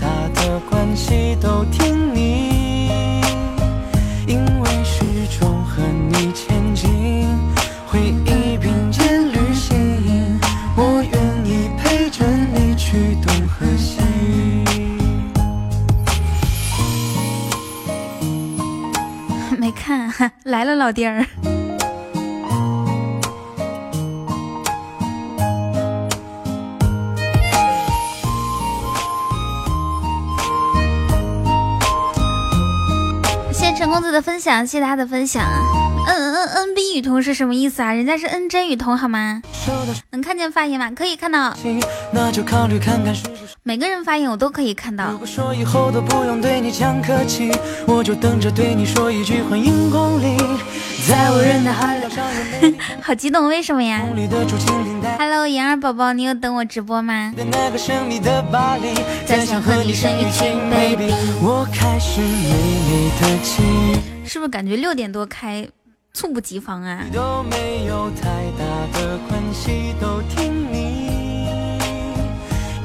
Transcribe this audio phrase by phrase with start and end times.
[0.00, 3.20] 大的关系，都听你，
[4.26, 5.04] 因为始
[5.38, 7.26] 终和你前进，
[7.86, 10.40] 回忆并肩旅行，
[10.76, 11.12] 我愿
[11.46, 14.00] 意陪着你去东和西。
[19.58, 21.26] 没看，来了老弟儿。
[34.02, 35.44] 子的分享，谢谢他的分享。
[36.04, 37.92] N N N B 雨桐是什么意思啊？
[37.92, 39.40] 人家是 N 真雨桐好吗？
[40.10, 40.90] 能看见发言吗？
[40.90, 41.80] 可以看到，信，
[42.12, 43.22] 那就考虑看看是。
[43.62, 45.04] 每个人发言我都可以看到
[53.02, 54.02] 好激动，为什么呀
[55.18, 57.32] ？Hello，妍儿宝宝，你有等我直播吗？
[57.36, 58.94] 的那个神秘的巴黎，
[59.26, 61.12] 再想和你生一群 baby。
[64.24, 65.68] 是不是感觉六点多开，
[66.14, 67.04] 猝不及防啊？
[67.12, 68.22] 都没有太
[68.56, 68.64] 大
[68.98, 71.10] 的关系，都听你，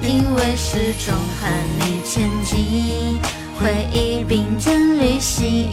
[0.02, 1.48] 因为始终和
[1.80, 3.20] 你前进。
[3.60, 5.68] 回忆并肩旅行，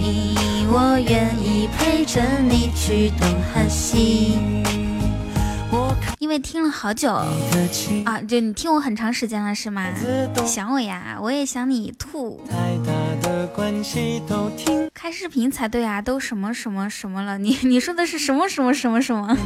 [0.68, 4.38] 我愿意陪着你去东和西。
[5.70, 9.86] 我因为听了好久啊，就你听我很长时间了是吗？
[10.46, 12.40] 想我呀，我也想你吐。
[12.48, 12.92] 太大
[13.28, 17.36] 的关系，都听开视频才对啊，都什么什么什么了？
[17.36, 19.36] 你 你说的是什么什么什么什么？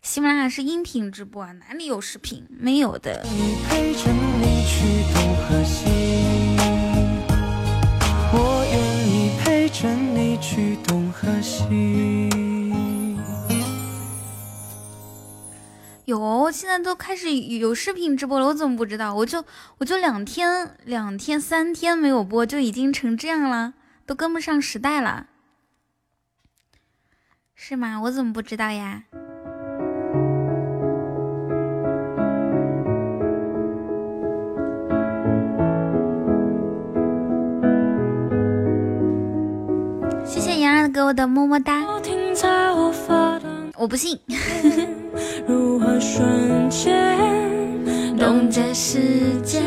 [0.00, 2.44] 喜马拉雅是音频直播啊，哪里有视频？
[2.48, 3.24] 没有的。
[3.24, 6.53] 你陪着你去东和西，
[8.36, 12.28] 我愿意陪着你去东和西。
[16.04, 19.14] 有，现在都开始有视频直播了，我怎么不知道？
[19.14, 19.44] 我就
[19.78, 23.74] 我就两天两天三天没有播，就已经成这样了，
[24.04, 25.28] 都跟不上时代了，
[27.54, 28.00] 是吗？
[28.02, 29.04] 我怎么不知道呀？
[40.64, 41.84] 谢谢妍儿给我的么么哒，
[43.76, 44.18] 我不信。
[45.46, 47.18] 如何瞬间
[48.18, 48.98] 冻结时
[49.42, 49.62] 间？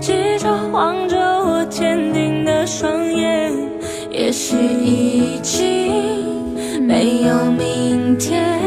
[0.00, 3.52] 记着望着我坚定的双眼，
[4.10, 8.58] 也许已经没有明天。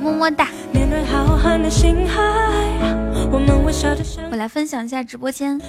[0.00, 0.46] 么么哒！
[0.72, 2.22] 面对浩瀚的星海，
[3.32, 3.72] 我们微
[4.30, 5.60] 我来分享一下直播间。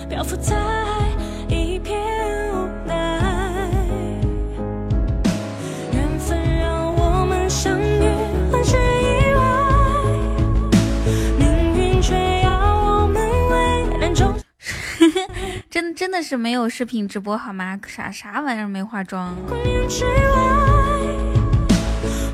[15.70, 17.78] 真真的是没有视频直播好吗？
[17.86, 19.36] 啥啥玩意儿没化妆？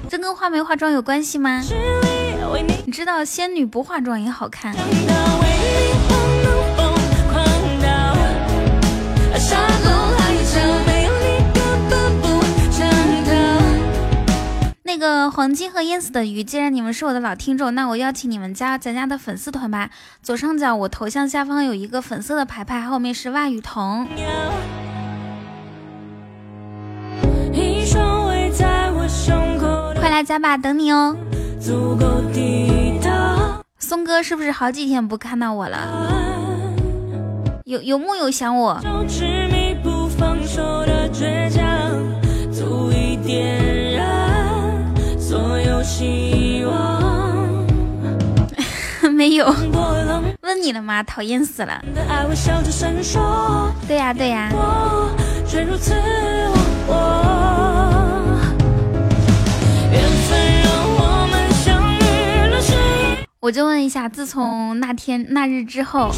[0.08, 1.62] 这跟化没化妆有关系吗？
[2.86, 4.76] 你知道仙女不化妆也好看。
[14.92, 19.90] 那个黄金和淹死的鱼，既然你们是我的老听众，那我邀请你们加咱家的粉丝团吧。
[20.22, 24.06] 左上角我头像下方有一个粉色的牌牌，后面是万雨桐。
[29.96, 31.16] 快来加吧，等你哦。
[31.58, 33.00] 足够抵
[33.80, 36.22] 松哥是不是好几天不看到我了？
[37.64, 38.78] 有有木有想我？
[39.50, 41.64] 迷不放手的倔强，
[42.52, 43.71] 足以点
[46.02, 46.72] 希望。
[49.14, 49.46] 没有，
[50.42, 51.04] 问你了吗？
[51.04, 51.80] 讨厌死了。
[53.88, 55.16] 对呀对呀，我
[55.46, 56.58] 却如此忘
[56.88, 56.94] 我。
[59.92, 62.02] 缘分让我们相遇
[62.50, 62.76] 了，是一
[63.40, 66.10] 我就问一下，自从那天那日之后，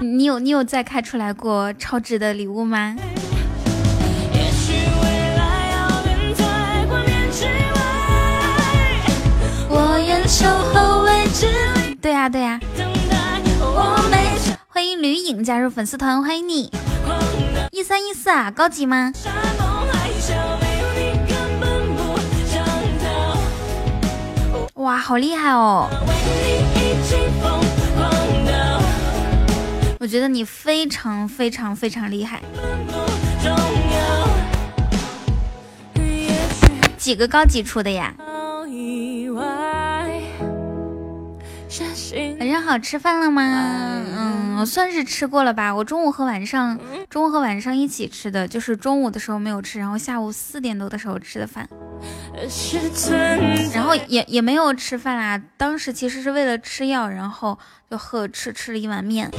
[0.00, 2.94] 你有你有再开出来过超值的礼物吗？
[10.30, 11.48] 守候未知
[12.00, 13.16] 对呀对呀，等待，
[13.58, 14.38] 我没
[14.68, 16.70] 欢迎吕影加入粉丝团，欢迎你。
[17.72, 19.12] 一三一四啊，高级吗？
[24.74, 25.88] 哇，好厉害哦！
[29.98, 32.40] 我觉得你非常非常非常厉害。
[36.96, 38.14] 几个高级出的呀？
[42.50, 43.42] 上好吃饭了吗？
[44.16, 45.74] 嗯，我算是吃过了吧。
[45.74, 51.68] 我中午和晚上，中午和晚上一起吃的，就是中午的时候没有吃，然后下午四点多的时候吃的饭，
[53.74, 55.40] 然后也也没有吃饭啦。
[55.56, 57.58] 当时其实是为了吃药，然后
[57.90, 59.30] 就喝吃吃了一碗面，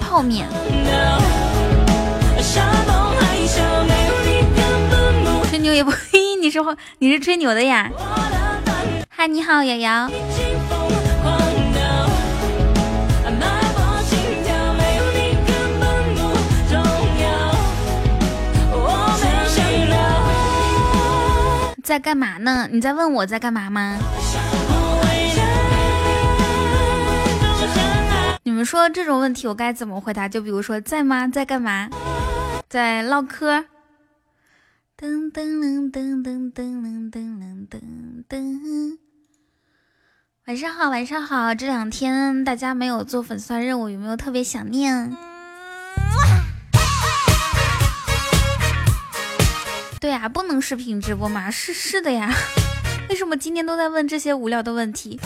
[0.00, 0.48] 泡面。
[5.48, 5.92] 吹牛也不，
[6.40, 6.58] 你是
[6.98, 7.90] 你是吹牛的呀？
[9.08, 10.10] 嗨，你好，瑶瑶。
[21.82, 22.68] 在干嘛呢？
[22.70, 23.98] 你在问我在干嘛吗？
[28.44, 30.28] 你们说这种问题我该怎么回答？
[30.28, 31.26] 就比如说在吗？
[31.26, 31.88] 在干嘛？
[32.68, 33.64] 在唠嗑。
[34.96, 37.80] 噔噔噔噔噔噔噔噔噔
[38.28, 38.98] 噔。
[40.46, 41.52] 晚上好，晚上好。
[41.54, 45.16] 这两天大家没有做粉丝团任务，有没有特别想念？
[50.02, 51.48] 对呀，不能视频直播吗？
[51.48, 52.34] 是是的呀，
[53.08, 55.20] 为什么今天都在问这些无聊的问题？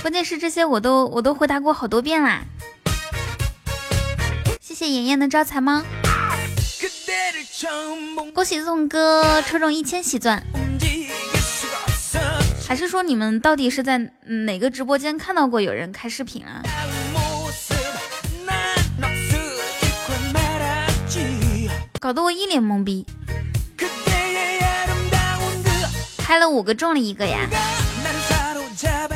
[0.00, 2.40] 关键是这些我都我都回答过好多遍啦。
[4.58, 5.82] 谢谢妍妍的招财猫，
[8.32, 10.42] 恭喜宋哥抽中一千喜钻。
[12.66, 16.62] 还是说你们到底是在哪个直播间看到过有人开视频啊？
[22.00, 23.04] 搞得我一脸懵逼，
[26.18, 27.40] 开了五个中了一个呀！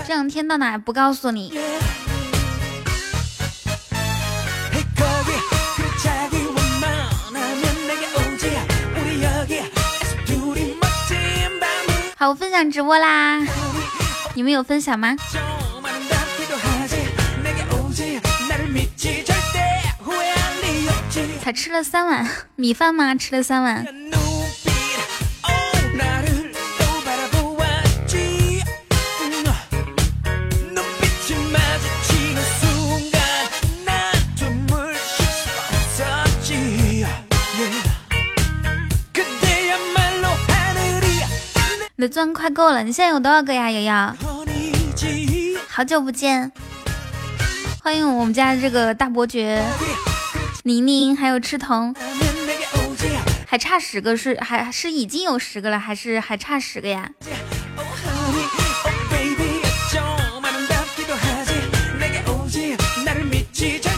[0.05, 1.57] 这两天到哪不告诉你？
[12.17, 13.39] 好，我分享直播啦！
[14.35, 15.15] 你们有分享吗？
[21.43, 22.27] 才吃了三碗
[22.57, 23.15] 米饭吗？
[23.15, 23.85] 吃了三碗。
[41.95, 43.71] 你的钻快够了，你现在有多少个呀？
[43.71, 44.17] 瑶瑶，
[45.69, 46.51] 好久不见，
[47.81, 49.63] 欢迎我们家这个大伯爵。
[50.65, 51.93] 宁宁还有赤瞳，
[53.47, 57.11] 还差十个是还是已经有十个了，还是还差十个呀？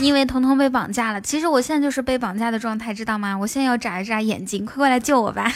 [0.00, 1.20] 你以为彤彤被绑架了？
[1.20, 3.37] 其实我现在就是被绑架的状态，知道吗？
[3.37, 5.52] 我现在要眨一眨眼睛，快过来救我吧！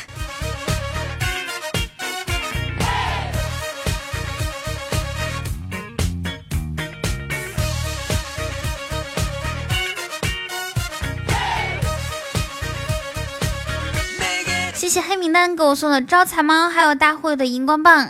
[14.78, 18.08] 谢谢黑名单给我送的招财猫，还有大会的荧光棒。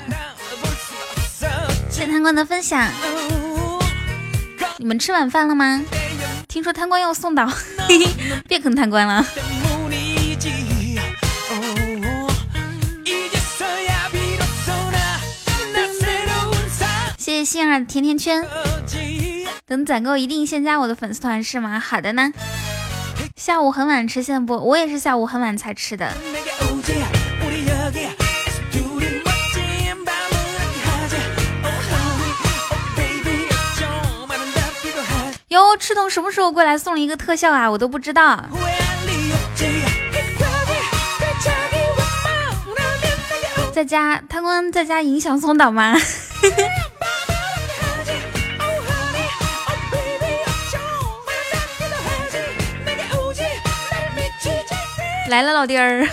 [1.89, 2.87] 谢谢贪官的分享。
[4.77, 5.83] 你们吃晚饭了吗？
[6.47, 7.51] 听说贪官要送岛，
[8.47, 9.25] 别坑贪官了。
[17.17, 18.47] 谢谢心儿的甜甜圈。
[19.67, 21.81] 等攒够一定先加我的粉丝团是吗？
[21.81, 22.31] 好的呢。
[23.37, 26.13] 下午很晚吃现播，我也是下午很晚才吃的。
[35.59, 37.69] 哟，赤瞳什么时候过来送了一个特效啊？
[37.69, 38.45] 我都不知道。
[43.73, 45.97] 在家，贪官在家影响松岛吗？
[55.29, 56.07] 来了，老弟儿。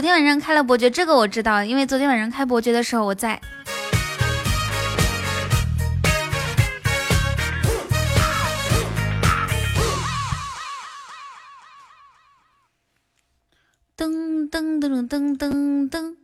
[0.00, 3.38] 昨天晚上开了伯爵，这个我知道，因为昨天晚上开伯爵的时候我在。
[13.94, 16.16] 噔噔噔噔噔噔。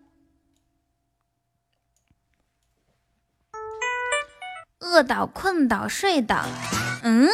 [4.79, 6.47] 饿倒、困倒、睡倒，
[7.03, 7.29] 嗯？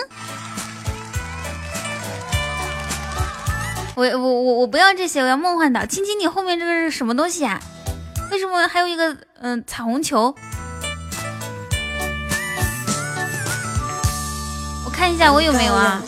[3.94, 5.84] 我我我我不要这些，我要梦幻岛。
[5.84, 7.60] 亲亲，你后面这个是什么东西啊？
[8.30, 10.34] 为什么还有一个嗯彩虹球？
[14.84, 16.02] 我看一下我有没有啊？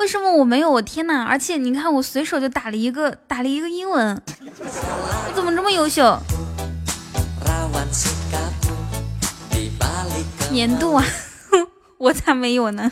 [0.00, 0.68] 为什么我没有？
[0.68, 1.22] 我天哪！
[1.22, 4.20] 而且你看，我随手就打了一个打了一个英文，
[4.58, 6.18] 我怎么这么优秀？
[10.50, 11.04] 年度啊，
[11.98, 12.90] 我咋没有呢？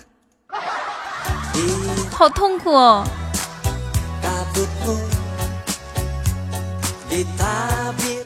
[2.13, 3.05] 好痛苦哦！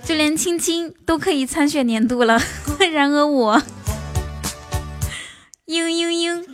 [0.04, 2.38] 就连青青都可以参选年度了，
[2.92, 3.58] 然而我，
[5.66, 6.44] 嘤嘤嘤，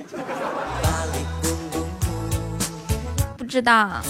[3.36, 4.00] 不知道。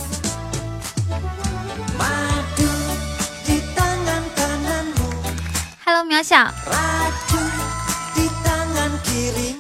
[5.85, 6.53] Hello，渺小，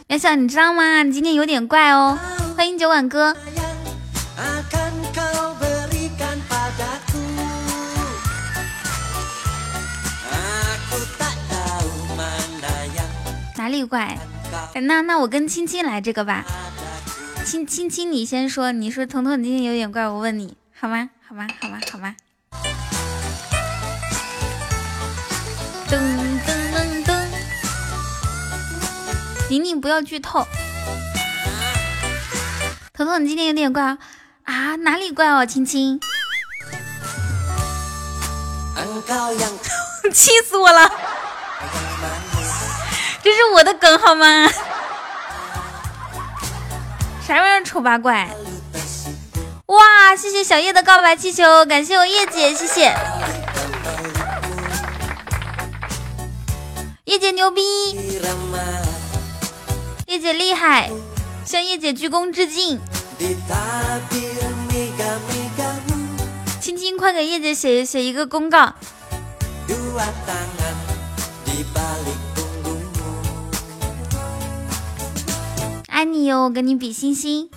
[0.08, 1.02] 渺小，你知道吗？
[1.02, 2.18] 你今天有点怪哦。
[2.60, 3.34] 欢迎九晚哥。
[13.56, 14.18] 哪里怪？
[14.74, 16.44] 那那我跟青青来这个吧。
[17.46, 18.72] 青青青，你先说。
[18.72, 21.08] 你说彤彤，你今天有点怪，我问你好吗？
[21.26, 21.48] 好吗？
[21.62, 21.80] 好吗？
[21.90, 22.14] 好吗？
[25.88, 27.26] 噔噔噔噔，
[29.48, 30.46] 宁宁不要剧透。
[33.00, 33.96] 彤彤，你今天有点怪
[34.44, 34.76] 啊？
[34.76, 35.46] 哪里怪哦？
[35.46, 35.98] 亲亲，
[40.12, 40.92] 气死我了！
[43.22, 44.46] 这是我的梗好吗？
[47.26, 48.28] 啥玩意儿丑八怪？
[49.64, 50.14] 哇！
[50.14, 52.94] 谢谢小叶的告白气球，感谢我叶姐，谢谢
[57.06, 57.62] 叶姐牛逼，
[60.06, 60.90] 叶姐厉害，
[61.50, 62.78] 向叶姐鞠躬致敬。
[66.60, 68.72] 亲亲，快给叶姐写写一个公告。
[75.88, 77.50] 爱你哟，我跟你比心心。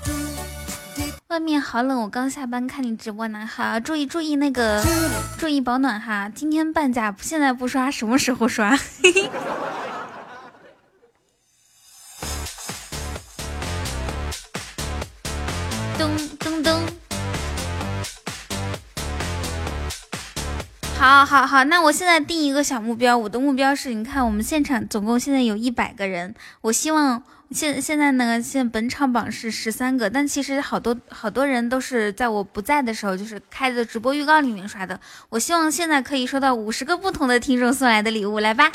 [1.27, 3.45] 外面好冷，我刚下班看你直播呢。
[3.45, 4.83] 好，注意注意那个，
[5.37, 6.27] 注意保暖哈。
[6.33, 8.75] 今天半价，现在不刷，什么时候刷？
[21.03, 27.21] 好，好，好，那我现在定一个小目标，我的目标是，你看我们现场总共现在有一百个人，我希望。
[27.51, 34.97] 现现在呢，现本场榜是十三个，但其实好多好多人都是在我不在的时候，就是开的直播预告里面刷的。
[35.27, 38.71] 我希望现在可以收到五十个不同的听众送来的礼物，来吧。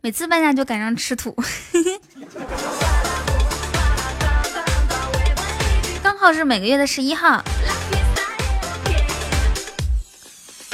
[0.00, 1.34] 每次半价就赶上吃土，
[6.24, 7.44] 号是每个月的十一号。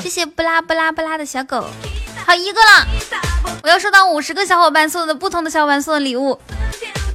[0.01, 1.67] 谢谢不拉不拉不拉的小狗，
[2.25, 2.87] 好一个了，
[3.65, 6.41] 我要收到五十个小伙伴送的不同的小伙伴送的礼物，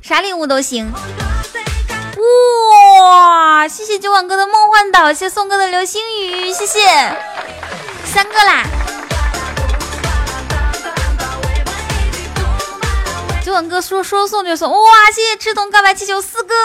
[0.02, 0.92] 啥礼物都行。
[3.00, 6.82] 哇，谢谢九网哥的梦幻岛，谢谢宋哥的流星雨，谢谢，
[8.04, 8.66] 三个啦。
[13.46, 16.54] 九网哥说说送就送，哇，谢谢赤瞳告白气球四个。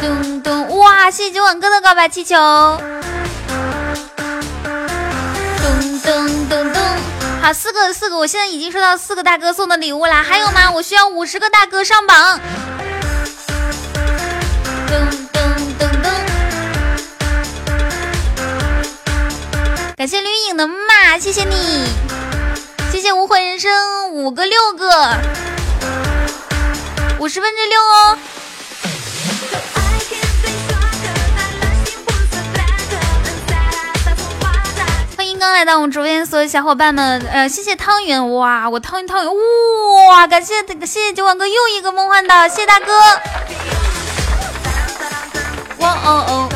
[0.00, 1.10] 噔噔，哇！
[1.10, 2.34] 谢谢九晚哥的告白气球。
[2.34, 2.80] 噔
[6.02, 6.80] 噔噔噔，
[7.42, 10.70] 好，四个四个，我现在已经收到四个大哥送的礼物啦，还有吗？
[10.70, 12.40] 我需要五十个大哥上榜。
[14.88, 14.94] 噔
[15.32, 15.38] 噔
[15.78, 16.08] 噔噔，
[19.98, 21.84] 感谢绿影的骂，谢谢你，
[22.90, 25.14] 谢谢无悔人生五个六个，
[27.18, 28.16] 五十分之六哦。
[35.40, 39.32] 刚来到我们直播间所有小伙伴们，呃，谢谢汤圆，哇，我汤圆汤圆，
[40.06, 42.92] 哇，感谢，谢谢九网哥又一个梦幻岛，谢谢大哥，
[45.78, 46.48] 哇哦哦，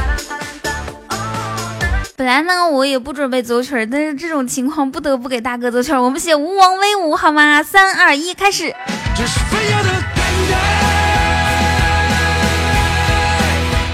[2.14, 7.62] 本来呢我也不准备走曲儿，但是这种情况不得不给大哥走曲儿，我们写吴王威武好吗？
[7.62, 8.74] 三二一，开始。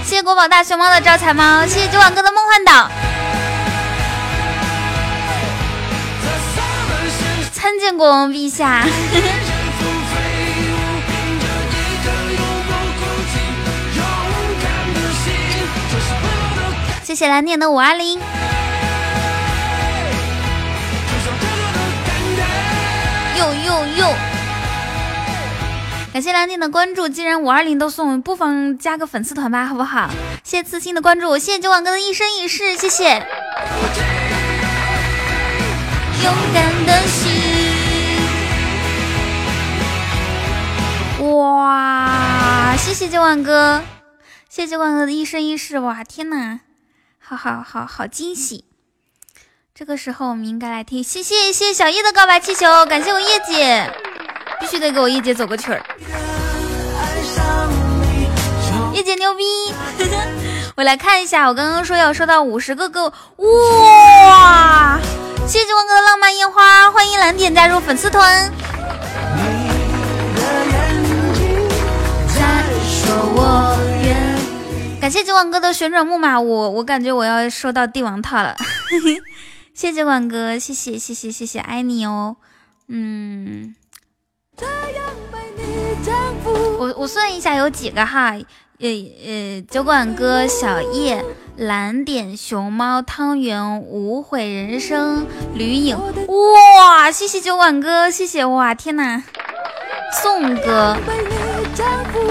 [0.03, 2.91] 谢国宝大熊猫的招财猫，谢谢九万哥的梦幻岛。
[7.71, 8.85] 参见国王陛下。
[17.01, 18.19] 谢谢蓝点的五二零。
[23.37, 24.13] 又又又！
[26.11, 30.09] 感谢蓝点的关注，既然五二零都送，不妨加个粉丝团吧，好不好？
[30.43, 33.25] 谢谢刺心的关注，谢谢九万哥的一生一世，谢谢。
[36.23, 37.01] 勇敢的
[41.31, 42.75] 哇！
[42.77, 43.81] 谢谢九万哥，
[44.49, 46.03] 谢谢九万哥的一生一世，哇！
[46.03, 46.59] 天哪，
[47.19, 48.65] 好好好好惊喜！
[49.73, 53.89] 这个时候我们应该来听，谢谢谢谢小叶的告白气球，感谢我叶姐，
[54.59, 55.81] 必须得给我叶姐走个曲儿。
[58.93, 59.43] 叶姐牛逼！
[60.75, 63.05] 我来看一下，我刚刚说要收到五十个个，
[63.37, 64.99] 哇！
[65.47, 68.51] 谢谢万哥的浪漫烟花，欢迎蓝点加入粉丝团。
[75.01, 78.55] 感谢酒馆哥的旋转木马，我我感觉我要收到帝王套了。
[79.73, 82.35] 谢谢万哥，谢谢谢谢谢谢，爱你哦。
[82.87, 83.75] 嗯，
[86.77, 88.37] 我我算一下有几个哈，
[88.77, 88.87] 呃
[89.25, 91.25] 呃，酒馆哥、小叶、
[91.57, 97.11] 蓝点、熊猫、汤圆、无悔人生、吕影，哇！
[97.11, 98.75] 谢谢酒馆哥，谢谢哇！
[98.75, 99.23] 天哪，
[100.21, 100.95] 宋哥，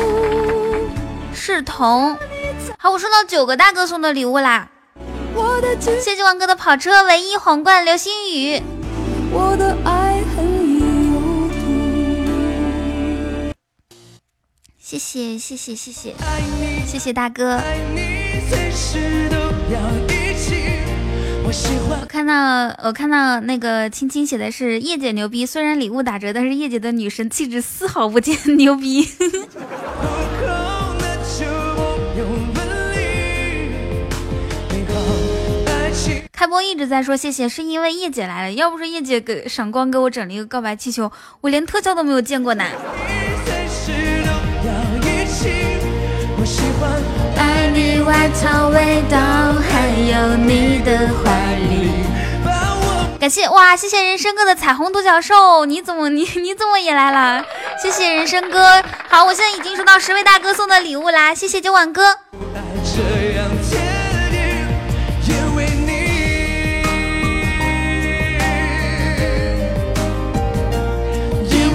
[1.35, 2.17] 是彤。
[2.83, 4.71] 好，我收到九个大哥送的礼物啦！
[6.01, 8.63] 谢谢王哥的跑车、唯一皇冠、流星雨。
[14.79, 16.15] 谢谢谢谢谢谢
[16.87, 17.61] 谢谢大哥。
[21.45, 29.07] 我看到我看到那个青青写的是叶姐牛逼，虽然礼物打折，但是叶姐的女神气质丝毫不减，牛逼。
[36.41, 38.53] 开播一直在说谢谢，是因为叶姐来了。
[38.55, 42.65] 要不是叶姐给闪光给我整了一个告白气球，我连特效都没有见过呢。
[47.37, 49.19] 爱你外套味道，
[49.69, 51.91] 还有你的怀里。
[53.21, 57.45] 感谢哇，谢谢人生哥的彩虹独角兽，你怎么你你怎么也来了？
[57.83, 58.83] 谢谢人生哥。
[59.11, 62.17] 好，我现在已经收到十位大哥送的礼物啦，谢谢九碗哥。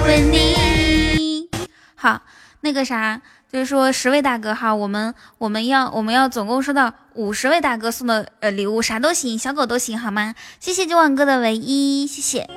[0.06, 1.50] 为你
[1.96, 2.22] 好，
[2.60, 10.36] 那个啥，就是说十位大哥哈，我们我们要我们要总共收到五十位大哥送的呃礼物，啥都行，小狗都行，好吗？
[10.60, 12.48] 谢谢九万哥的唯一，谢谢。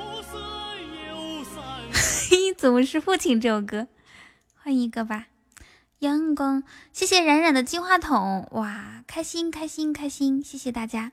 [2.30, 3.88] 嘿， 怎么是父亲这首歌？
[4.62, 5.24] 换一个吧。
[5.98, 11.10] 阳光，谢谢冉冉的金话筒，哇，开心开心开心，谢谢大家，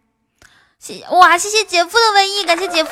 [0.77, 2.91] 谢哇，谢谢姐夫的唯一，感谢姐夫。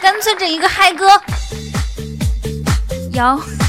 [0.00, 1.08] 干脆整一个嗨歌，
[3.12, 3.40] 摇，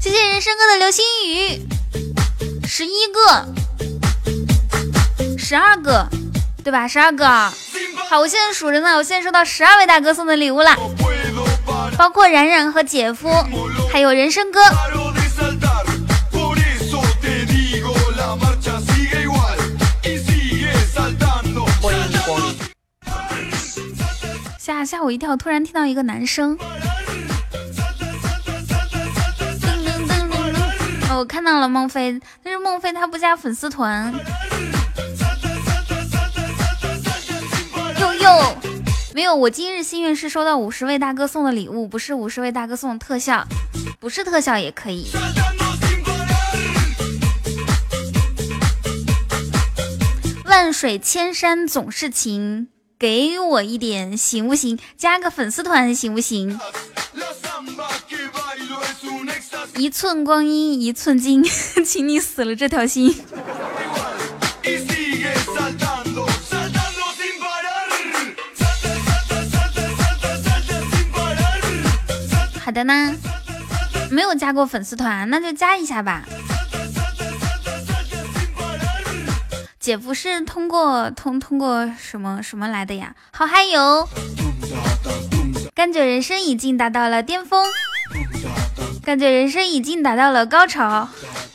[0.00, 1.66] 谢谢人生哥的流星雨，
[2.66, 3.46] 十一个，
[5.38, 6.08] 十二个，
[6.64, 6.88] 对吧？
[6.88, 7.28] 十二个，
[8.08, 10.74] 好，我现在数着呢，我现在收到十二位大哥送的礼物了，
[11.96, 13.30] 包括冉冉和姐夫，
[13.92, 14.60] 还有人生哥。
[24.66, 25.36] 吓吓我一跳！
[25.36, 26.58] 突然听到一个男生，
[31.08, 34.12] 哦，我看到了孟非，但是孟非他不加粉丝团。
[38.00, 38.56] 又又
[39.14, 43.46] 没有，我今日幸运是收到五十位大哥送的礼物，不是五十位大哥送的特效，
[44.00, 45.12] 不是特效也可以。
[50.44, 52.66] 万水千山总是情。
[52.98, 54.78] 给我一点行不行？
[54.96, 56.58] 加个粉丝团行不行？
[59.76, 61.44] 一寸光阴一寸金，
[61.84, 63.14] 请你死了这条心。
[72.64, 73.14] 好的呢，
[74.10, 76.24] 没有加过粉丝团，那就加一下吧。
[79.86, 83.14] 姐夫是通过通通过什么什么来的呀？
[83.30, 84.08] 好嗨哟！
[85.76, 87.64] 感觉人生已经达到了巅峰。
[89.04, 91.08] 感觉人生已经达到了高潮，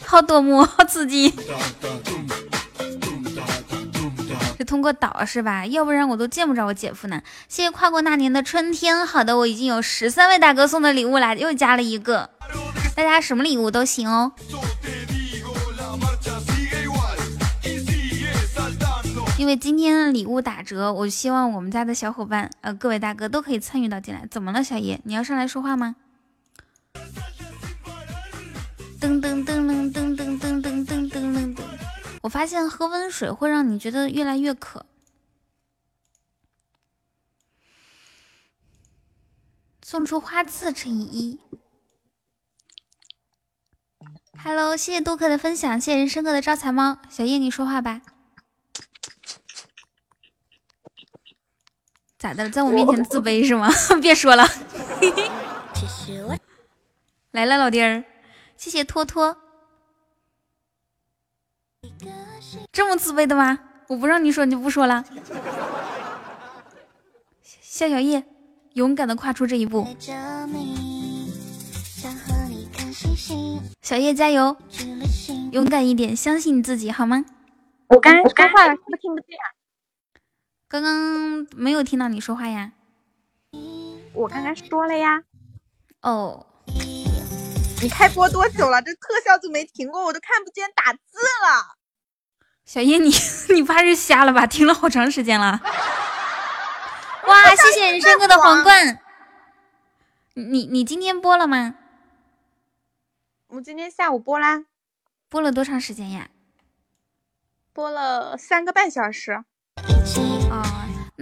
[0.06, 1.34] 好夺目，好刺激。
[4.58, 5.66] 是通过岛是吧？
[5.66, 7.22] 要不然我都见不着我姐夫呢。
[7.50, 9.06] 谢谢跨过那年的春天。
[9.06, 12.30] 好的，我已经有十三位大哥送的礼物了，又加了一个。
[12.96, 14.32] 大家什么礼物都行哦。
[19.42, 24.28] 因为今天礼物打折，我希望我们家的小伙伴，呃，各位大哥都可以参与到进来。
[24.28, 25.02] 怎么了，小叶？
[25.04, 25.96] 你要上来说话吗？
[29.00, 31.64] 噔噔噔噔噔噔噔噔噔噔噔！
[32.22, 34.86] 我发现喝温水会让你觉得越来越渴。
[39.82, 41.40] 送出花刺乘以一。
[44.38, 47.00] Hello，谢谢杜克的分享，谢谢人生哥的招财猫。
[47.10, 48.04] 小叶，你说话吧。
[52.22, 52.50] 咋的了？
[52.52, 53.68] 在我面前自卑是吗？
[54.00, 54.46] 别说了。
[57.32, 58.04] 来了，老弟儿，
[58.56, 59.36] 谢谢托托。
[62.72, 63.58] 这么自卑的吗？
[63.88, 65.04] 我不让你说，你就不说了。
[67.42, 68.24] 夏小叶，
[68.74, 69.88] 勇敢的跨出这一步。
[73.82, 74.56] 小叶加油，
[75.52, 77.26] 勇敢一点，相信你自己，好吗？
[77.88, 79.30] 我刚说话了，是不是听不见？
[80.72, 82.72] 刚刚没有听到你说话呀，
[84.14, 85.22] 我刚刚说了呀。
[86.02, 86.48] 哦，
[87.82, 88.82] 你开播多久了？
[88.82, 91.00] 这特效就没停过，我都看不见打字
[91.44, 91.76] 了。
[92.64, 93.12] 小叶，你
[93.54, 94.48] 你怕是瞎了吧？
[94.48, 95.60] 停了好长时间了。
[97.28, 98.98] 哇，谢谢人生哥的皇冠。
[100.36, 101.76] 你你今天播了吗？
[103.48, 104.64] 我今天下午播啦。
[105.28, 106.30] 播了多长时间呀？
[107.74, 109.44] 播了三个半小时。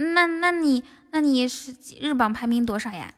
[0.00, 3.12] 哦，那那你那你是日榜排名多少呀？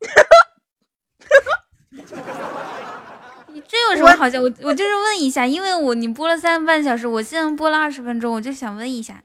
[3.52, 4.40] 你这有什么好笑？
[4.40, 9.22] 我我就是问一下，因为我你播了三个半小时，我现在播了二十分钟，我就想问一下。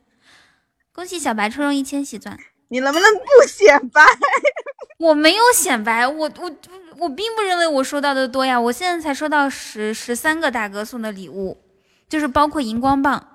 [0.93, 2.39] 恭喜小白抽中一千喜钻，
[2.69, 4.05] 你能不能不显摆？
[4.97, 6.51] 我没有显摆，我我
[6.97, 11.61] 我并不认为我收到的多呀，我现在才收到十十三个大哥送的礼物，
[12.07, 13.34] 就是包括荧光棒。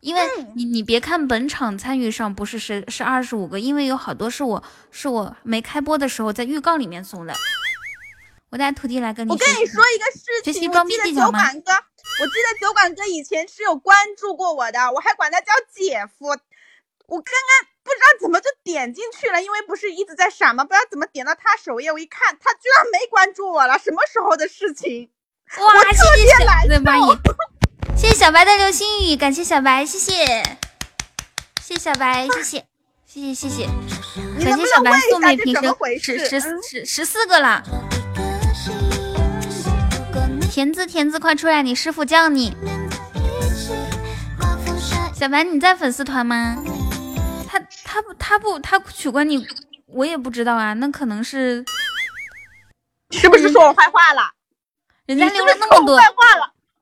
[0.00, 0.22] 因为
[0.54, 7.34] 你你别看本场参与上不是是是二十五个，因为有好多是我是我没开播的时候在预告里面送的。
[8.50, 9.30] 我带徒弟来跟你。
[9.30, 11.38] 我跟你说一个事情，学习装逼技巧吗？
[11.40, 11.72] 我记得酒馆哥，
[12.20, 16.28] 我记得酒馆哥以前是有关注过我的，我还管他叫姐夫。
[16.28, 20.62] 我刚刚不知道怎么就点进去了，因为不是一直在闪吗？
[20.64, 25.10] 不知道怎么点到他首页，我一看他居然没关注我了，什么时候的事情？
[25.58, 26.78] 哇，谢谢小白，谢
[28.08, 30.42] 谢小白的流星雨，感谢小白，谢谢，
[31.62, 32.64] 谢谢小白，谢谢，
[33.04, 33.66] 谢谢谢谢，
[34.42, 37.62] 感谢小白送美平生十十十十四个了。
[40.50, 42.56] 田子田子快出来，你师傅叫你。
[45.14, 46.56] 小白你在粉丝团吗？
[47.46, 49.46] 他他不他不他取关你，
[49.86, 51.62] 我也不知道啊，那可能是
[53.10, 54.30] 是不是说我坏话了？
[55.04, 56.00] 人家留了那么多。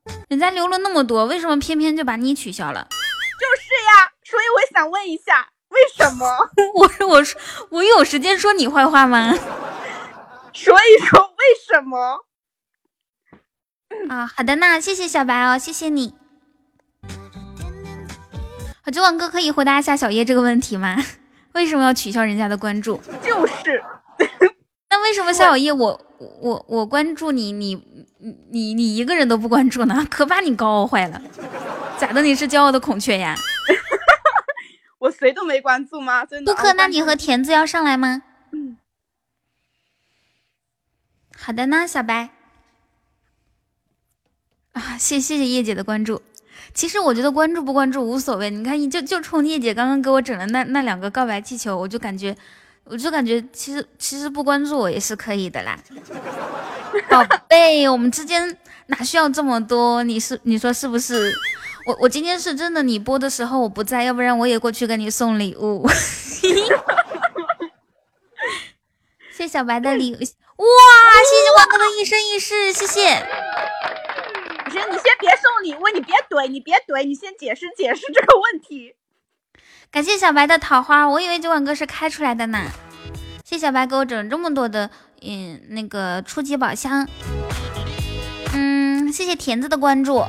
[0.29, 2.87] 人家留了那么多，为什么偏偏就把你取消了？
[2.91, 6.27] 就是呀，所以我想问一下，为什么？
[6.75, 7.41] 我说我说
[7.71, 9.33] 我有时间说你坏话吗？
[10.53, 12.25] 所以说为什么？
[14.09, 16.15] 啊，好的呢，谢谢小白哦，谢谢你。
[18.83, 20.97] 好，九王哥可以回答一下小叶这个问题吗？
[21.53, 23.01] 为什么要取消人家的关注？
[23.23, 23.83] 就是，
[24.91, 27.75] 那为什么夏小叶我我我关注你你？
[28.19, 31.21] 你你你一个人都不关注呢，可把你高傲坏了。
[31.99, 32.23] 咋的？
[32.23, 33.37] 你是骄傲的孔雀呀？
[34.99, 36.25] 我谁都没关注吗？
[36.25, 36.55] 真的。
[36.77, 38.23] 那你和田子要上来吗？
[38.53, 38.79] 嗯。
[41.37, 42.31] 好的呢，小白。
[44.73, 46.23] 啊，谢谢谢叶姐的关注。
[46.75, 48.51] 其实我觉得关注不关注无所谓。
[48.51, 52.37] 你看，你就就冲叶姐刚刚给我整了那那两个告白气球，我就感觉，
[52.89, 55.79] 我就感觉，其实其实不关注我也是可以的啦。
[57.11, 60.05] 宝贝，我们之间哪需要这么多？
[60.05, 61.33] 你是你说是不是？
[61.87, 65.87] 我我今天是真的，你播的时候我不在，要不然我也过去给你送礼物。
[65.89, 66.55] 谢
[69.33, 70.19] 谢小白的礼物，哇！
[70.19, 70.25] 谢
[71.45, 73.01] 谢万哥的一生一世，谢谢。
[74.71, 78.97] 行，你先别送礼物，你别怼，你别怼，你先解释解释这个问题。
[79.97, 82.61] 感谢小白的桃花，我以为酒馆哥是开出来的呢。
[83.47, 84.91] 谢小白给我整这么多的。
[85.23, 87.09] 嗯，那个初级宝箱，
[88.53, 90.23] 嗯，谢谢田子的关注，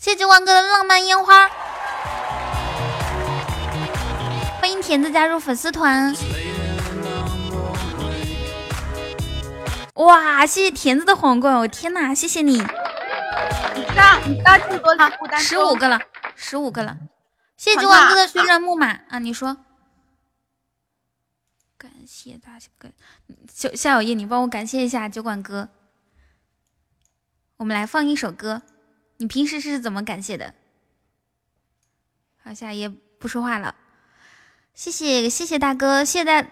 [0.00, 1.48] 谢谢九万哥的浪漫烟花，
[4.60, 6.12] 欢迎田子加入粉丝团。
[9.94, 12.54] 哇，谢谢田子的皇冠，我天哪，谢谢你！
[12.56, 16.00] 你知道你知道这么多十五个了，
[16.34, 16.96] 十五个了。
[17.64, 19.18] 谢谢九万哥的旋转木马啊！
[19.20, 19.56] 你说，
[21.78, 22.90] 感谢大哥，
[23.50, 25.70] 小夏小叶，你帮我感谢一下酒馆哥。
[27.56, 28.60] 我们来放一首歌，
[29.16, 30.52] 你平时是怎么感谢的？
[32.42, 33.74] 好，夏小叶不说话了。
[34.74, 36.44] 谢谢谢谢大哥，谢谢大哇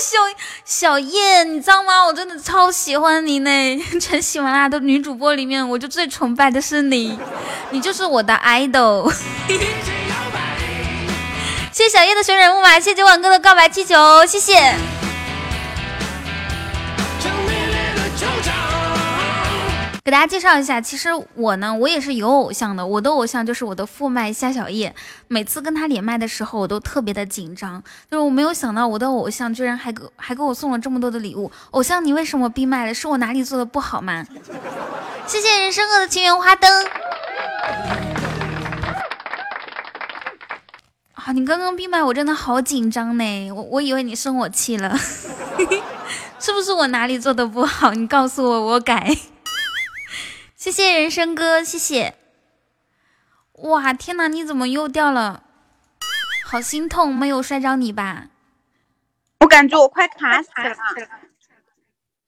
[0.00, 0.18] 小
[0.64, 2.04] 小叶，你知道吗？
[2.04, 3.50] 我真的超喜欢你呢！
[4.00, 7.18] 全喜马拉雅的女主播里面，我就最崇拜的是你，
[7.70, 9.12] 你就是我的 idol。
[11.72, 15.03] 谢谢小叶的旋转木马，谢谢九晚哥的告白气球，谢谢。
[20.04, 22.86] 给大家介绍一下，其实我呢，我也是有偶像的。
[22.86, 24.94] 我的偶像就是我的副麦夏小叶。
[25.28, 31.50] 每次跟他连麦的时候，我都特别的紧张，就是我没有想到我的偶像居然还给还给我送了这么多的礼物。
[31.70, 32.92] 偶像，你为什么闭麦了？
[32.92, 34.26] 是我哪里做的不好吗？
[35.26, 36.86] 谢谢人生哥的情缘花灯。
[41.14, 43.52] 啊，你刚刚闭麦，我真的好紧张呢。
[43.52, 44.94] 我我以为你生我气了，
[46.38, 47.92] 是不是我哪里做的不好？
[47.94, 49.16] 你告诉我，我改。
[50.64, 52.14] 谢谢人生哥，谢谢。
[53.52, 55.44] 哇，天哪，你怎么又掉了？
[56.46, 58.28] 好心痛，没有摔着你吧？
[59.40, 60.74] 我感觉我快卡死了。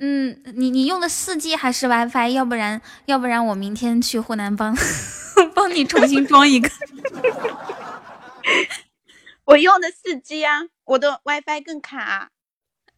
[0.01, 2.35] 嗯，你你用的四 G 还是 WiFi？
[2.35, 4.77] 要不然要不然我明天去湖南帮
[5.57, 6.69] 帮你重新装一个。
[9.47, 12.33] 我用的四 G 啊，我的 WiFi 更卡。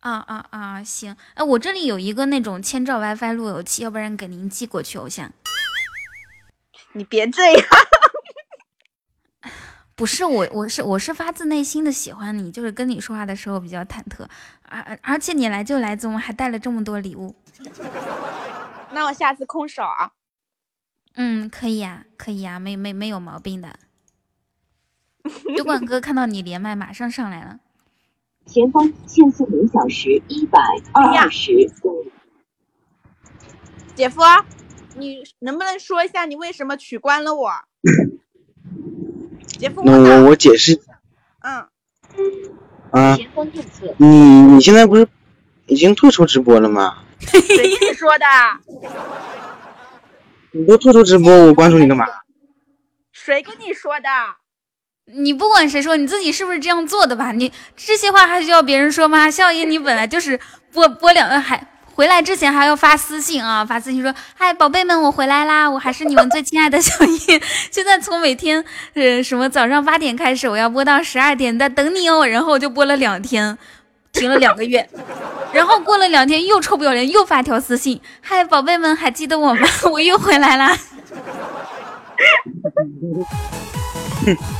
[0.00, 0.84] 啊啊啊！
[0.84, 5.32] 行，哎，我这里有一个那种千兆 WiFi 路由器，要不然给您寄过去，偶像。
[6.92, 7.64] 你别这样，
[9.94, 14.26] 不是我，我是我是发自内心的喜欢你，就是跟你说话的时候比较忐忑，
[14.62, 17.34] 而而且你来就来，怎么还带了这么多礼物？
[18.92, 20.12] 那我下次空手啊。
[21.14, 23.76] 嗯，可以呀，可以呀，没没没有毛病的。
[25.56, 27.58] 酒馆哥看到你连麦，马上上来了。
[28.48, 30.58] 前方限速每小时一百
[30.94, 31.70] 二十。
[33.94, 34.22] 姐夫，
[34.96, 37.50] 你能不能说一下你为什么取关了我？
[39.58, 40.80] 姐夫，那我我解释。
[41.40, 41.68] 嗯。
[42.90, 43.18] 啊。
[43.98, 45.06] 你你现在不是
[45.66, 47.04] 已经退出直播了吗？
[47.20, 48.24] 谁跟你说的？
[50.52, 52.06] 你都退出直播，我关注你干嘛？
[53.12, 54.08] 谁跟你说的？
[55.14, 57.32] 你不管谁说，你自己是不是这样做的吧？
[57.32, 59.30] 你这些话还需要别人说吗？
[59.30, 60.38] 笑爷，你本来就是
[60.72, 67.42] 播播两还回来之前还要发私信啊，发私信说：“嗨，宝贝们，我回来啦，我还是你们最亲爱的小叶。
[67.72, 73.58] 现在从每天呃什么早上八点开始，我要播到十二点，在等你哦。”然后我就播了两天，
[74.12, 74.88] 停了两个月，
[75.52, 79.66] 然后过了两天又臭不要脸，又发条私信：“嗨，宝贝们，还记得我吗？
[79.90, 80.76] 我又回来啦。”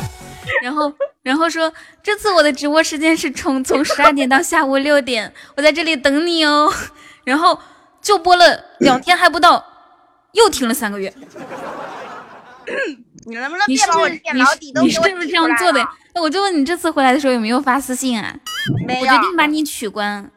[0.62, 6.72] 然后，然后说这次我的直播时间是从从十二点到下午六点，我在这里等你哦。
[7.24, 7.58] 然后
[8.00, 9.64] 就播了两天还不到，
[10.32, 11.12] 又停了三个月。
[13.26, 15.86] 你能不能别把我垫老底都你是不是这样做的？
[16.14, 18.34] 那我就问你，这次回来的时候有没有发私信啊？
[18.86, 19.00] 没有。
[19.00, 20.30] 我决定把你取关，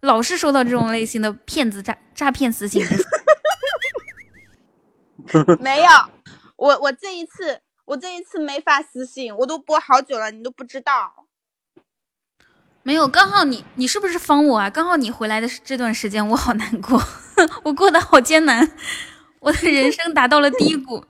[0.00, 2.84] 老是收到这种类型的骗子诈诈骗私信。
[5.60, 5.88] 没有，
[6.56, 7.60] 我我这一次。
[7.86, 11.26] 我这一次没发私信，我都播好久了，你都不知道。
[12.82, 14.70] 没有，刚好你你是不是方我啊？
[14.70, 17.02] 刚好你回来的这段时间，我好难过，
[17.62, 18.70] 我过得好艰难，
[19.40, 21.04] 我的人生达到了低谷。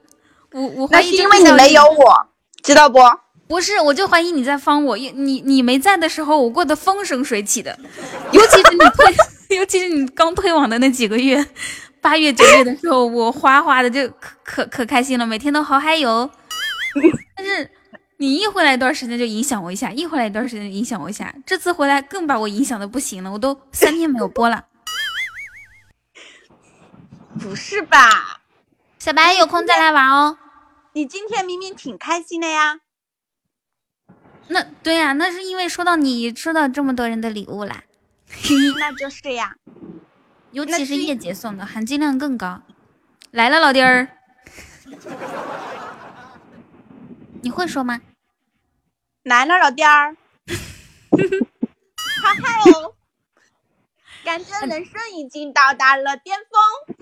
[0.52, 2.28] 我我怀疑因为你没有我，
[2.62, 2.98] 知道不？
[3.46, 4.96] 不是，我就怀疑你在方我。
[4.96, 7.78] 你你你没在的时候，我过得风生水起的，
[8.32, 9.14] 尤其是你退，
[9.58, 11.44] 尤其是你刚退网的那几个月，
[12.00, 16.30] 八月九月的时候，我哗哗的就可可可开心了，每天都好嗨哟。
[17.36, 17.70] 但是
[18.18, 24.66] 你一回来一段时间就影响我一下，一回来一段时间影响我一下，这次回来更把我影响的不行了，我都三天没有播了。
[27.40, 28.40] 不是吧？
[28.98, 30.38] 小白有空再来玩哦。
[30.92, 32.78] 你今天明明挺开心的呀。
[34.48, 37.82] 那对呀，那是因为收到你收到这么多人的礼物啦。
[38.78, 39.56] 那就是呀，
[40.52, 42.62] 尤其是叶姐送的，含金量更高。
[43.32, 44.08] 来了，老弟儿。
[47.44, 48.00] 你会说吗？
[49.22, 50.16] 来了，老弟儿，
[52.22, 52.94] 哈嗨哦！
[54.24, 56.96] 感觉人生已经到达了巅峰，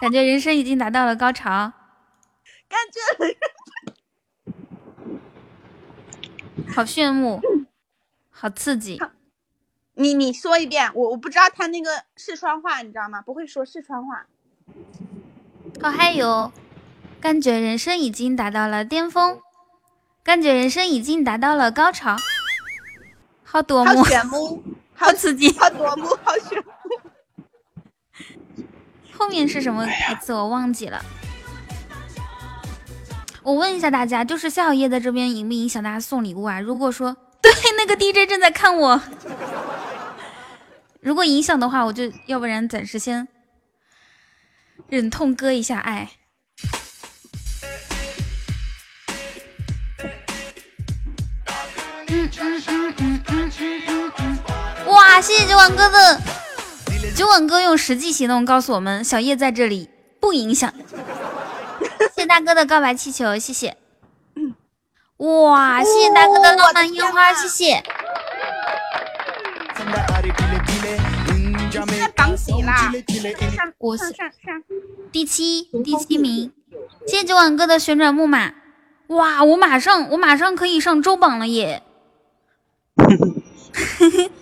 [0.00, 1.74] 感觉人生已经达到了高潮，
[2.66, 3.00] 感 觉
[6.74, 7.38] 好炫目，
[8.30, 8.98] 好刺激，
[9.92, 13.20] 你你说一遍，我我不知道他那个四川话，你知道吗？
[13.20, 14.26] 不会说四川话。
[15.82, 16.50] 好还有，
[17.24, 19.38] 感觉人生已经达到了巅峰，
[20.22, 22.18] 感觉人生已经达到了高潮，
[23.42, 24.62] 好夺目，好炫目，
[24.94, 26.64] 好刺激，好夺目，好炫目。
[29.16, 31.02] 后面是什么台词我忘记了。
[33.42, 36.60] 我问一下大家，就是夏小叶在这边影不影响大家送礼物啊？
[36.60, 39.00] 如果说 对，那个 DJ 正在看我。
[41.00, 43.26] 如果影响的话，我就要不然暂时先
[44.90, 46.10] 忍痛割一下爱。
[55.14, 56.20] 哇，谢谢九碗哥的
[57.14, 60.74] 九碗哥用实际行动告诉我们，小叶在这里不影响。
[62.16, 63.76] 谢谢大哥的告白气球，谢谢。
[65.18, 67.80] 哇，谢谢大哥的浪漫烟花，谢谢。
[71.76, 72.92] 在榜几啦？
[73.78, 73.96] 我
[75.12, 76.52] 第七第七名。
[77.06, 78.52] 谢谢九碗哥的旋转木马。
[79.06, 81.84] 哇，我马上我马上可以上周榜了耶！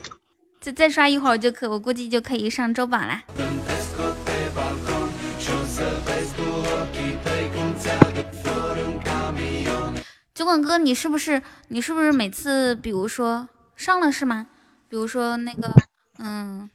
[0.62, 3.24] 再再刷一会儿就可，我估计就可以上周榜啦。
[10.32, 14.46] 酒馆哥，你是不是你是不是每次比如说上了是吗？
[14.88, 15.74] 比如说那个
[16.18, 16.70] 嗯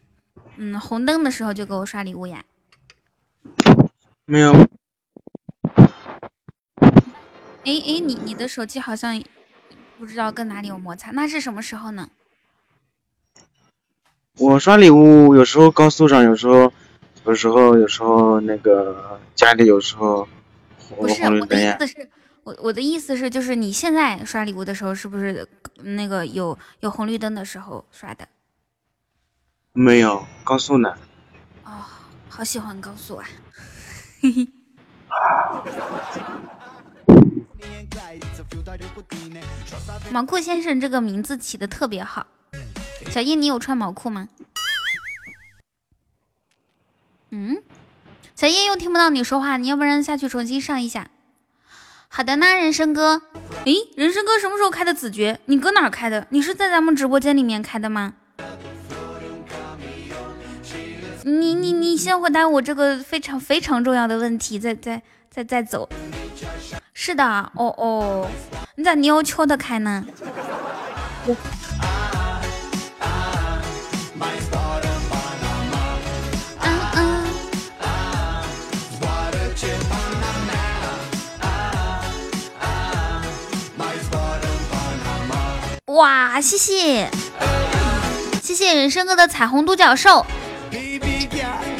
[0.58, 2.44] 嗯红灯的时候就给我刷礼物呀？
[4.26, 4.52] 没有。
[7.64, 9.24] 哎哎，你你的手机好像
[9.98, 12.10] 不知道跟哪里有摩擦，那是什么时候呢？
[14.40, 16.72] 我刷礼物有时候高速上，有时候
[17.26, 20.28] 有时候有时候那个家里有时候
[20.96, 22.10] 不是我的意思是。
[22.44, 25.46] 我我的意思是，就是你现在刷礼物的时候，是不是
[25.84, 28.26] 那个有有红绿灯的时候刷的？
[29.74, 30.94] 没有，高速呢。
[31.66, 31.84] 哦，
[32.30, 33.28] 好喜欢高速啊！
[34.22, 34.48] 嘿嘿。
[40.10, 42.26] 毛裤先生这个名字起的特别好。
[43.10, 44.28] 小叶，你有穿毛裤吗？
[47.32, 47.62] 嗯，
[48.36, 51.10] 小叶又听不到你说话，你要不然下去重新上一下。
[52.08, 53.22] 好的呢，人生哥。
[53.66, 55.40] 诶，人生哥什么时候开的子爵？
[55.46, 56.26] 你搁哪儿开的？
[56.30, 58.14] 你是在咱们直播间里面开的吗？
[61.24, 65.90] 你你你先回答我这个非常非常重要的问题，再再再再走。
[66.94, 68.30] 是的，哦哦，
[68.76, 70.06] 你咋蔫悄的开呢？
[71.26, 71.36] 我
[85.98, 87.10] 哇，谢谢，
[88.44, 90.24] 谢谢人生哥的彩虹独角兽。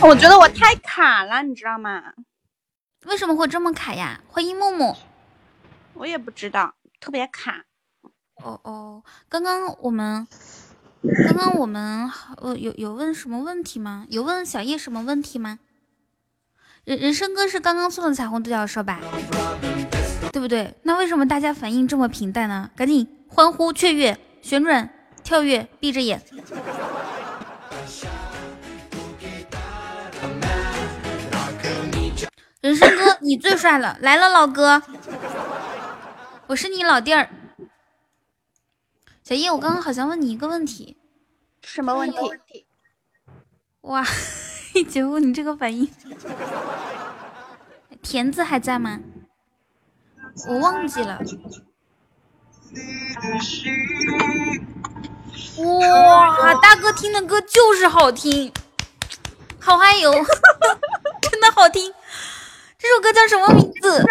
[0.02, 2.02] 我觉得我太卡了，你知道吗？
[3.06, 4.20] 为什么会这么卡呀？
[4.28, 4.98] 欢迎木木。
[5.94, 7.66] 我也不知道，特别卡。
[8.44, 10.28] 哦哦，刚刚我们，
[11.28, 14.08] 刚刚我们呃有有问什么问题吗？
[14.10, 15.60] 有问小叶什么问题吗？
[16.86, 19.00] 人人生哥是刚刚送的彩虹独角兽吧？
[20.34, 20.74] 对不对？
[20.82, 22.72] 那为什么大家反应这么平淡呢？
[22.76, 23.08] 赶紧！
[23.30, 24.90] 欢呼、雀跃、旋转、
[25.24, 26.22] 跳跃，闭着眼。
[32.62, 33.98] 人生哥，你最帅了！
[34.02, 34.82] 来了，老哥，
[36.48, 37.30] 我是你老弟儿。
[39.24, 40.98] 小叶，我刚刚好像问你一个问题，
[41.62, 42.18] 什么问题？
[43.82, 44.04] 哇，
[44.90, 45.90] 姐夫，你这个反应，
[48.02, 49.00] 田子还在吗？
[50.50, 51.22] 我忘记了。
[55.90, 58.52] 哇，大哥听的歌就是好听，
[59.60, 60.12] 好嗨哟，
[61.22, 61.94] 真的好听。
[62.78, 64.06] 这首歌叫什么名字？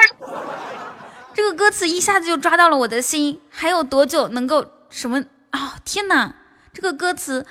[1.34, 3.40] 这个歌词一下子就抓到了我的心。
[3.50, 5.76] 还有多久能够什么啊？
[5.84, 6.34] 天哪，
[6.72, 7.46] 这个歌词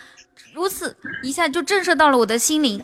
[0.54, 2.84] 如此一下就震慑到了我的心灵。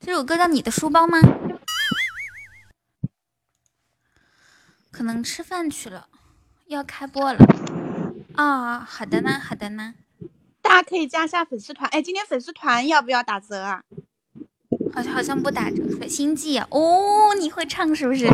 [0.00, 1.18] 这首歌叫《你的书包》吗？
[4.96, 6.08] 可能吃饭去了，
[6.68, 7.38] 要开播了
[8.34, 8.80] 啊！
[8.80, 9.92] 好的呢，好的呢，
[10.62, 11.86] 大家可以加一下粉丝团。
[11.90, 13.82] 哎，今天粉丝团要不要打折啊？
[14.94, 15.86] 好像好像不打折。
[15.98, 18.26] 水星记哦，你会唱是不是？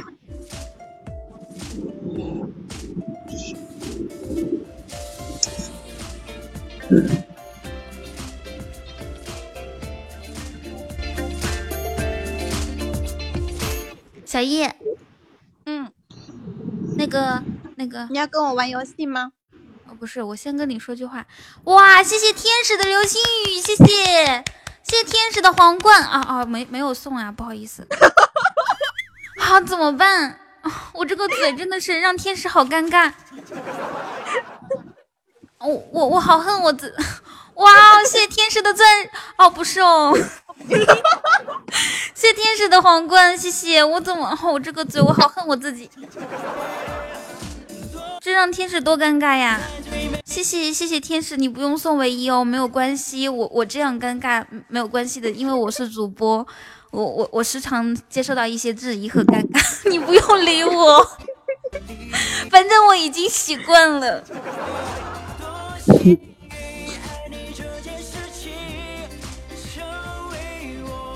[14.24, 14.74] 小叶，
[17.12, 17.42] 个、
[17.76, 19.32] 那那个你要跟我玩游戏吗？
[19.86, 21.26] 哦，不是，我先跟你说句话。
[21.64, 24.44] 哇，谢谢天使的流星雨，谢谢，
[24.82, 27.86] 谢谢天使的皇冠啊啊，没没有送啊，不好意思。
[29.38, 30.38] 啊，怎么办？
[30.94, 33.12] 我这个嘴真的是让天使好尴尬。
[35.58, 36.94] 我我我好恨我自，
[37.54, 38.88] 哇，谢谢天使的钻，
[39.36, 40.16] 哦，不是哦。
[42.14, 43.82] 谢天使的皇冠，谢谢。
[43.82, 45.90] 我怎么，我这个嘴，我好恨我自己。
[48.24, 49.60] 这让天使多尴尬呀！
[50.24, 53.28] 谢谢谢谢天使，你不用送唯一哦，没有关系。
[53.28, 56.46] 我我这样尴尬没有关系的，因为我是主播，
[56.92, 59.60] 我我我时常接受到一些质疑和尴尬，
[59.90, 61.04] 你不用理我，
[62.48, 64.22] 反正我已经习惯了。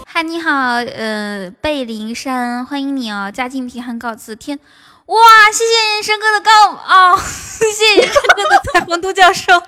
[0.07, 4.59] 嗨，你好，呃，贝林山，欢迎你哦，家境贫寒告辞天，
[5.07, 5.19] 哇，
[5.53, 7.17] 谢谢人生哥的告哦，
[7.59, 9.53] 谢谢人生哥的彩虹独角兽。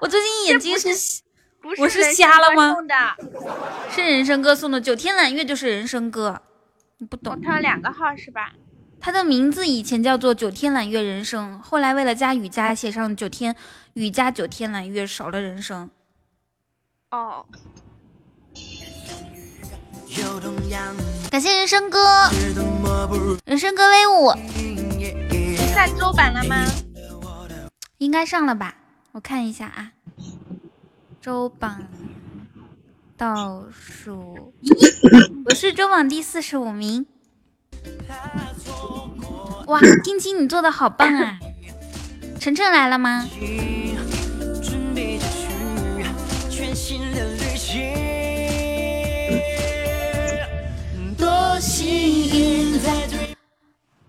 [0.00, 1.22] 我最近眼睛是，
[1.78, 2.76] 我是瞎了吗？
[3.90, 6.42] 是人生哥送的，九天揽月就是人生哥，
[6.98, 7.40] 你不懂。
[7.40, 8.52] 他有两个号是吧？
[9.00, 13.56] 他的名字以前叫做九天揽月人生，后来为了加雨加写上九天
[13.94, 15.90] 雨加九天揽月，少了人生。
[17.10, 17.46] 哦，
[21.30, 22.28] 感谢人生哥，
[23.44, 24.32] 人生哥威武，
[25.72, 26.56] 下周版了吗？
[27.98, 28.74] 应该上了吧，
[29.12, 29.92] 我看一下啊，
[31.20, 31.82] 周榜
[33.16, 34.52] 倒数，
[35.44, 37.06] 我是周榜第四十五名。
[39.66, 41.38] 哇，晶晶你做的好棒啊！
[42.40, 43.28] 晨晨来了吗？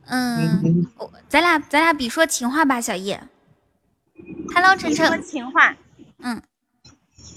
[0.05, 3.21] 嗯，我咱俩咱俩比说情话吧，小叶。
[4.55, 5.05] Hello，晨晨。
[5.07, 5.75] 说情话。
[6.19, 6.41] 嗯，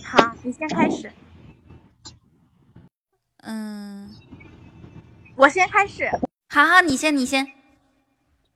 [0.05, 1.13] 好，你先开始。
[3.39, 4.15] 嗯，
[5.35, 6.09] 我先开始。
[6.49, 7.53] 好好，你先，你先。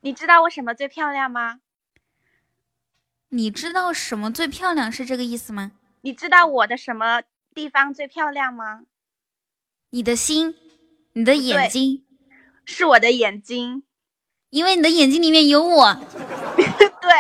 [0.02, 1.58] 你知道我什么最漂亮吗？
[3.30, 5.72] 你知道什么最漂亮是这个意思吗？
[6.02, 8.82] 你知道我的什么地方最漂亮吗？
[9.90, 10.54] 你的心，
[11.12, 12.04] 你的眼睛，
[12.64, 13.82] 是我的眼睛，
[14.50, 15.94] 因为你的眼睛里面有我。
[16.56, 17.10] 对，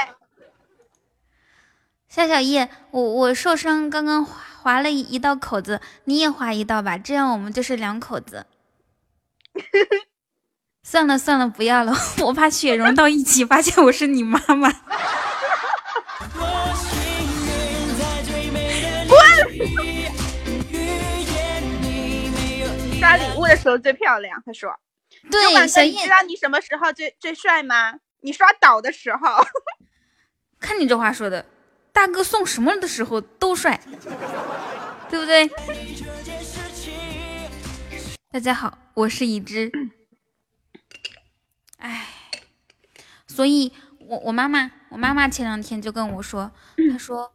[2.08, 8.46] 夏小叶，我我受伤，刚刚划了一道口子，你也划一道吧，这样我们就是两口子。
[10.82, 14.70] 算了算了，不要了，我怕血融到一起，发现我是你妈妈。
[22.98, 24.76] 刷礼物的时候最漂亮，他说。
[25.30, 27.94] 对，小叶，你知道你什么时候最最帅吗？
[28.20, 29.18] 你刷岛的时候。
[30.58, 31.46] 看你这话说的，
[31.92, 33.80] 大哥送什么的时候都帅，
[35.08, 35.48] 对不对？
[38.30, 39.70] 大家好，我是一只。
[41.78, 42.08] 哎，
[43.26, 46.50] 所以我我妈妈，我妈妈前两天就跟我说，
[46.90, 47.32] 她说。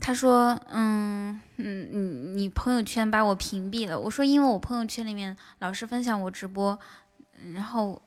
[0.00, 6.78] 他说：“嗯嗯，你你朋友圈把我屏蔽了。”我说：“因为我朋友圈里面老是分享我直播，
[7.54, 8.00] 然后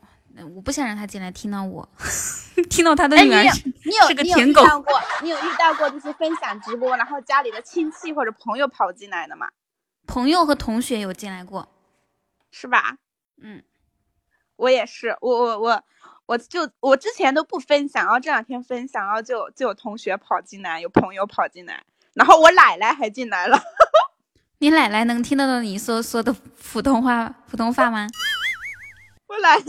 [0.55, 1.87] 我不想让他进来听到我，
[2.69, 3.43] 听到他的女儿
[4.07, 5.01] 是个舔狗。”你有遇到过？
[5.23, 9.49] 你有遇到过就是分享直播，然后家里的亲戚或者朋友跑进来的吗？
[10.05, 11.67] 朋友和同学有进来过，
[12.51, 12.97] 是吧？
[13.41, 13.63] 嗯，
[14.55, 15.83] 我也是，我我我。
[16.29, 23.59] 我就我之前都不分享，然后这两天分享，然后就就有同学跑进来，有朋友跑进来，然后我奶奶还进来了。
[24.59, 26.31] 你奶奶能听得懂你说说的
[26.71, 28.05] 普通话普通话吗？
[29.25, 29.65] 我奶奶，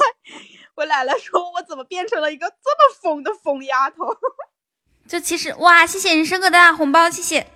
[0.74, 4.14] 我奶奶说我怎么变成了一个这么疯的疯丫头？
[5.08, 7.46] 就其实哇，谢谢人生哥的大红包，谢谢。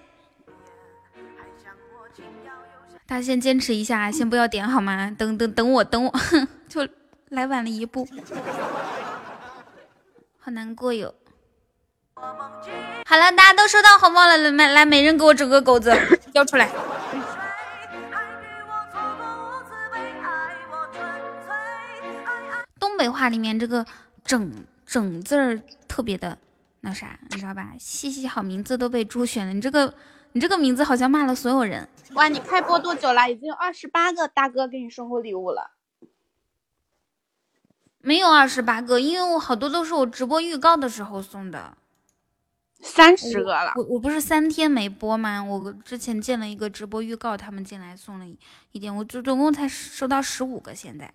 [3.07, 5.15] 大家先坚持一下，先不要点好吗？
[5.19, 6.15] 等等等我等我，
[6.71, 6.89] 就
[7.29, 8.09] 来晚了一步。
[10.45, 11.15] 好难过哟！
[12.17, 15.91] 好了，大家都收到红包了，来来，每人给我整个狗子
[16.35, 16.69] 交出来。
[22.79, 23.87] 东北话里面这个
[24.23, 24.53] “整”
[24.85, 26.37] 整字儿特别的
[26.81, 27.71] 那啥，你知道吧？
[27.79, 29.95] 西西好名字都被猪选了，你这个
[30.33, 31.89] 你这个名字好像骂了所有人。
[32.13, 33.31] 哇，你开播多久了？
[33.31, 35.71] 已经有二十八个大哥给你送过礼物了。
[38.05, 41.75] 没有二十八个，因为我好多都是我直播预告的时候送的，
[42.83, 43.73] 三十个了。
[43.77, 45.43] 我我不是三天没播吗？
[45.43, 48.27] 我之前建了一个直播预告，他们进来送了
[48.73, 50.75] 一点，我就总共才收到十五个。
[50.75, 51.15] 现在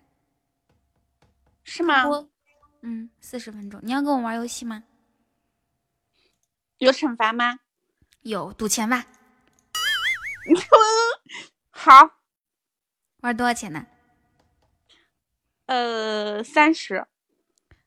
[1.62, 2.04] 是吗？
[2.82, 3.78] 嗯，四十分钟。
[3.84, 4.82] 你要跟我玩游戏吗？
[6.78, 7.60] 有惩罚吗？
[8.22, 9.06] 有，赌钱吧。
[11.70, 12.10] 好，
[13.20, 13.86] 玩多少钱呢？
[15.70, 17.06] 呃，三十，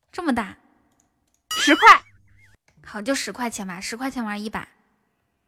[0.10, 0.58] 这么大，
[1.50, 2.02] 十块。
[2.86, 4.70] 好，就十块钱吧，十块钱玩一把，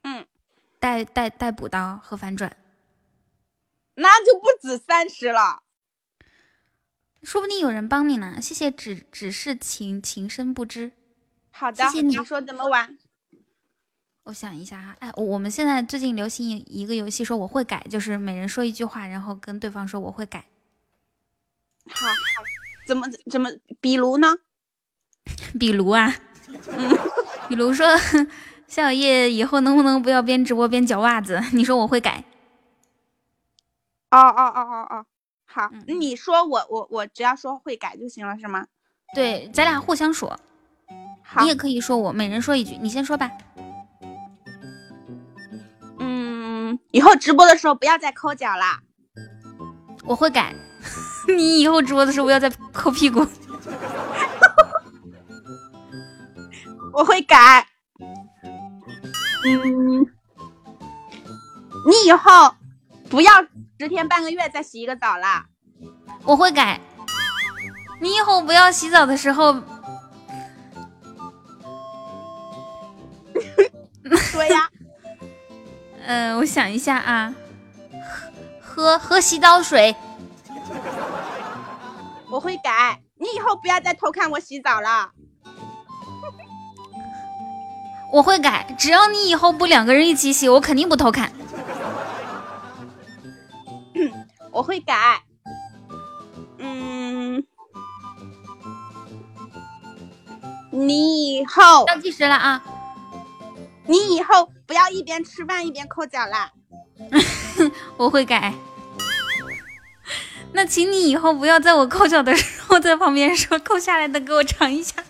[0.01, 0.27] 嗯，
[0.77, 2.57] 带带带补刀和反转，
[3.93, 5.63] 那就不止三十了。
[7.23, 8.41] 说不定有人帮你呢。
[8.41, 10.91] 谢谢，只只是情情深不知。
[11.51, 12.97] 好的，谢谢你说怎么玩？
[14.23, 20.45] 我想一下哈，哎，我们现在最近流行一个游戏，说我会改，就是每人说一句话，然后跟对方说我会改。
[21.89, 22.07] 好，
[22.87, 23.49] 怎么怎么？
[23.79, 24.35] 比如呢？
[25.59, 26.13] 比如啊，
[26.69, 26.97] 嗯，
[27.49, 27.85] 比如说
[28.67, 31.41] 夏小叶以后能不能不要边直播边脚袜子？
[31.53, 32.23] 你说我会改。
[34.11, 35.05] 哦哦哦哦哦，
[35.45, 38.67] 好，嗯你说我我我只要说会改就行了，是吗？
[39.13, 40.39] 对，咱俩互相说，
[41.23, 43.29] 好你，也可以说我，每人说一句，你先说吧。
[45.99, 48.81] 嗯，以后直播的时候不要再抠脚啦。
[50.05, 50.53] 我会改。
[51.35, 53.25] 你以后直播的时候不要再抠屁股。
[56.93, 57.65] 我会改。
[59.43, 60.01] 嗯，
[61.85, 62.55] 你以后
[63.09, 63.31] 不要
[63.79, 65.45] 十天半个月再洗一个澡啦。
[66.23, 66.79] 我会改。
[68.01, 69.53] 你以后不要洗澡的时候，
[74.31, 74.69] 说呀，
[76.05, 77.33] 嗯、我想一下啊，
[78.61, 79.95] 喝喝洗澡水。
[82.29, 83.01] 我会改。
[83.17, 85.11] 你以后不要再偷看我洗澡了。
[88.11, 91.31] 我会改，只要你以后不两个人一起洗，我肯定不偷看。
[94.51, 95.21] 我会改。
[96.59, 97.43] 嗯，
[100.71, 102.63] 你以后倒计时了啊！
[103.87, 106.51] 你以后不要一边吃饭一边抠脚啦。
[107.97, 108.53] 我会改。
[110.55, 115.03] 那请你以后不要在我抠脚的时候在旁边说抠下来的给我尝一下，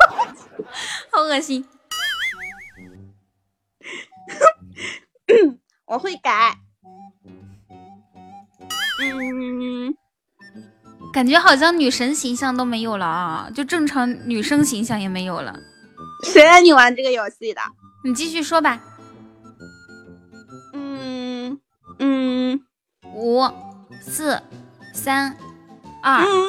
[1.12, 1.64] 好恶心。
[5.86, 6.56] 我会改。
[8.98, 9.94] 嗯，
[11.12, 15.54] 感觉好像女神形象都没有了啊，就正常女生形象也没有了。
[16.24, 17.60] 谁让你玩这个游戏的？
[18.04, 18.80] 你继续说吧。
[20.72, 21.60] 嗯
[21.98, 22.64] 嗯
[23.14, 23.42] 五、
[24.00, 24.40] 四、
[24.92, 25.36] 三、
[26.02, 26.48] 二、嗯，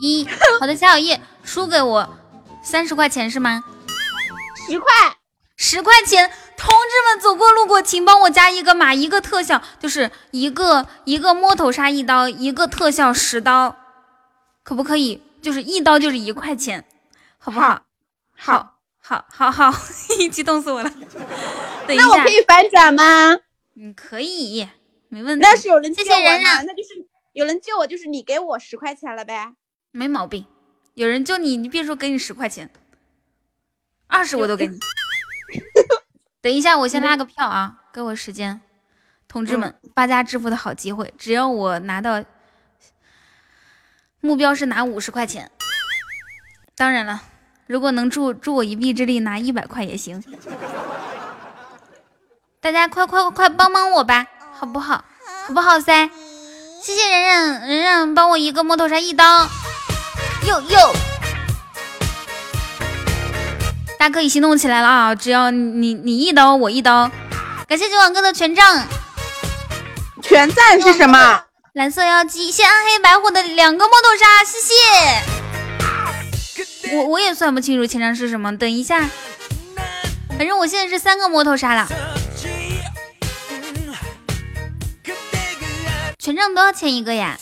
[0.00, 0.26] 一。
[0.60, 2.18] 好的，夏小叶输给我
[2.62, 3.62] 三十块钱是吗？
[4.68, 4.88] 十块。
[5.56, 13.76] 十块钱，同志们走过路过，请帮我加一个码，一个特效，就是一个一个摸头杀一刀，一个特效十刀，
[14.64, 15.22] 可不可以？
[15.40, 16.84] 就是一刀就是一块钱，
[17.38, 17.82] 好不好？
[18.36, 19.72] 好，好，好，好，
[20.30, 20.90] 激动死我了。
[21.86, 23.36] 等一下那我可，以反转吗？
[23.76, 24.68] 嗯，可以，
[25.08, 25.42] 没问题。
[25.42, 26.20] 那是有人救谢谢？
[26.20, 26.93] 人人，那就是
[27.34, 29.54] 有人救我，就是你给我十块钱了呗。
[29.90, 30.46] 没毛病。
[30.94, 32.70] 有人救你，你别说给你十块钱，
[34.06, 34.78] 二十我都给你。
[36.40, 38.60] 等一下，我先拉个票啊，给我时间。
[39.26, 42.22] 同志们，发家致富的好机会，只要我拿到，
[44.20, 45.50] 目标是拿五十块钱。
[46.76, 47.20] 当然了，
[47.66, 50.22] 如果能助助我一臂之力，拿一百块也行。
[52.60, 55.04] 大家快快快帮帮我吧，好不好？
[55.46, 56.08] 好不好噻？
[56.84, 59.48] 谢谢忍忍忍忍，帮我一个摸头杀一刀。
[60.46, 60.94] 哟哟，
[63.98, 65.14] 大家可以行动起来了啊！
[65.14, 67.10] 只要你你一刀我一刀。
[67.66, 68.86] 感谢九网哥的权杖，
[70.22, 71.44] 全赞是什么？
[71.72, 74.74] 蓝色妖姬，谢暗黑白虎的两个摸头杀，谢谢。
[76.98, 79.08] 我我也算不清楚前 trang 是什么，等一下。
[80.36, 81.88] 反正我现在是三个摸头杀了，
[86.24, 87.36] 权杖多少钱一个呀？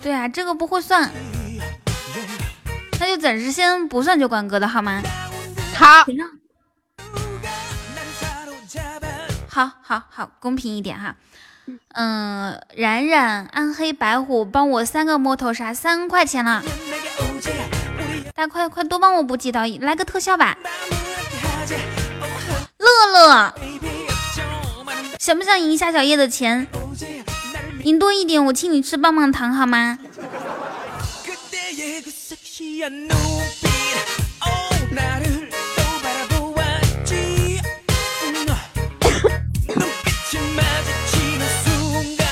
[0.00, 1.12] 对啊，这个不会算，
[2.98, 5.02] 那就暂时先不算九管哥的好吗？
[5.74, 6.30] 好，权杖，
[9.50, 11.14] 好好好，公平一点哈。
[11.92, 16.62] 嗯，冉冉、暗黑白虎帮我三个摸头杀，三块钱了，
[18.34, 20.56] 大家快快多帮我补几刀，来个特效吧。
[22.78, 23.54] 乐乐，
[25.20, 26.66] 想不想赢夏小叶的钱？
[27.84, 29.98] 赢多一点，我请你吃棒棒糖好吗？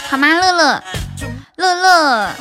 [0.08, 0.82] 好吗，乐乐，
[1.56, 2.34] 乐乐，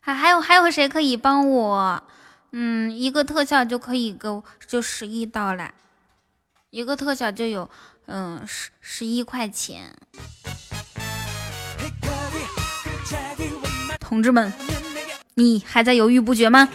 [0.00, 2.02] 还还有还有谁可以帮我？
[2.50, 5.70] 嗯，一个特效就可以够，就十一刀了，
[6.70, 7.70] 一个特效就有
[8.06, 9.94] 嗯十十一块钱。
[14.00, 14.52] 同志们，
[15.34, 16.68] 你还在犹豫不决吗？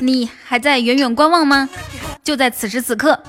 [0.00, 1.68] 你还在远远观望吗？
[2.22, 3.20] 就在此时此刻！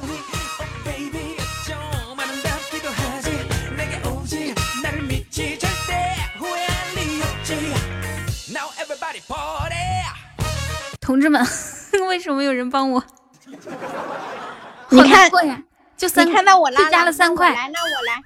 [11.02, 11.46] 同志们，
[12.08, 13.04] 为什么有人帮我？
[14.90, 15.62] 你看过呀，
[16.04, 17.54] 就三，看到我拉加了三块。
[17.54, 18.22] 来，那我来。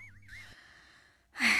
[1.34, 1.60] 哎，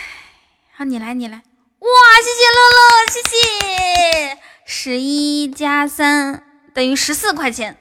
[0.76, 1.36] 好，你来，你来。
[1.38, 1.88] 哇，
[2.24, 4.40] 谢谢乐乐，谢谢。
[4.66, 6.44] 十一加三
[6.74, 7.78] 等于十四块钱。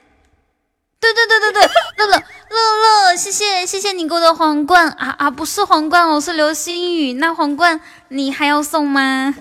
[0.99, 1.61] 对对对对对，
[1.97, 7.13] 乐乐乐乐，谢谢谢谢你给我的皇冠啊啊，不是皇冠哦，是流星雨。
[7.13, 9.33] 那皇冠你还要送吗？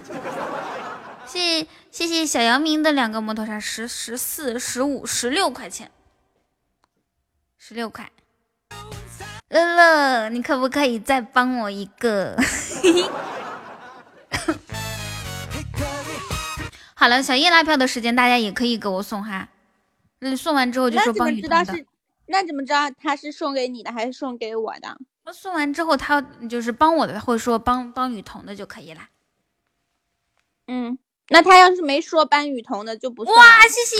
[1.26, 5.90] 谢谢谢小姚明的两个摩托车，十十四十五十六块钱，
[7.58, 8.10] 十六块。
[9.48, 12.36] 乐乐，你可不可以再帮我一个？
[16.94, 19.48] 好了，小叶拉票的时间大家也可以给我送哈。
[20.20, 21.84] 嗯，送完之后就说帮雨桐的。
[22.26, 24.98] 那怎么知道他是送给你的还是送给我的？
[25.24, 29.02] 那送完之后他就是帮我的，或者说帮帮雨桐的就可以了。
[30.66, 30.98] 嗯，
[31.28, 33.36] 那他要是没说帮雨桐的就不算。
[33.36, 33.96] 哇，谢谢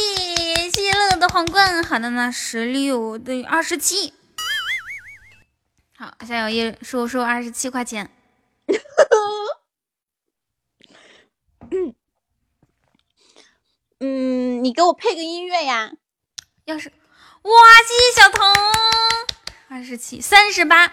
[0.69, 1.85] 谢谢乐乐的皇冠。
[1.85, 4.14] 好的呢，十六等于二十七。
[5.99, 8.11] 好，夏小叶收收二十七块钱。
[11.71, 11.95] 嗯
[14.01, 15.91] 嗯，你给我配个音乐呀。
[16.67, 18.47] 要是，哇，谢谢小彤，
[19.69, 20.93] 二十七，三十八。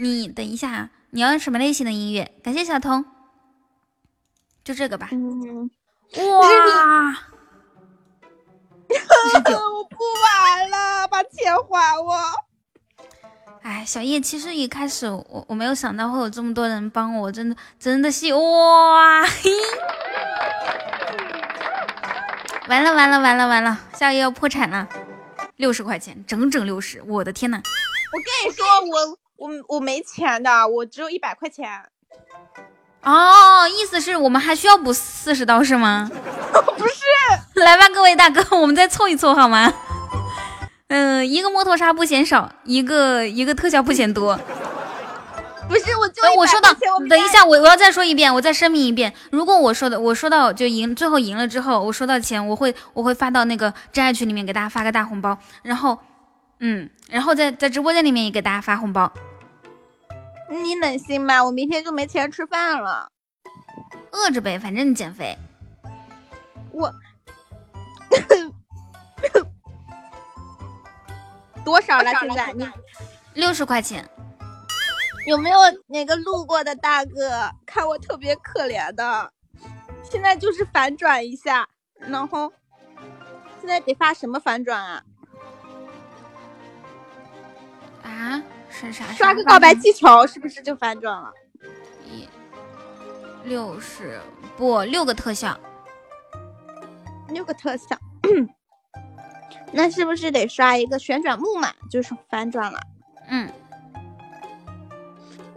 [0.00, 2.34] 你等一下，你要什么类型的音乐？
[2.42, 3.04] 感谢小彤，
[4.64, 5.10] 就这个吧。
[5.12, 5.70] 嗯，
[6.16, 7.18] 哇，
[8.88, 12.45] 我不玩了，把钱还我。
[13.66, 19.22] 哎，小叶，其实一开始我我没有想到会有这么多人帮我，真的真的是哇！
[22.68, 24.86] 完了完了完了完了，夏叶要破产了，
[25.56, 27.60] 六十块钱，整整六十，我的天呐！
[28.12, 31.68] 我跟你说，我我我没钱的，我只有一百块钱。
[33.02, 36.08] 哦，意思是我们还需要补四十刀是吗？
[36.78, 37.02] 不是，
[37.60, 39.74] 来吧，各位大哥，我们再凑一凑好吗？
[40.88, 44.38] 嗯，一个摩托车不嫌少，一个一个特效不嫌多。
[45.68, 46.72] 不是，我就我说到，
[47.08, 55.98] 等一下，我我要再说一遍，我再声明一遍，如果我说的我说到就赢，最后赢了之后，我收到钱，我会我会发到那个真爱群里面给大家发个大红包，然后，
[56.60, 59.12] 嗯，然后在在直播间里面也给大家发红包。
[60.48, 61.44] 你忍心吗？
[61.44, 63.08] 我明天就没钱吃饭了，
[64.12, 65.36] 饿着呗，反正你减肥。
[66.70, 66.92] 我。
[71.66, 72.12] 多少了？
[72.20, 72.64] 现在你
[73.34, 74.08] 六十块钱，
[75.26, 75.58] 有没有
[75.88, 79.32] 哪个路过的大哥看我特别可怜的？
[80.08, 82.52] 现在就是反转一下，然后
[83.58, 85.02] 现在得发什么反转啊？
[88.04, 88.42] 啊？
[88.70, 89.04] 是啥？
[89.12, 91.32] 刷个告白气球是不是就反转了？
[92.04, 92.28] 一
[93.42, 94.20] 六十
[94.56, 95.58] 不六个特效，
[97.30, 97.98] 六个特效。
[99.72, 102.80] 那是不是得刷一个旋转木马，就是反转了？
[103.28, 103.50] 嗯，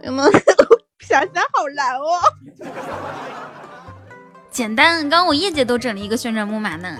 [0.02, 0.30] 有没有
[1.00, 2.20] 想想好难哦？
[4.50, 6.98] 简单，刚刚我叶姐都整了一个旋转木马呢。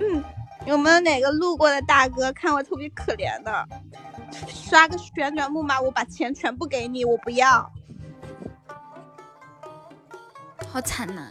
[0.00, 0.24] 嗯，
[0.66, 3.68] 有没有哪个路过的大哥看我特别可怜的，
[4.48, 7.70] 刷个旋转木马，我把钱全部给你，我不要。
[10.68, 11.28] 好惨呐！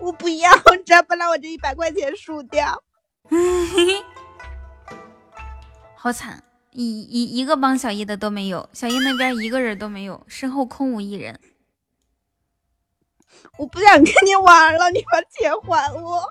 [0.00, 0.50] 我不要，
[0.84, 2.82] 只要不让我这一百块钱输掉。
[5.94, 6.42] 好惨，
[6.72, 11.38] 一一一个帮小叶的都没有，小叶那边一个人都没有，身后空无一人。
[13.58, 16.22] 我不想跟你玩了，你把钱还我。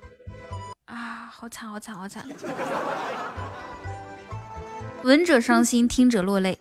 [0.85, 2.25] 啊，好惨，好惨，好惨！
[5.03, 6.59] 闻者伤心，听者落泪。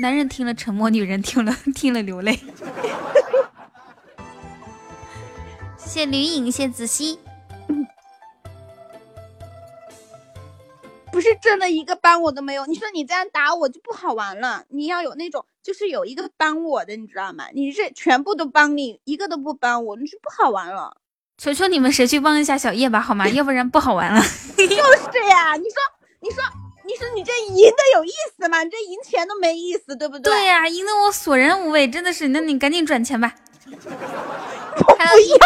[0.00, 2.38] 男人听了沉默，女人听了 听了流泪。
[5.92, 7.18] 谢吕颖，谢子熙。
[11.12, 12.64] 不是真的一个帮我都没有。
[12.64, 14.64] 你说你这样打我就不好玩了。
[14.70, 17.44] 你要有那种，就是有一个帮我的，你知道吗？
[17.52, 20.96] 你这全部都帮你，一个都不帮我，你就不好玩了。
[21.36, 23.28] 求求你们，谁去帮一下小叶吧，好吗？
[23.36, 24.22] 要不然不好玩了。
[24.56, 25.76] 就是呀，你说，
[26.20, 26.42] 你说，
[26.86, 28.62] 你说你这赢的有意思吗？
[28.62, 30.32] 你这赢钱都没意思，对不对？
[30.32, 32.28] 对呀，赢得我索然无味，真的是。
[32.28, 33.34] 那你赶紧转钱吧。
[33.66, 35.36] 我不要。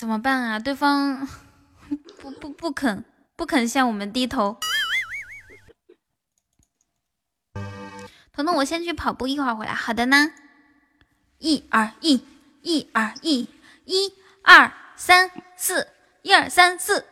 [0.00, 0.58] 唉，怎么办啊？
[0.58, 1.28] 对方
[2.18, 3.04] 不不不肯
[3.36, 4.58] 不肯向我们低头。
[8.32, 9.74] 彤彤，我先去跑步，一会儿回来。
[9.74, 10.32] 好的呢。
[11.36, 12.24] 一二一，
[12.62, 13.46] 一二一，
[13.84, 15.88] 一二三四，
[16.22, 17.04] 一二三四。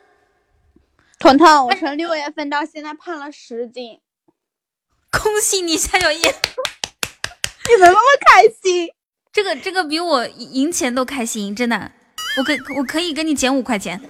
[1.19, 4.01] 彤彤，我从六月份到现在胖了十斤，
[5.11, 6.19] 恭喜你，夏小叶！
[6.21, 8.89] 你怎么那么开心？
[9.31, 11.93] 这个这个比我赢钱都开心，真的。
[12.39, 14.01] 我可我可以给你减五块钱。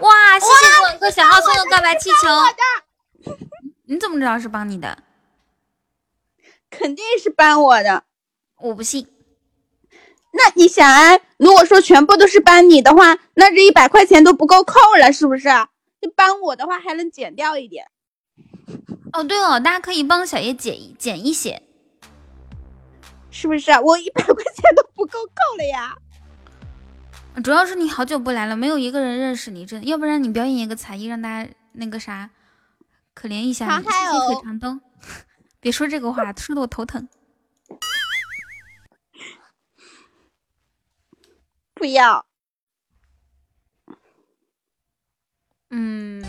[0.00, 3.34] 哇，谢谢我哥小号送的告白气球。
[3.86, 5.02] 你怎么知道是帮你的？
[6.70, 8.04] 肯定是帮我的。
[8.60, 9.08] 我不信。
[10.30, 15.48] 那你想啊，如果说全部都是帮你的话，那这一百块钱都不够扣了，是不是？
[16.00, 17.86] 你帮我的话还能减掉一点。
[19.12, 21.62] 哦，对哦，大家可以帮小叶减一减一些，
[23.32, 23.72] 是不是？
[23.80, 25.96] 我一百块钱都不够扣了呀。
[27.42, 29.86] 主要是你好久不来了，没有一个人认识你，真的。
[29.86, 32.30] 要不然你表演一个才艺，让大家那个啥，
[33.14, 33.84] 可怜一下你。
[33.84, 34.80] 谢谢腿长灯。
[35.60, 37.08] 别说这个话，说的我头疼。
[41.74, 42.26] 不要。
[45.70, 46.24] 嗯。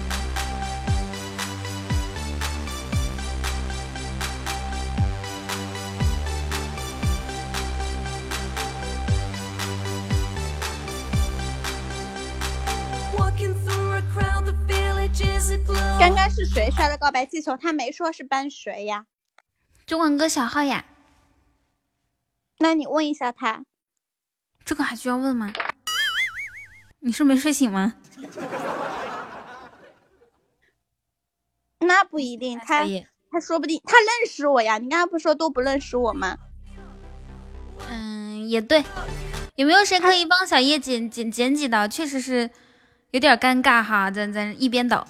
[16.00, 17.58] 刚刚是谁刷的告白气球？
[17.58, 19.06] 他没说是帮谁呀？
[19.86, 20.86] 中文哥小号呀。
[22.60, 23.66] 那你问一下他。
[24.64, 25.52] 这个还需要问吗？
[27.02, 27.96] 你是没睡醒吗？
[31.80, 32.86] 那不一定，他
[33.30, 34.78] 他说不定他认识我呀。
[34.78, 36.38] 你刚刚不说都不认识我吗？
[37.90, 38.86] 嗯，也对。
[39.56, 41.86] 有没有谁可以帮小叶剪剪剪几刀？
[41.86, 42.50] 确实是
[43.12, 44.10] 有点尴尬哈。
[44.10, 45.06] 咱咱一边倒。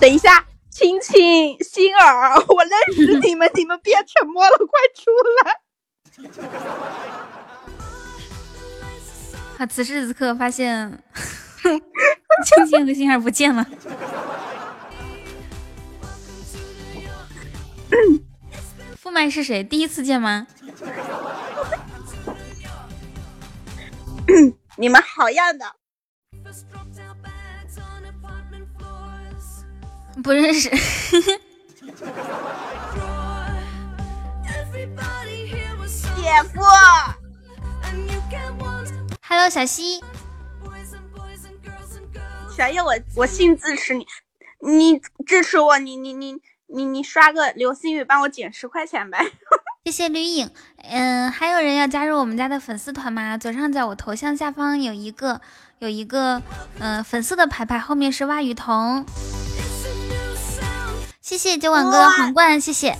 [0.00, 5.10] 等一下，青青、心儿，我认识你们，你们别沉默了，快出
[5.44, 5.60] 来！
[9.58, 9.66] 啊！
[9.66, 11.02] 此时此刻发现，
[11.62, 13.66] 青青和心儿不见了。
[18.96, 19.64] 副麦是谁？
[19.64, 20.46] 第一次见吗？
[24.76, 25.77] 你们好样的！
[30.22, 30.68] 不认识。
[36.16, 36.60] 姐夫。
[39.22, 40.02] Hello，小西，
[42.56, 44.06] 小叶，我我信支持你，
[44.60, 49.18] 你支持我，你你你你你刷个流星雨，帮我减十块钱呗。
[49.84, 50.50] 谢谢绿影，
[50.82, 53.38] 嗯，还有人要加入我们家的粉丝团吗？
[53.38, 55.40] 左上角我头像下方有一个
[55.78, 56.42] 有一个
[56.78, 59.04] 嗯粉色的牌牌，后面是蛙雨桐。
[61.28, 62.96] 谢谢九碗哥的皇冠，谢谢。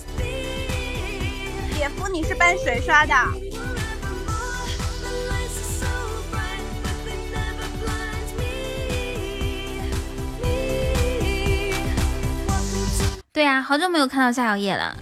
[1.74, 3.14] 姐夫，你是帮谁刷的？
[13.33, 14.95] 对呀，好久没有看到夏小叶了。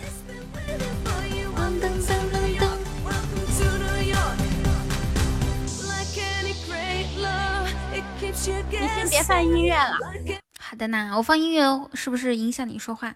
[8.71, 9.99] 你先别放音乐了。
[10.69, 13.15] 好的呢，我放音乐是不是影响你说话？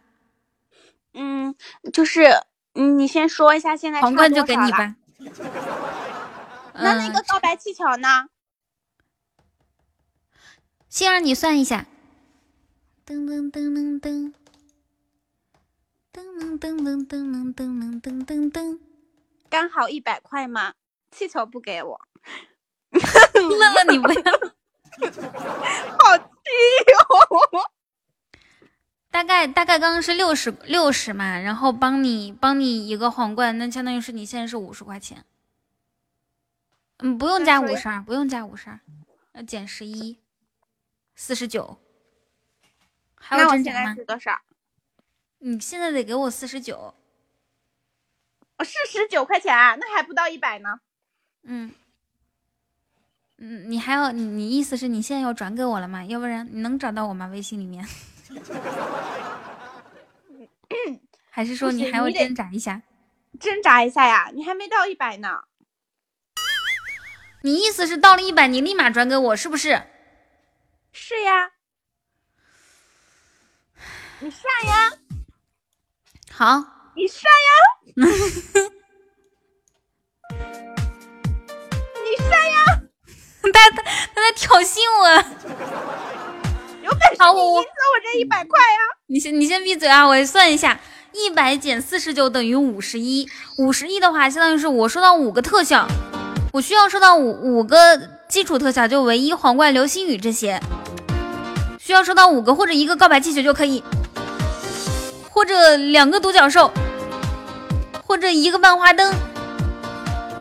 [1.14, 1.53] 嗯，
[1.92, 2.28] 就是
[2.74, 4.94] 你先说一下现在皇冠就给你吧。
[6.74, 8.28] 那那个告白气球呢？
[10.88, 11.86] 心儿，你算一下。
[13.05, 14.32] 噔噔噔噔噔。
[16.12, 18.78] 噔噔噔噔噔噔噔噔噔噔，
[19.48, 20.74] 刚好一百块吗？
[21.11, 22.01] 气球不给我，
[22.92, 24.22] 乐乐你不要，
[25.98, 26.29] 好
[29.11, 35.24] 大概大概刚刚是六十六十嘛，然后帮你帮你一个皇冠，那相当于是你现在是五十块钱。
[36.98, 38.78] 嗯，不用加五十二，不用加五十二，
[39.32, 40.18] 要减十一，
[41.14, 41.80] 四十九。
[43.16, 43.94] 还有真假吗？
[43.94, 44.40] 是多少？
[45.38, 46.94] 你现在得给我四十九，
[48.59, 50.80] 四十九块钱，那还不到一百呢。
[51.42, 51.72] 嗯，
[53.43, 56.05] 嗯，你还要你你意思是你现在要转给我了吗？
[56.05, 57.26] 要不然你能找到我吗？
[57.28, 57.82] 微信里面？
[61.30, 62.82] 还是说你还要挣扎一下？
[63.41, 65.45] 挣扎一下呀，你还没到一百呢。
[67.43, 69.82] 你意思是到了一百，你立马转给我，是不是？
[70.93, 71.53] 是呀。
[74.18, 74.93] 你上呀。
[76.30, 78.70] 好，你上呀！
[83.53, 83.82] 他他
[84.14, 85.24] 他在挑衅我。
[86.82, 88.78] 有本事你赢走我这一百块呀！
[89.07, 90.07] 你先你先闭嘴啊！
[90.07, 90.78] 我算一下，
[91.12, 93.28] 一百减四十九等于五十一，
[93.59, 95.86] 五十一的话，相当于是我收到五个特效，
[96.53, 100.61] 我需要收到五五个基础特效，就唯一、皇冠、流星雨这些，
[101.78, 103.84] 需要收到五个或者一个告白气球就可以，
[105.30, 106.72] 或者两个独角兽，
[108.07, 109.14] 或者一个万花灯，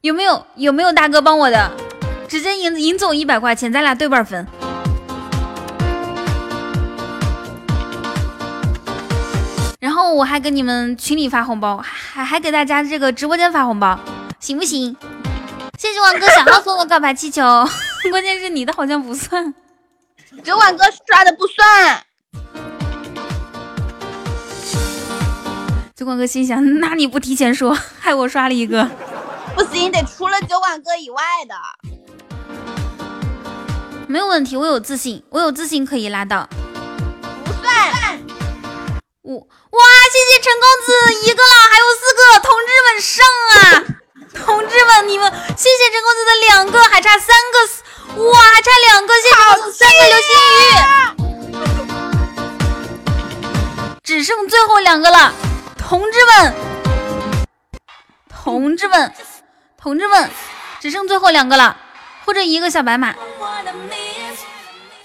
[0.02, 1.70] 有没有有没有大哥帮我的？
[2.30, 4.46] 直接赢赢走一百块钱，咱俩对半分。
[9.80, 14.00] 然后我还给你们群里发红包，还还给大家这个直播间发红包，
[14.40, 14.96] 行不行？
[15.80, 17.42] 谢谢王哥小号送的告白气球，
[18.12, 19.52] 关键是你的好像不算。
[20.44, 22.04] 酒馆哥刷的不算，
[25.96, 28.88] 酒馆哥心想，那你不提前说，害我刷了一个。
[29.56, 31.56] 不行，得除了酒馆哥以外的。
[34.10, 36.50] 没有问题，我有自信，我有自信可以拉到。
[37.46, 38.20] 不算，
[39.22, 43.86] 我哇，谢谢陈公子一个了，还有四个，同志们上啊！
[44.34, 50.28] 同志们，你们谢谢陈公子的两个，还差三个，哇，还差两个，谢谢陈公子三个流星
[50.66, 51.62] 雨，
[54.02, 55.32] 只剩最后两个了，
[55.78, 56.56] 同志们，
[58.28, 59.14] 同志们，
[59.78, 60.32] 同志们，
[60.80, 61.78] 只剩最后两个了，
[62.26, 63.14] 或者一个小白马，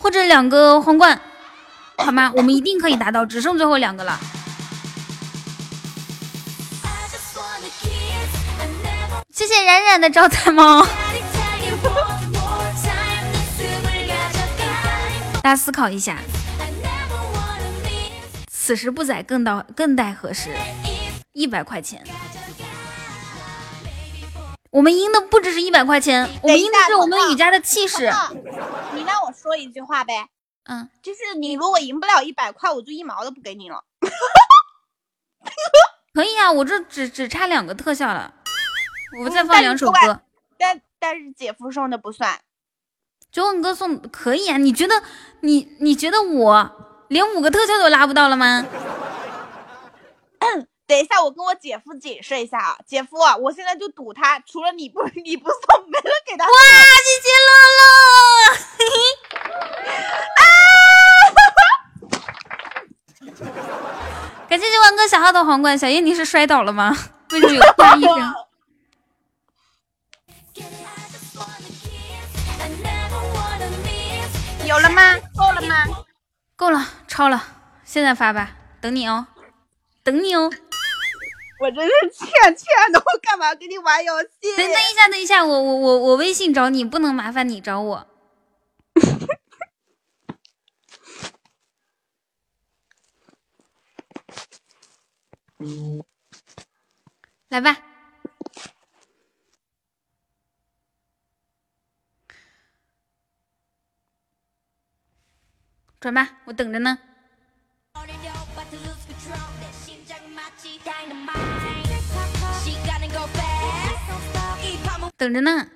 [0.05, 1.19] 或者两个皇冠。
[1.97, 2.31] 好吗？
[2.37, 4.21] 我们一定可以达到，只剩最后两个了。
[9.33, 10.87] 谢谢冉冉的招财猫。
[15.43, 16.19] 大家思考一下，
[18.51, 20.51] 此时不宰更到更待何时？
[21.33, 22.05] 一百块钱，
[24.75, 28.13] 我们赢的不只是一百块钱，我们赢的是我们雨家的气势。
[28.93, 30.27] 你让我说一句话呗，
[30.65, 33.85] 嗯，就是你如果赢不了一百块，我就一毛都不给你了。
[36.13, 38.35] 可以啊，我这只只差两个特效了，
[39.23, 40.21] 我再放两首歌。
[40.59, 42.41] 但但是姐夫送的不算，
[43.31, 44.57] 九吻哥送可以啊？
[44.57, 45.05] 你觉得
[45.43, 48.67] 你你觉得我连五个特效都拉不到了吗？
[50.87, 55.59] 等一下，我跟我姐夫解释一下啊，姐夫，我现在就赌他，除了你不 你不送，
[55.89, 56.53] 没人给他哇，
[57.05, 57.51] 谢谢乐
[63.31, 65.77] 乐， 感谢九吻哥小号的皇冠。
[65.79, 66.95] 小叶，你是摔倒了吗？
[67.33, 68.35] 为什么有突然一声？
[74.67, 75.15] 有了吗？
[75.37, 75.75] 够了吗？
[76.57, 77.43] 够了，超了，
[77.85, 79.27] 现在发吧，等你哦，
[80.03, 80.51] 等你哦。
[81.61, 82.27] 我真是欠
[82.57, 84.57] 欠的，我干嘛跟你玩游戏？
[84.57, 88.07] 等等一下，等一下，我我我我微信找你，不能麻烦你找我。
[97.49, 97.77] 来吧，
[106.01, 106.99] 转吧，我等着呢。
[115.17, 115.69] 等着呢。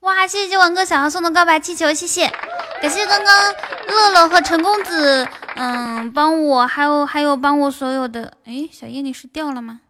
[0.00, 2.28] 哇，谢谢王哥小号送的告白气球，谢谢，
[2.80, 3.54] 感谢刚刚
[3.86, 9.80] 乐乐和陈公子，嗯，帮我，还有还有帮我所有的，哎，小叶你是掉了吗？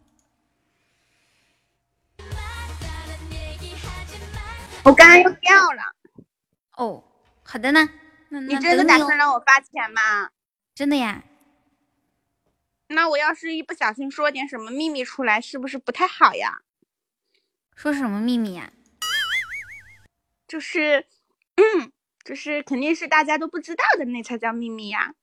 [4.85, 5.95] 我刚刚又掉了。
[6.77, 7.05] 哦，
[7.45, 7.89] 好的呢，
[8.29, 10.29] 那你那真的打算让我发钱吗？
[10.75, 11.23] 真的呀？
[12.89, 16.61] 那我要是一不小心说点什么秘密出来，是不是不太好呀？
[17.83, 18.71] 说什么秘密呀？
[20.47, 21.05] 就是，
[21.57, 21.91] 嗯，
[22.25, 25.15] 就是肯定是大家都不知道的，那才叫秘密呀。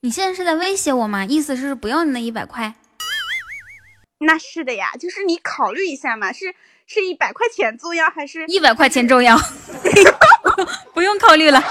[0.00, 1.26] 你现在是在威胁我吗？
[1.26, 2.74] 意思是不要你那一百块？
[4.20, 6.54] 那是的呀，就是你考虑一下嘛，是
[6.86, 8.46] 是一百块钱重要还是？
[8.46, 9.36] 一百块钱重要，
[10.94, 11.62] 不用考虑了。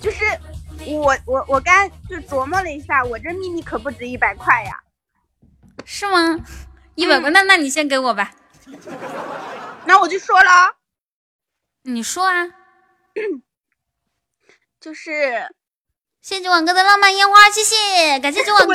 [0.00, 0.24] 就是
[0.86, 4.82] 我我我刚就琢磨了一下，我这秘密可不止一百块呀。
[5.94, 6.38] 是吗？
[6.94, 8.32] 一百块，那那你先给我吧。
[9.84, 10.74] 那我就说了哦，
[11.82, 12.48] 你说啊。
[14.80, 15.46] 就是
[16.22, 18.64] 谢谢九晚哥的浪漫烟花，谢谢，感谢九网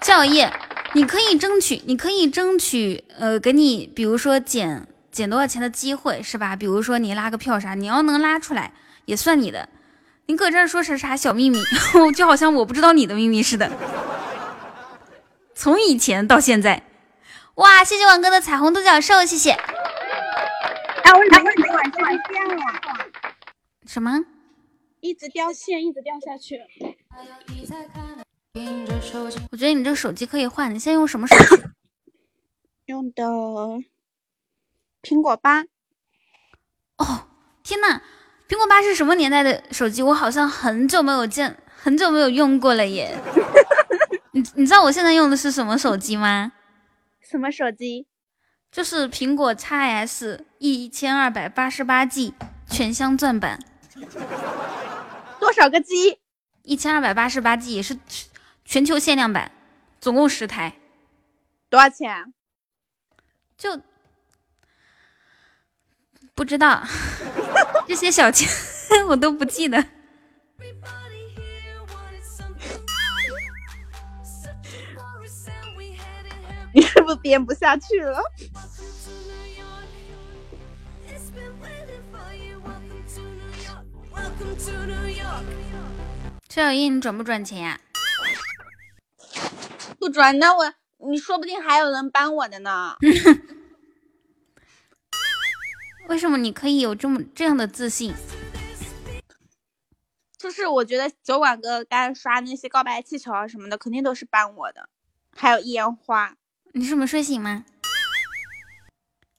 [0.00, 0.52] 夏小叶，
[0.92, 6.54] 你可以争取，你可以争取，呃，给你，比如说减减多少钱的机会，是吧？
[6.54, 8.72] 比如说你拉个票啥，你要能拉出来，
[9.06, 9.68] 也算你的。
[10.26, 11.60] 你搁这儿说是啥小秘密，
[12.14, 13.68] 就好像我不知道你的秘密似的。
[15.54, 16.82] 从以前到现在。
[17.54, 19.50] 哇，谢谢王哥的彩虹独角兽，谢谢。
[19.52, 22.62] 哎，我怎么一直晚上线了？
[23.86, 24.24] 什么？
[25.00, 26.60] 一直掉线，一直掉下去。
[29.50, 31.62] 我觉得你这个手机可以换，你现在用什么手机？
[32.86, 33.24] 用的
[35.02, 35.64] 苹果八。
[36.96, 37.28] 哦，
[37.62, 38.00] 天呐，
[38.48, 40.02] 苹果八是什么年代的手机？
[40.02, 43.16] 我好像很久没有见，很久没有用过了耶。
[44.34, 46.50] 你你知道我现在用的是什么手机吗？
[47.20, 48.08] 什么手机？
[48.72, 52.34] 就是苹果 x S 一千二百八十八 G
[52.68, 53.60] 全镶钻版。
[55.38, 56.18] 多少个 G？
[56.64, 57.96] 一千二百八十八 G 也是
[58.64, 59.52] 全球限量版，
[60.00, 60.74] 总共十台。
[61.70, 62.34] 多少钱？
[63.56, 63.80] 就
[66.34, 66.82] 不知道
[67.86, 68.48] 这些小钱
[69.06, 69.86] 我都不记得。
[77.04, 78.20] 不是编不下去了？
[86.48, 87.80] 车小叶，你转不转钱呀？
[89.98, 90.72] 不转，那我
[91.08, 92.96] 你说不定还有人帮我的呢。
[96.08, 98.14] 为什么你可以有这么这样的自信？
[100.38, 104.88] 就是我觉得酒馆哥刚刷那些告白气球啊什么的，肯定都是帮我的，
[105.34, 106.36] 还有烟花。
[106.76, 107.64] 你是没睡醒吗？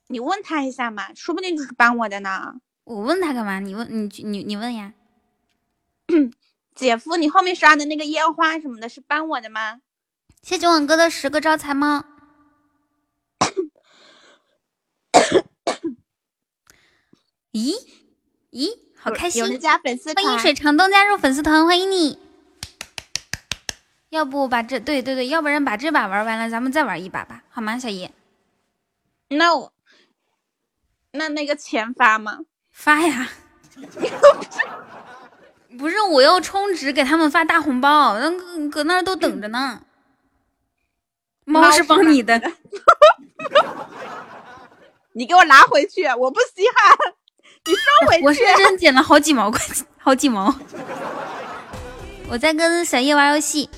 [0.08, 2.54] 你问他一下嘛，说不定就是帮我的呢。
[2.84, 3.60] 我问他干嘛？
[3.60, 4.94] 你问你你你问呀。
[6.74, 9.82] 姐夫，你后面刷的那个烟花什么的，是帮我的吗？
[10.42, 12.06] 谢九网哥的十个招财猫。
[17.52, 17.74] 咦
[18.50, 19.42] 咦，好开心！
[19.42, 22.18] 有人加粉丝团，欢迎水长东加入粉丝团，欢迎你。
[24.10, 28.12] 要不把这对对对，要不然把这把玩完了，咱们再玩一把吧，好吗，小叶？
[29.28, 29.72] 那我
[31.10, 32.38] 那那个钱发吗？
[32.72, 33.28] 发呀！
[35.78, 39.82] 不是，我要充值给他们发大红包，那搁搁那儿都等着呢。
[41.44, 42.40] 猫是帮你的，
[45.12, 46.96] 你给我拿回去，我不稀罕，
[47.64, 48.24] 你收回去。
[48.24, 49.60] 我是真捡了好几毛块，
[49.98, 50.54] 好几毛。
[52.28, 53.68] 我在跟小叶玩游戏。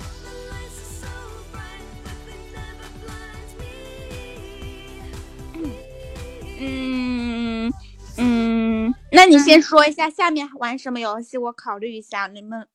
[8.19, 12.27] 嗯嗯，那你先说一下下面玩什么游戏，我考虑一下。
[12.27, 12.67] 你们，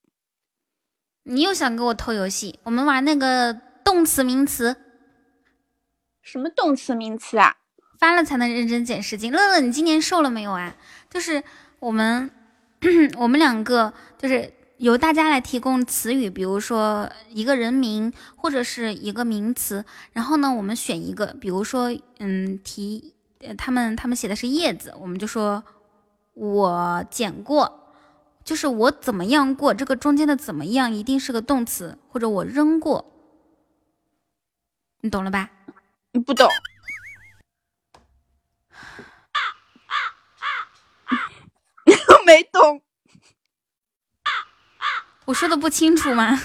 [1.24, 2.60] 你又想给我偷游戏？
[2.64, 4.76] 我们玩那个动词名词。
[6.22, 7.58] 什么动词名词啊？
[8.00, 9.32] 发了才能认真减十斤。
[9.32, 10.76] 乐乐，你今年瘦了没有啊？
[11.10, 11.44] 就是
[11.80, 12.32] 我们
[13.18, 19.84] 我们两个就是由大家来提供词语，比如说一个人名或者是一个名词，
[20.14, 23.13] 然后呢，我们选一个，比如说嗯提。
[23.58, 25.64] 他们他们写的是叶子，我们就说
[26.34, 27.90] 我剪过，
[28.44, 33.12] 就是我怎么样过，这个中间的怎么样一定是个动词，或者我扔过，
[35.02, 35.50] 你懂了吧？
[36.12, 36.50] 你不懂，
[42.26, 42.82] 没懂，
[45.26, 46.40] 我说的不清楚吗？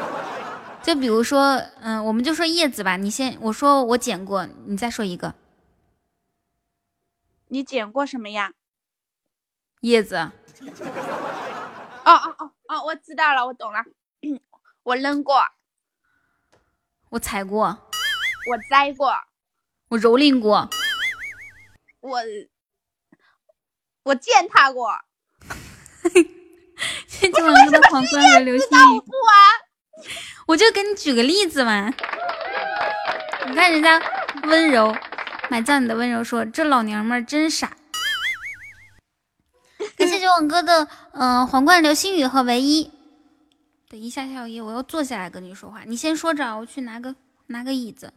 [0.82, 5.34] 就比如说，嗯，我们就说叶子吧，你先，我说我剪过，你再说一个。
[7.48, 8.52] 你捡过什么呀？
[9.80, 10.16] 叶子。
[10.16, 10.32] 哦
[12.04, 13.84] 哦哦哦，我知道了，我懂了。
[14.82, 15.44] 我扔过，
[17.10, 17.88] 我踩过，
[18.48, 19.12] 我摘过，
[19.88, 20.68] 我蹂躏过，
[22.00, 22.20] 我
[24.04, 25.00] 我践踏过。
[27.06, 30.06] 这这么多的皇冠和流星雨，不玩。
[30.46, 31.92] 我就给你举个例子嘛。
[33.46, 34.00] 你看人家
[34.44, 34.94] 温柔。
[35.50, 37.76] 买赞你的温柔说：“这老娘们真傻。”
[39.96, 42.90] 感谢九网哥的嗯皇冠流星雨和唯一。
[43.88, 45.84] 等一下，小叶，我要坐下来跟你说话。
[45.86, 47.14] 你先说着，我去拿个
[47.46, 48.12] 拿个椅子。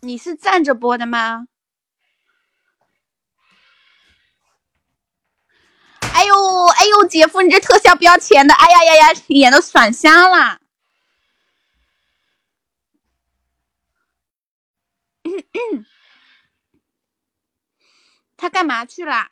[0.00, 1.46] 你是站着播的吗？
[6.14, 8.54] 哎呦哎呦，姐夫，你这特效不要钱的！
[8.54, 10.61] 哎呀呀呀，眼都闪瞎了。
[18.36, 19.30] 他干嘛去啦？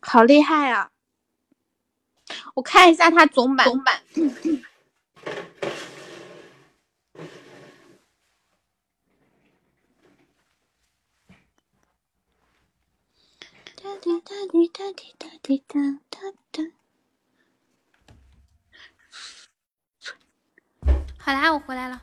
[0.00, 0.92] 好厉害啊！
[2.54, 3.66] 我看一下他总版。
[3.66, 4.02] 总版。
[21.18, 22.00] 好啦，我回来了，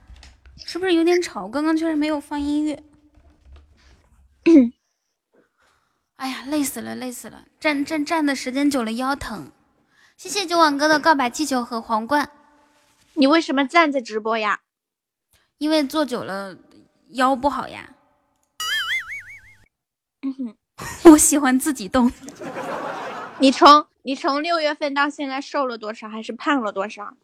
[0.57, 1.47] 是不是有点吵？
[1.47, 2.83] 刚刚确实没有放音乐。
[6.17, 7.45] 哎呀，累死了，累死了！
[7.59, 9.51] 站站站的时间久了腰疼。
[10.15, 12.29] 谢谢九网哥的告白气球和皇冠。
[13.13, 14.59] 你为什么站着直播呀？
[15.57, 16.57] 因为坐久了
[17.09, 17.95] 腰不好呀。
[21.05, 22.11] 我喜欢自己动。
[23.39, 27.17] 你从你从六月份到现在瘦了多少，还是胖了多少？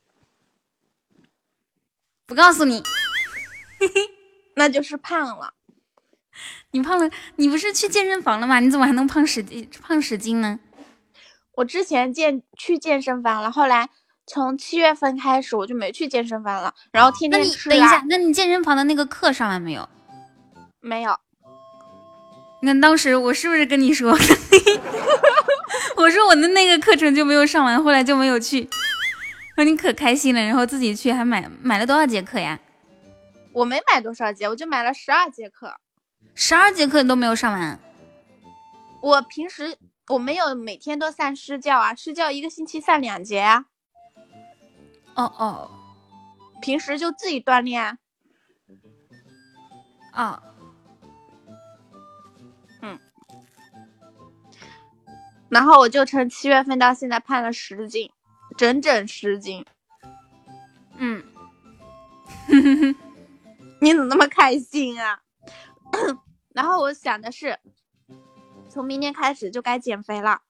[2.26, 2.84] 不告诉你，
[4.56, 5.54] 那就是胖了。
[6.72, 7.10] 你胖了？
[7.36, 8.60] 你不是去健身房了吗？
[8.60, 9.70] 你怎么还能胖十斤？
[9.82, 10.60] 胖十斤呢？
[11.56, 13.90] 我之前健去健身房了，后来
[14.26, 17.70] 从七月份开始我就没去健身房了，然后天天吃。
[17.70, 19.90] 等一下，那你健身房的那个课上完没有？
[20.80, 21.18] 没有。
[22.62, 24.12] 那当时我是不是跟你说？
[25.98, 28.70] 我说我的那个课程就没有上完，后来就没有去。
[29.58, 32.58] 那你可开心了，然后自己去还买买了多少节课呀？
[33.52, 35.76] 我没买多少节，我就买了十二节课。
[36.36, 37.80] 十二节课你都没有上完。
[39.02, 39.78] 我平时
[40.08, 43.66] 我没有每天都上私教啊，私教一个星期上两节啊。
[45.16, 45.72] 哦哦，
[46.62, 47.98] 平时就自己锻炼。
[50.12, 50.44] 啊。
[52.82, 53.00] 嗯
[55.50, 58.12] 然后我就从七月份到现在胖了十斤，
[58.56, 59.66] 整整十斤。
[60.98, 61.24] 嗯，
[63.82, 65.22] 你怎么那么开心啊？
[66.54, 67.60] 然后我想的是，
[68.70, 70.42] 从明天开始就该减肥了。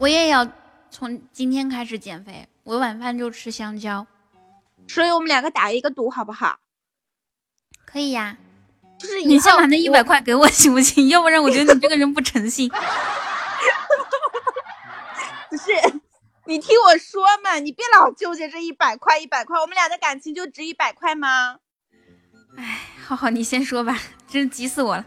[0.00, 0.50] 我也要
[0.90, 4.06] 从今天开始减肥，我晚饭就吃香蕉。
[4.88, 6.58] 所以我们两个打一个赌，好不好？
[7.84, 8.36] 可以呀。
[8.98, 11.08] 就是你先把那一百块给我行不行？
[11.10, 12.70] 要不然我觉得你这个人不诚信。
[15.50, 15.72] 不是，
[16.44, 21.58] 你听我说嘛，你别老纠结这一百块一百块，我们俩的感情就值一百块吗？
[22.56, 25.06] 哎，浩浩，你先说吧，真急死我了。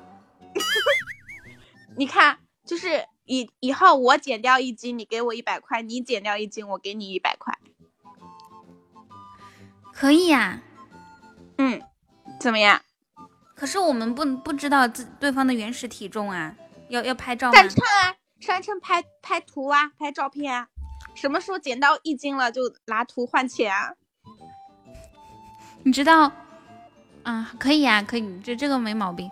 [1.98, 7.54] 你看，就是以以后我减掉一斤，你给我一百块；你减掉一斤，我给你一百块。
[9.94, 10.62] 可以呀。
[11.58, 11.82] 嗯，
[12.40, 12.82] 怎么样？
[13.56, 16.56] 可是我们不不知道自对方的原始体重啊，
[16.90, 17.58] 要要拍照吗？
[17.58, 20.68] 上称啊，上称拍拍图啊，拍照片啊。
[21.16, 23.94] 什么时候捡到一斤了就拿图换钱啊？
[25.84, 26.32] 你知道？
[27.24, 29.32] 啊，可以啊，可以，这这个没毛病。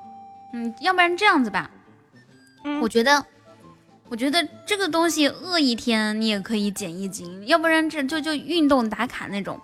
[0.53, 1.69] 嗯，要不然这样子吧，
[2.63, 3.23] 嗯，我觉得，
[4.09, 9.59] 我觉得这个东西饿一天你也可以减一斤，要不然这就就运动打卡那种，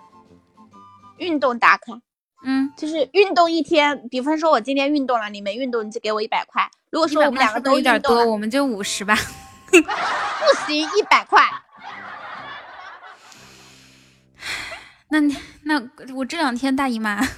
[1.18, 2.00] 运动打卡。
[2.44, 6.70] 嗯，就是运动一天，比方说我今天运动了，你没运动，你就给我一百块。
[6.90, 9.14] 如果说我们两个都有点多，我们就五十吧。
[9.70, 9.76] 不
[10.66, 11.40] 行，一百块。
[15.10, 15.80] 那你那
[16.14, 17.20] 我这两天大姨妈。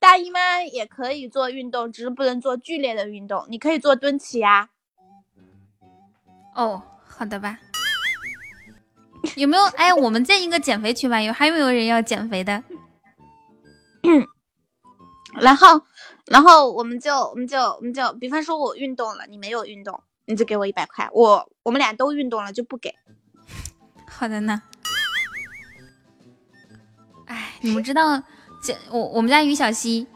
[0.00, 3.46] 大姨妈也可以做运动，只是不能做剧烈的运动。
[3.48, 4.68] 你可以做蹲起呀。
[6.54, 7.58] 哦，好的吧。
[9.36, 9.64] 有没有？
[9.76, 12.62] 哎，我们建一个减肥群吧，有还有没有人要减肥的？
[15.40, 15.80] 然后，
[16.26, 21.08] 然后我们就，我们就，我们就，比方说我运动了，你没有运动，你就给我一百块。
[21.12, 22.94] 我我们俩都运动了就不给。
[24.24, 24.62] 好的呢。
[27.26, 28.22] 哎，你们知道
[28.62, 30.06] 减我我们家于小溪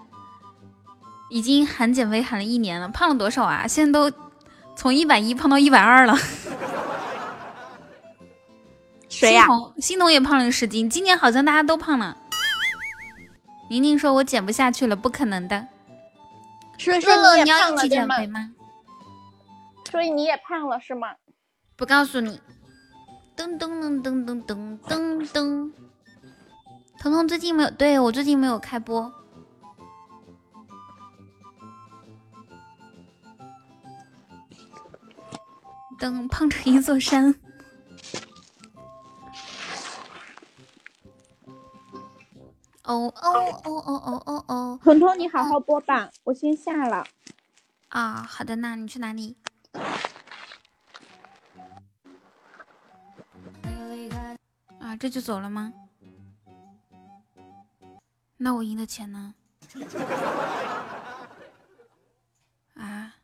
[1.29, 3.67] 已经喊减肥喊了一年了，胖了多少啊？
[3.67, 4.11] 现在都
[4.75, 6.17] 从一百一胖到一百二了。
[9.11, 9.47] 谁呀？
[9.79, 12.17] 欣桐也胖了十斤，今年好像大家都胖了。
[13.69, 15.69] 宁宁说：“我减不下去了，不可能的。”
[16.79, 18.55] 说说你你要一起减肥吗？
[19.91, 21.09] 所以你也胖了是吗？
[21.77, 22.41] 不告诉你。
[23.39, 25.73] 噔噔噔噔噔噔噔噔。
[26.99, 29.13] 彤彤最近没有对我最近没有开播。
[36.01, 37.33] 等胖成一座山。
[42.83, 43.31] 哦哦
[43.65, 44.81] 哦哦哦哦哦！
[44.83, 47.05] 彤彤，你好好播吧，我先下了。
[47.91, 49.37] 啊，好的那，你去哪里？
[54.89, 55.75] 啊，这就走了吗？
[58.39, 59.35] 那我赢的钱呢？
[62.73, 63.17] 啊！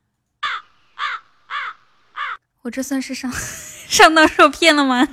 [2.60, 5.08] 我这算是上上当受骗了吗？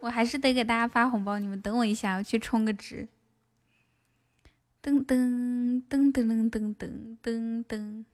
[0.00, 3.08] 我还是得给大家发红包，你们等我一下，我去充个值。
[4.82, 8.04] 噔噔噔噔噔噔噔噔噔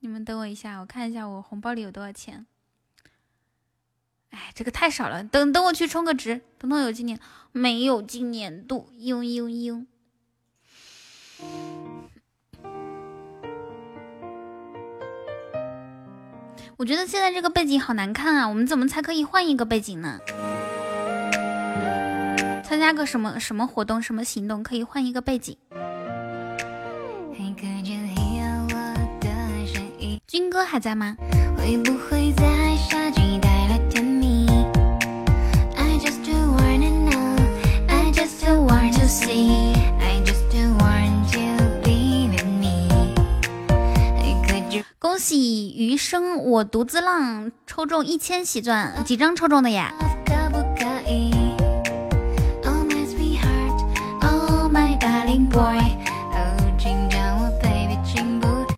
[0.00, 2.46] 你们等我一下，我看一下我红包里有多少钱。
[4.30, 7.18] 哎，这个太少了，等等我去充个值，等等有今年
[7.52, 9.86] 没有今年度，嘤嘤嘤。
[16.76, 20.18] 我觉得现在这个背景好难看啊，我们怎么才可以换一个背景呢？
[22.64, 25.56] 参加个什么什么活动、什么行动可以换一个背景？
[30.26, 31.16] 军哥还在吗？
[31.58, 33.10] 会不会在夏
[39.10, 42.88] see, I just want to be with me。
[45.00, 50.06] 恭喜余生我独自浪抽中一千喜钻，几张抽中的呀？？Oh
[54.22, 54.70] oh。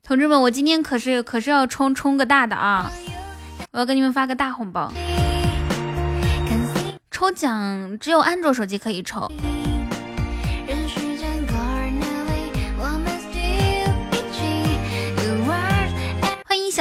[0.02, 2.90] 同志们，我今天可是可是要冲冲个大的啊！
[3.70, 4.92] 我要给你们发个大红包。
[7.10, 9.30] 抽奖只有安卓手机可以抽。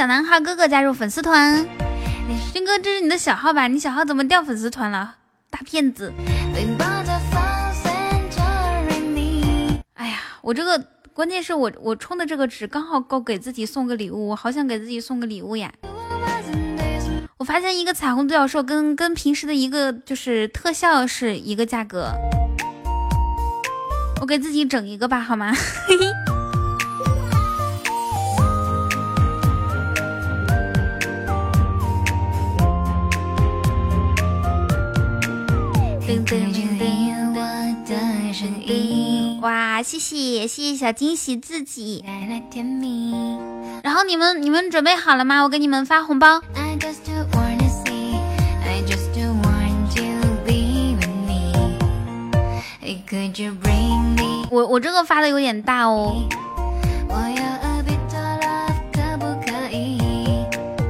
[0.02, 1.64] 小男孩哥哥加入粉丝团。
[2.52, 3.68] 军哥，这是你的小号吧？
[3.68, 5.14] 你小号怎么掉粉丝团了？
[5.48, 6.12] 大骗子！
[9.94, 10.84] 哎呀，我这个。
[11.12, 15.72] 关键是我我充的这个值刚好够给自己送个礼物，我好想给自己送个礼物呀！
[17.36, 22.08] 我发现一个彩虹独角兽跟跟平时的一个就是特效是一个价格，
[24.20, 25.52] 我给自己整一个吧，好吗？
[25.86, 26.31] 嘿嘿。
[39.40, 42.04] 哇，谢谢谢谢小惊喜自己。
[43.82, 45.42] 然后你们你们准备好了吗？
[45.42, 46.40] 我给你们发红包。
[54.50, 56.28] 我我这个发的有点大哦。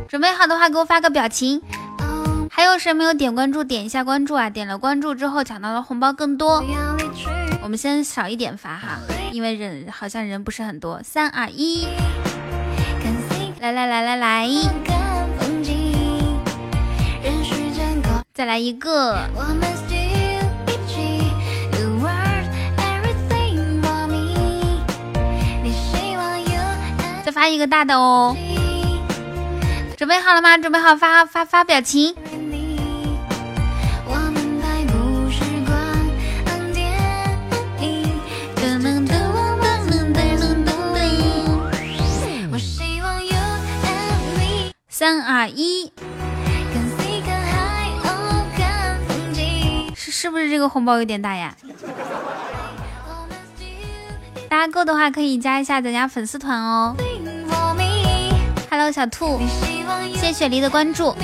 [0.09, 1.63] 准备好的话，给我发个表情。
[2.63, 3.65] 还有谁没有点关注？
[3.65, 4.49] 点一下关注啊！
[4.49, 6.65] 点了关注之后，抢到的红包更多。
[7.61, 9.01] 我们先少一点发哈，
[9.33, 11.03] 因为人好像人不是很多。
[11.03, 11.89] 三二一，
[13.59, 14.49] 来来来来来，
[18.33, 19.19] 再来一个，
[27.25, 28.37] 再发一个大的哦。
[29.97, 30.57] 准备好了吗？
[30.59, 32.15] 准备好发发发表情。
[45.03, 45.91] 三二一，
[49.97, 51.57] 是是不是这个红包有点大呀？
[54.49, 56.95] 大家够的话可以加一下咱家粉丝团哦。
[58.71, 59.41] Hello，小兔，
[60.15, 61.13] 谢谢雪梨的关注。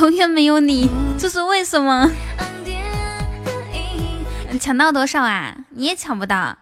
[0.00, 0.88] 永远没有你，
[1.18, 2.10] 这是为什么？
[4.56, 5.56] 抢到多少啊？
[5.70, 6.56] 你也抢不到。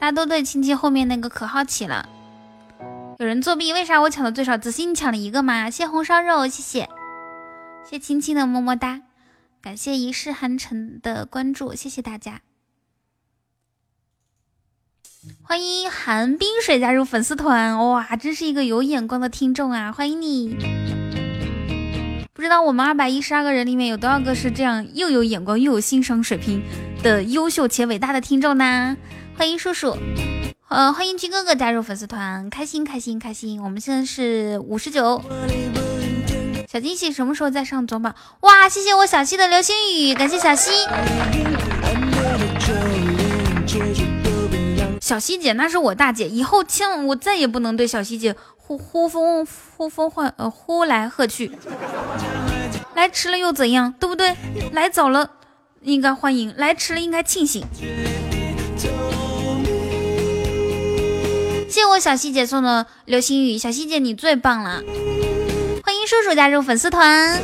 [0.00, 2.08] 大家都对亲亲后面那个可好奇了。
[3.18, 3.72] 有人作弊？
[3.72, 4.58] 为啥我抢的最少？
[4.58, 5.70] 子欣，你抢了一个吗？
[5.70, 6.88] 谢红烧肉，谢谢，
[7.88, 9.02] 谢亲亲的么么哒，
[9.60, 12.40] 感谢一世寒尘的关注，谢谢大家。
[15.44, 19.92] 欢迎寒冰水加入粉丝团，哇，真是一个有眼光的听众啊！
[19.92, 21.01] 欢迎你。
[22.42, 26.60] 不知道我们二百一十二个人里面有多少个是这样又有眼光又有欣赏水平
[27.00, 28.96] 的优秀且伟大的听众呢？
[29.36, 29.96] 欢迎叔叔，
[30.68, 33.62] 呃，欢迎军哥哥加入粉丝团，开心开心开心！
[33.62, 35.22] 我们现在是五十九，
[36.68, 38.12] 小惊喜什么时候再上总榜？
[38.40, 40.72] 哇，谢谢我小溪的流星雨，感谢小溪，
[45.00, 48.34] 小溪姐那是我大姐，以后千万我再也不能对小溪姐。
[48.64, 49.44] 呼呼风
[49.76, 51.50] 呼风唤呃呼来喝去，
[52.94, 54.36] 来迟了又怎样，对不对？
[54.72, 55.30] 来早了
[55.82, 57.66] 应该欢迎，来迟了应该庆幸。
[61.68, 64.80] 谢我小希姐送的流星雨，小希姐你最棒了！
[65.84, 67.40] 欢迎叔叔加入粉丝团。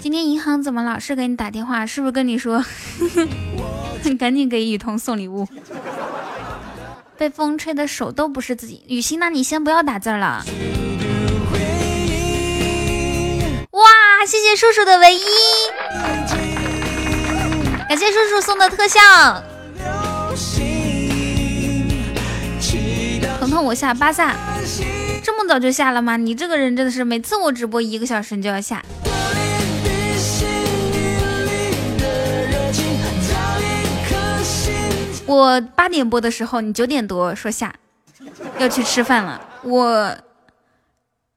[0.00, 1.86] 今天银行怎么老是给你打电话？
[1.86, 2.62] 是不是跟你说？
[4.18, 5.46] 赶紧给雨桐送礼物。
[7.18, 8.84] 被风吹的手都不是自己。
[8.88, 10.44] 雨欣，那你先不要打字了。
[13.70, 13.82] 哇，
[14.26, 15.20] 谢谢叔叔的唯一，
[17.88, 19.00] 感谢叔叔送的特效。
[23.38, 24.34] 彤彤，我下巴萨，
[25.22, 26.16] 这么早就下了吗？
[26.16, 28.82] 你这个人真的是，每次我直播一个小时你就要下。
[35.26, 37.74] 我八点播的时候，你九点多说下，
[38.58, 39.40] 要去吃饭了。
[39.62, 40.16] 我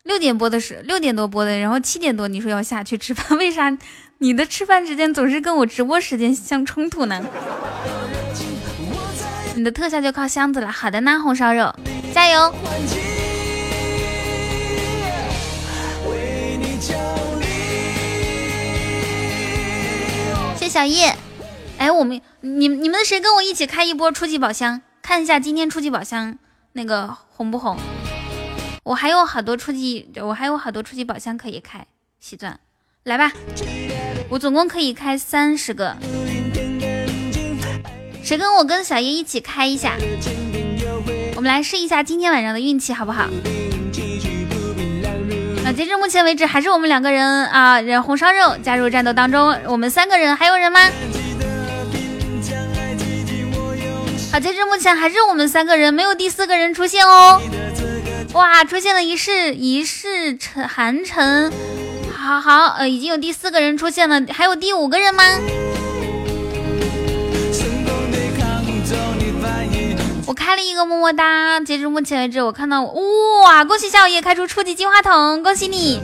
[0.04, 3.76] 六点播的时六点多播的，然后七点多你说要下去吃饭， 为啥
[4.20, 7.24] 你的吃饭时间总是跟我直播时间相冲突呢？
[9.56, 10.72] 你的特效就靠箱子了。
[10.72, 11.74] 好的呢，红烧肉，
[12.14, 12.54] 加油！
[20.58, 21.16] 谢小叶。
[21.78, 26.38] 哎，我们你你们谁跟我一起开一波初级宝箱，看一下今天初级宝箱
[26.72, 27.78] 那个红不红？
[28.84, 31.86] 我还有好多初级，我还有好多初级宝箱可以开。
[32.22, 32.58] 喜钻，
[33.04, 33.34] 来吧，
[34.30, 35.98] 我总共可以开三十个。
[38.24, 39.98] 谁跟我跟小叶一起开一下？
[41.36, 43.28] 我们来试一下今天晚上的运气好不好？
[45.62, 50.80] 那截至目前为止，还是我们两个人啊，人红烧肉加入战斗当中，我们三个人还有人吗？
[54.32, 57.42] 好，截至目前还是我们三个人，没有第四个人出现哦。
[58.34, 61.52] 哇，出现了一世一世尘寒尘，
[62.16, 65.24] 好好，呃，已经有第四个人出现了，还有第五个人吗？
[70.28, 76.00] 我开了一个么么哒，截至目前为止，我看到哇，恭喜小叶开出初级金话筒，恭喜你！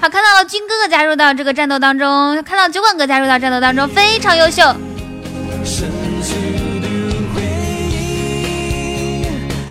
[0.00, 4.74] 好，看到了军哥哥加入到这个战斗当中，看到酒馆哥加入到战斗当中，非常优秀。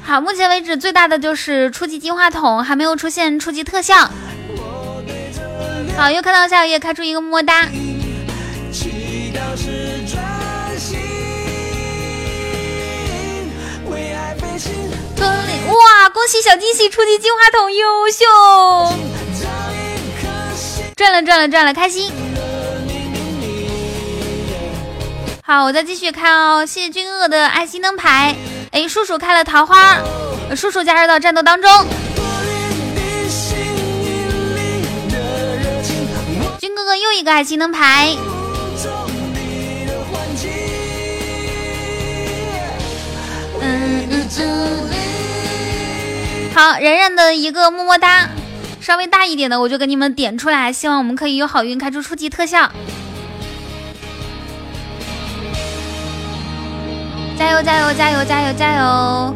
[0.09, 4.09] 好，目前为止最大的就是初级金话筒，还没有出现初级特效。
[5.95, 7.69] 好，又看到下一页开出一个么么哒。
[15.67, 18.25] 哇，恭喜小惊喜，初级金话筒，优秀！
[20.95, 22.11] 赚了赚了赚了，开心。
[25.49, 28.35] 好，我再继续看哦，谢谢军哥哥的爱心灯牌。
[28.69, 29.97] 哎，叔叔开了桃花，
[30.55, 31.67] 叔叔加入到战斗当中。
[36.59, 38.15] 军哥哥又一个爱心灯牌。
[43.59, 44.07] 嗯。
[46.53, 48.29] 好，然然的一个么么哒，
[48.79, 52.71] 稍微大一点的我就给你们点出来，希望我们可以有好运开出初级特效。
[57.49, 59.35] 加油加油加油加油加油！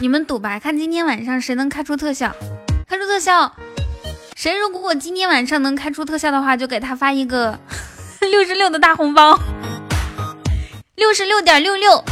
[0.00, 2.34] 你们赌吧，看今天晚上谁能开出特效，
[2.88, 3.54] 开出特效，
[4.34, 7.58] 谁如果今天晚上能开出特效的话，就给他发一个
[8.30, 9.38] 六十六的大红包，
[10.94, 12.02] 六十六点六六。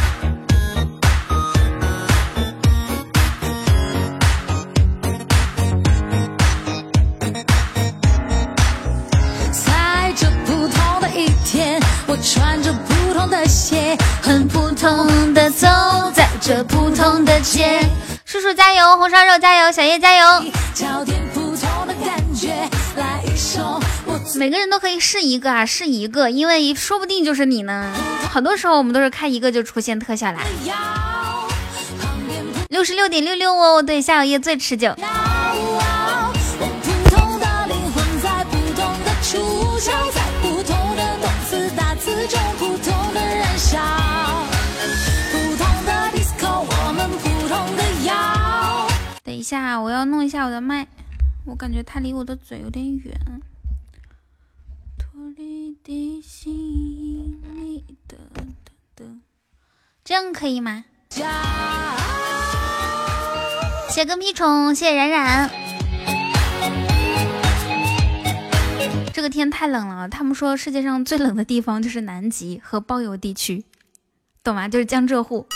[12.11, 15.69] 我穿着普通的鞋，很普通的走
[16.15, 17.83] 在这普通的街。
[18.25, 20.43] 叔叔加油，红烧肉加油，小叶加油。
[24.37, 27.93] 每个人都可以试一个啊，试一个，因为说不定就是你呢。
[28.33, 30.39] 很多时候我们都是开一个就出现特效啦。
[32.71, 34.95] 六十六点六六哦，对，夏小叶最持久。
[34.95, 35.07] 等
[49.39, 50.89] 一下，我要弄一下我的麦，
[51.45, 53.17] 我感觉它离我的嘴有点远。
[60.03, 60.85] 这样可以吗？
[63.89, 65.49] 谢跟屁虫，谢谢冉冉。
[69.13, 73.65] 这个天太冷了，他们说世界上最冷的地方就是南极和包邮地区，
[74.43, 74.69] 懂吗？
[74.69, 75.47] 就是江浙沪。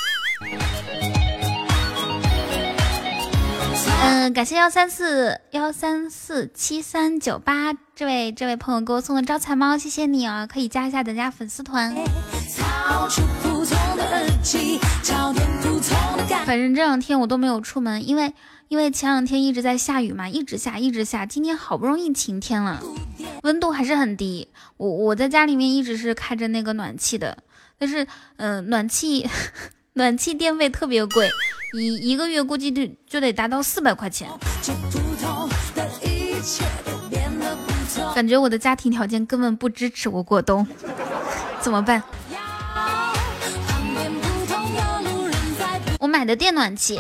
[4.05, 10.45] 嗯，感谢幺三四幺三四七三九八这位这位朋友给我送的招财猫，谢谢你啊！
[10.45, 11.95] 可以加一下咱家粉丝团。
[16.45, 18.35] 反正这两天我都没有出门，因为
[18.67, 21.25] 因为前两天一直在下雨嘛，一直下一直下。
[21.25, 22.83] 今天好不容易晴天了，
[23.45, 24.49] 温度还是很低。
[24.79, 27.39] 我我在家里面一直是开着那个暖气的。
[27.79, 28.05] 但是
[28.37, 29.29] 嗯、呃暖气
[29.95, 31.31] 暖气电费特别贵，
[31.79, 34.27] 一一个月估计就就得达到四百块钱。
[38.15, 40.67] 感觉我的家庭条件根本不支持我过冬，
[41.61, 42.03] 怎么办？
[46.01, 46.99] 我买的电暖气。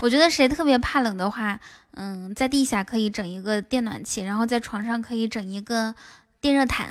[0.00, 1.60] 我觉得谁特别怕冷的话，
[1.94, 5.94] 嗯，在地下可以整一个电暖气，然后在床上可以整一个
[6.40, 6.88] 电热毯。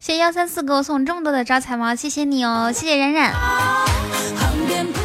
[0.00, 3.32] 谢谢幺三四给我送这么多的招财猫，谢谢你哦，谢谢冉冉。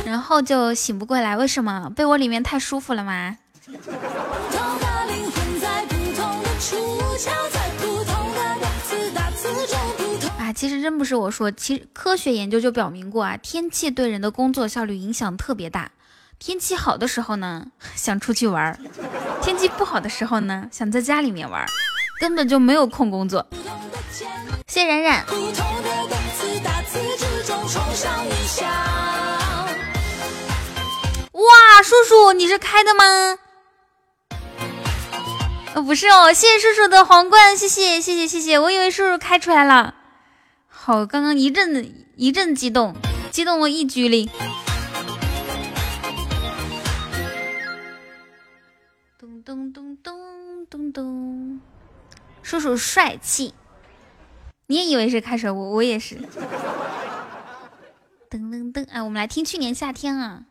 [0.05, 1.89] 然后就醒不过来，为什么？
[1.95, 3.37] 被窝里面太舒服了吗？
[10.53, 15.91] 其实真不是我说，其实科学研究就表明过啊，天气对人的工作效率影响特别大。
[16.39, 17.65] 天气好的时候呢，
[17.95, 18.77] 想出去玩儿；
[19.41, 21.67] 天气不好的时候呢，想在家里面玩儿，
[22.21, 23.45] 根本就没有空工作。
[24.67, 25.25] 谢冉冉，
[31.33, 33.37] 哇，叔叔你是开的吗？
[35.73, 39.95] 呃，不是哦，谢谢叔叔的皇冠，谢谢谢谢谢谢，我以为叔叔开出来了。
[40.81, 42.95] 好，刚刚一阵一阵激动，
[43.31, 44.29] 激动了一局里。
[49.19, 51.61] 咚咚咚咚咚咚，
[52.41, 53.53] 叔叔帅气。
[54.67, 56.15] 你也以为是开水，我我也是。
[58.29, 60.45] 噔噔噔，哎，我们来听去年夏天啊。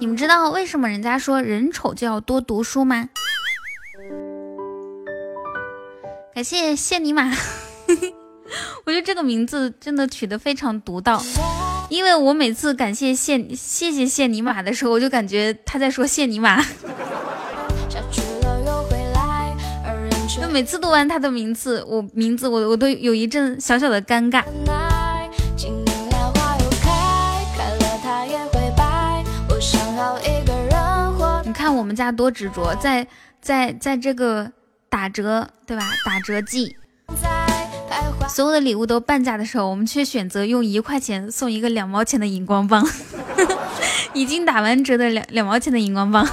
[0.00, 3.10] 你们知道为什么人家说人丑就要多读书吗？
[6.36, 7.32] 感谢谢尼玛，
[8.84, 11.18] 我觉得这个名字真的取得非常独到，
[11.88, 16.62] 因为我每次感谢谢谢谢谢尼玛的时候，我就感觉他在说谢尼玛，
[20.38, 24.44] 就每次读完他的名字，我名字我我都有一阵小小的尴尬。
[31.46, 33.06] 你看我们家多执着，在
[33.40, 34.52] 在在这个
[34.88, 35.84] 打折对吧？
[36.04, 36.76] 打折季，
[37.20, 37.28] 在。
[38.28, 42.84] 所有的礼物都半价的时候，我们却选择用一块钱送一个两毛钱的荧光棒，
[44.12, 46.24] 已经打完折的两两毛钱的荧光棒。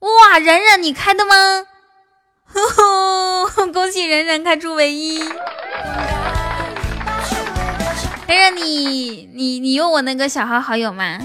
[0.00, 1.34] 哇，冉冉你开的吗？
[3.72, 5.20] 恭喜冉冉开出唯一。
[8.26, 11.18] 冉冉你你你有我那个小号好友吗？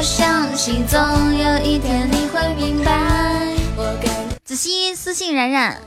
[0.00, 0.98] 我相信总
[1.36, 3.54] 有一天你会明白。
[3.76, 5.78] 我给你子熙私信冉冉，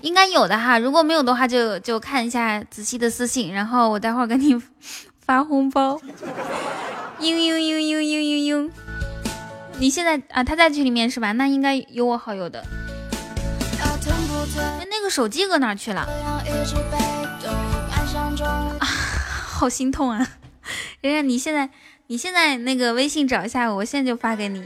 [0.00, 4.56] 应该有的哈，如果没有的话就就看一下子熙的私信，然后我待会儿给你
[5.26, 6.00] 发红包。
[7.18, 8.70] 嘤嘤嘤嘤嘤嘤嘤，
[9.78, 11.32] 你现在啊他在群里面是吧？
[11.32, 12.64] 那应该有我好友的。
[14.88, 16.08] 那个手机搁哪去了？
[18.80, 20.24] 好心痛啊！
[21.00, 21.68] 冉冉，你现在
[22.10, 24.62] 你现在那个微信找一下我，现在就发给你。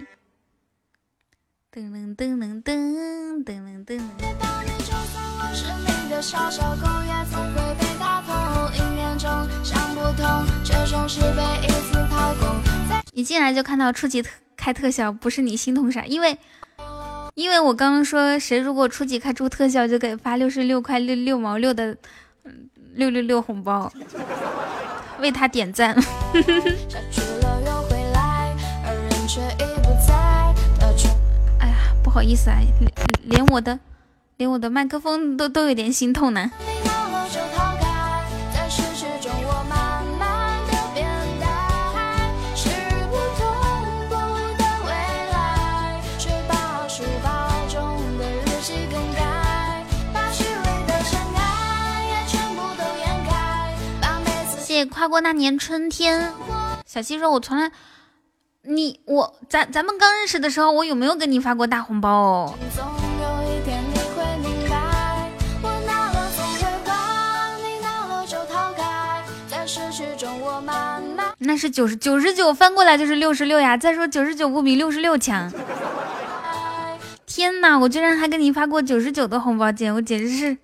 [1.74, 4.00] 噔噔噔噔噔噔噔噔。
[4.38, 8.32] 当你就算我是你的小小狗，也总会被打痛。
[8.72, 9.28] 一念中
[9.64, 12.62] 想不通，却总是被一次掏空。
[13.12, 16.04] 一进来就看到初级特开特效，不是你心痛啥？
[16.04, 16.38] 因为
[17.34, 21.96] 因为我刚刚说谁如果初级开出特效，就给发六十六块六六毛六的
[22.44, 23.92] 嗯六六六红包，
[25.22, 25.94] 为他点赞。
[31.58, 33.78] 哎呀，不好意思啊，连连我的
[34.36, 36.50] 连我的麦克风都都有点心痛呢。
[36.66, 36.71] 你
[54.84, 56.32] 跨过那年春天。
[56.86, 57.70] 小溪说：“我从来，
[58.62, 62.54] 你我咱咱们刚认识的时候，我有没有给你发过大红包哦？
[71.38, 73.76] 那是九十九十九翻过来就是六十六呀。
[73.76, 75.50] 再说九十九不比六十六强。
[77.26, 80.56] 天哪，我居然还给你发过九十九的红包钱，我简直是。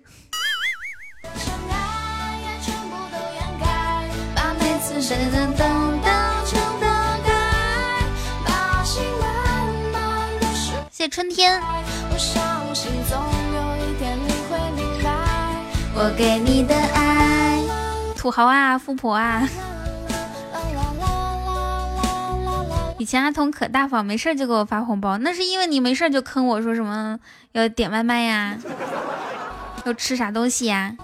[10.99, 11.61] 谢春天。
[15.95, 17.63] 我给你的爱，
[18.17, 19.47] 土豪啊，富婆啊。
[22.97, 27.17] 以前阿童可大方，没事就给我发红包，那是因为你没事就坑我说什么
[27.53, 28.57] 要点外卖呀，
[29.85, 30.97] 要吃啥东西呀。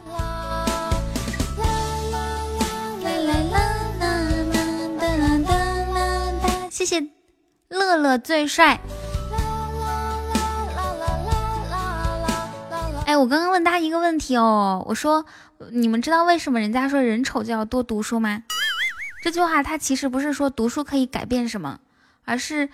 [6.70, 7.02] 谢谢
[7.70, 8.78] 乐乐最帅。
[13.06, 15.26] 哎，我刚刚问大家一个问题哦，我说
[15.72, 18.44] 你们知道为什么人家说人丑就要多读书吗？
[19.24, 21.80] 这句话它其实不是说读书可以改变什么，
[22.26, 22.70] 而是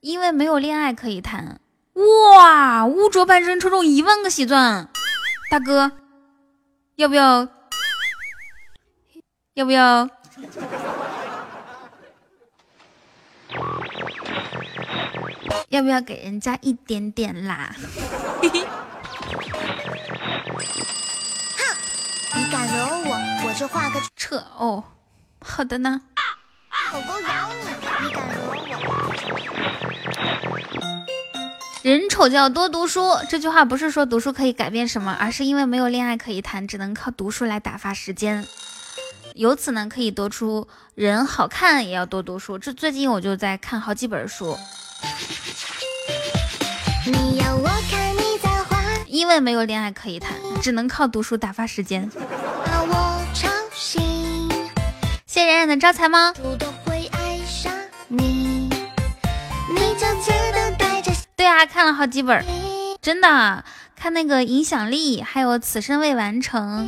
[0.00, 1.60] 因为没有恋爱可以谈。
[1.94, 4.88] 哇，污浊半生抽中一万个喜钻，
[5.50, 5.92] 大哥，
[6.96, 7.48] 要不要？
[9.54, 10.08] 要不要？
[15.68, 17.74] 要不要给人家一点点啦？
[22.38, 24.84] 哼，你敢惹我，我就画个撤哦。
[25.40, 26.00] 好的呢。
[26.92, 27.64] 狗狗咬你，
[28.06, 28.54] 你敢惹我？
[31.82, 38.46] 人丑就要多读书，这句话不是说读书可以改变什么，而是因为没有恋爱可以谈，只能靠读书来打发时间。
[39.34, 42.58] 由此呢，可以得出人好看也要多读书。
[42.58, 44.58] 这最近我就在看好几本书。
[49.18, 50.30] 因为没有恋爱可以谈，
[50.62, 52.08] 只能靠读书打发时间。
[55.26, 56.32] 谢冉冉的招财猫。
[61.34, 62.44] 对啊，看了好几本，
[63.02, 63.64] 真的
[63.96, 66.86] 看那个影响力，还有此生未完成。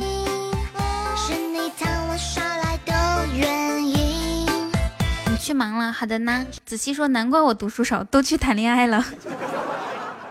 [5.25, 6.45] 你去忙了，好的呢。
[6.65, 9.03] 子熙说，难怪我读书少，都去谈恋爱了。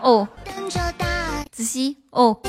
[0.01, 0.27] 哦。
[1.61, 2.41] 子熙哦。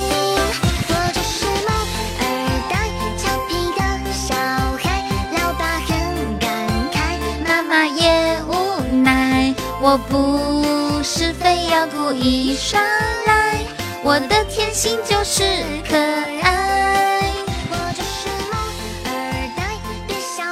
[9.84, 12.80] 我不是非要故意耍
[13.26, 13.60] 赖，
[14.02, 15.42] 我的天性就是
[15.86, 17.20] 可爱。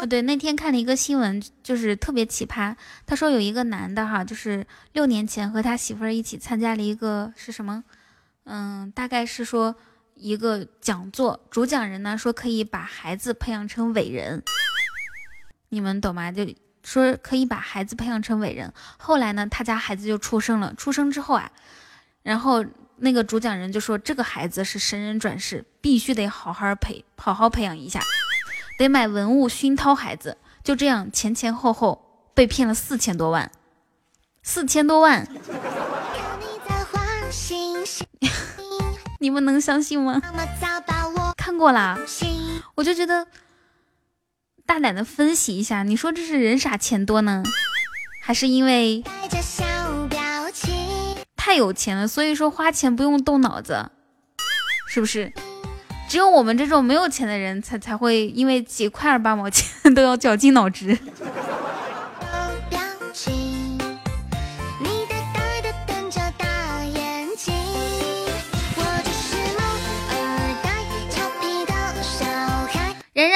[0.02, 2.74] 哦，对，那天看了一个新闻，就是特别奇葩。
[3.06, 7.84] 他说有一个男的哈，就是六年前和他媳妇儿一起参加了一个是什么？
[8.44, 9.74] 嗯，大概是说
[10.14, 14.42] 一个讲座，主讲人呢说可以把孩子培养成伟人，
[15.68, 16.30] 你们懂吗？
[16.32, 16.46] 就。
[16.82, 20.72] 说可以把孩子培养成伟人，后来呢，他家孩子就出生了。
[20.76, 21.52] 出生之后啊，
[22.22, 22.64] 然后
[22.96, 28.00] 那个主讲人就说，这个孩子是神人转世，必须得好好培，好好培养一下，
[28.78, 30.38] 得买文物熏陶孩子。
[30.64, 33.52] 就这样前前后后被骗了四千多万，
[34.42, 35.28] 四千多万，
[39.22, 40.18] 你们能相信吗？
[41.36, 41.98] 看过啦，
[42.74, 43.26] 我就觉得。
[44.64, 47.42] 大胆的分析一下，你说这是人傻钱多呢，
[48.22, 49.02] 还是因为
[51.36, 53.90] 太有钱了，所以说花钱不用动脑子，
[54.86, 55.32] 是不是？
[56.08, 60.96] 只有我们这种没有钱的人才才会因为几块二八毛钱 都要绞尽脑汁。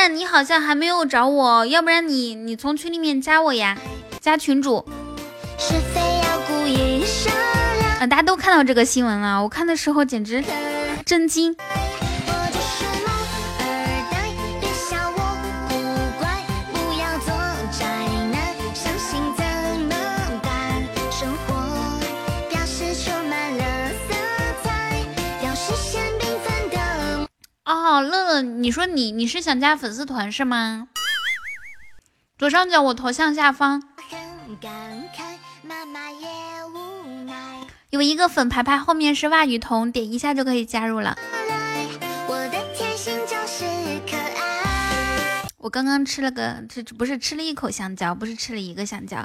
[0.09, 3.77] 你好像还没有找我，要不然你你从群里面加我呀，
[4.21, 4.85] 加群主。
[8.01, 10.45] 啊，大家都看到这个新闻了，我看的时候简直
[11.07, 11.57] 震惊。
[27.75, 30.87] 哦，乐乐，你说你你是想加粉丝团是吗？
[32.39, 33.83] 左上角我头像下方
[37.91, 41.19] 有一个粉牌牌，后面是袜雨桐，点一下就可以加入了。
[45.59, 49.19] 我刚刚吃了个，这不是吃了一口香蕉，不是吃了一个香蕉。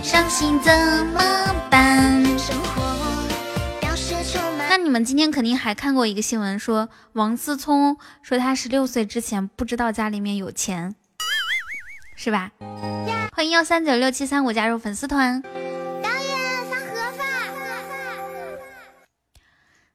[0.00, 0.72] 伤心怎
[1.06, 1.20] 么
[1.68, 2.13] 办？
[4.84, 10.94] 你们今天肯定还看过一个新闻说，王思聪说他十六岁之前不知道家里面有钱，
[12.14, 12.52] 是吧？
[13.32, 15.40] 欢迎幺三九六七三五加入粉丝团。
[15.40, 17.26] 导演放盒饭。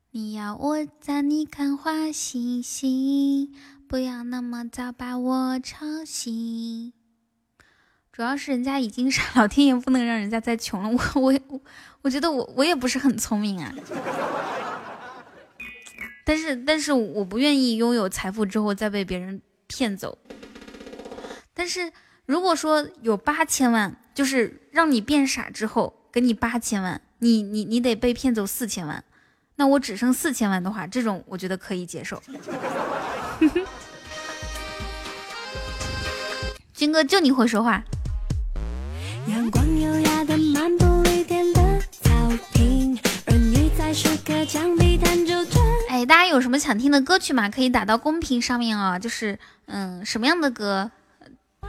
[0.10, 3.54] 你要我在你看花星星，
[3.88, 6.94] 不要那么早把我吵醒。
[8.12, 10.90] 主要是人家已经是老天爷，不能让人家再穷了。
[10.90, 11.62] 我我
[12.02, 13.72] 我觉得我我也不是很聪明啊。
[16.30, 20.16] 但是但是我不愿意拥有财富之后再被别人骗走。
[21.56, 21.92] 但是
[22.28, 29.04] 如果说有八千万，就是让你变傻之后给你八千万，你你你得被骗走四千万，
[29.56, 32.22] 那我只剩四千万的话，这种我觉得可以接受。
[36.72, 37.84] 军哥就你会说话。
[39.26, 42.12] 阳光优雅的漫步绿天的草
[42.54, 42.96] 坪，
[43.26, 45.09] 儿女在时刻墙壁弹。
[46.00, 47.50] 哎，大家有什么想听的歌曲吗？
[47.50, 50.90] 可以打到公屏上面啊，就是嗯，什么样的歌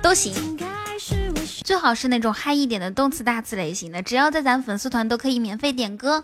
[0.01, 0.33] 都行，
[1.65, 6.23] 最好是那种嗨一点的动词大词类型的，只要在咱粉丝团都可以免费点歌。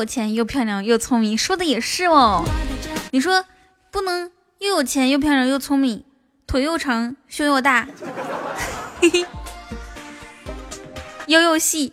[0.00, 2.42] 有钱又漂亮又聪明，说的也是哦。
[3.10, 3.44] 你说
[3.90, 6.02] 不能又有钱又漂亮又聪明，
[6.46, 7.86] 腿又长胸又大，
[9.02, 9.26] 嘿嘿，
[11.26, 11.92] 腰又细，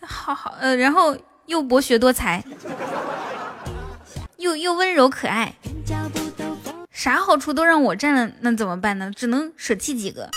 [0.00, 1.14] 好好呃，然后
[1.44, 2.42] 又博学多才，
[4.38, 5.54] 又又温柔可爱，
[6.90, 9.10] 啥好处都让我占了，那怎么办呢？
[9.14, 10.30] 只能舍弃几个。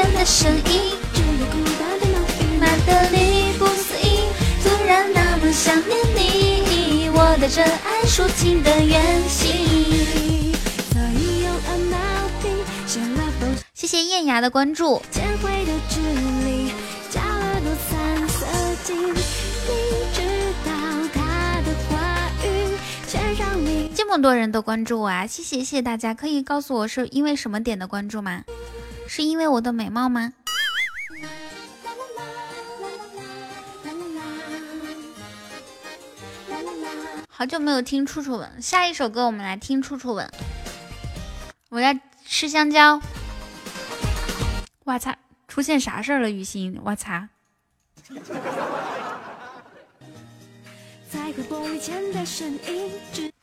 [0.00, 0.96] 玻璃前的身影。
[2.58, 4.20] 马德里不思议，
[4.62, 9.68] 突然那么想念你，我的真爱抒情的远行。
[13.74, 15.02] 谢谢艳雅的关注。
[23.94, 25.26] 这么多人都关注我啊！
[25.26, 28.42] 谢谢谢谢大家，可以告诉我是因为什么点的关注吗？
[29.12, 30.32] 是因为我的美貌吗？
[37.26, 40.30] 好久没有听处处吻，下一首歌我们来听处处吻。
[41.70, 43.02] 我在吃香蕉。
[44.84, 45.18] 我擦，
[45.48, 46.30] 出现啥事儿了？
[46.30, 47.28] 雨欣，我擦。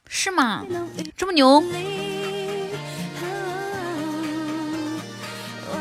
[0.07, 0.65] 是吗？
[1.17, 1.61] 这么牛？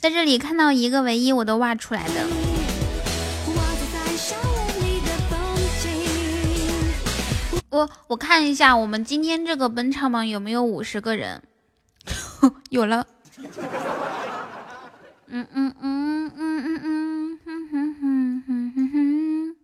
[0.00, 2.26] 在这里看到一个唯一，我都挖出来的。
[7.68, 11.42] 我我看一下，我们今天这个本场榜有没有五十个人？
[12.70, 13.06] 有了。
[15.26, 19.56] 嗯嗯嗯嗯嗯嗯哼哼哼哼哼哼。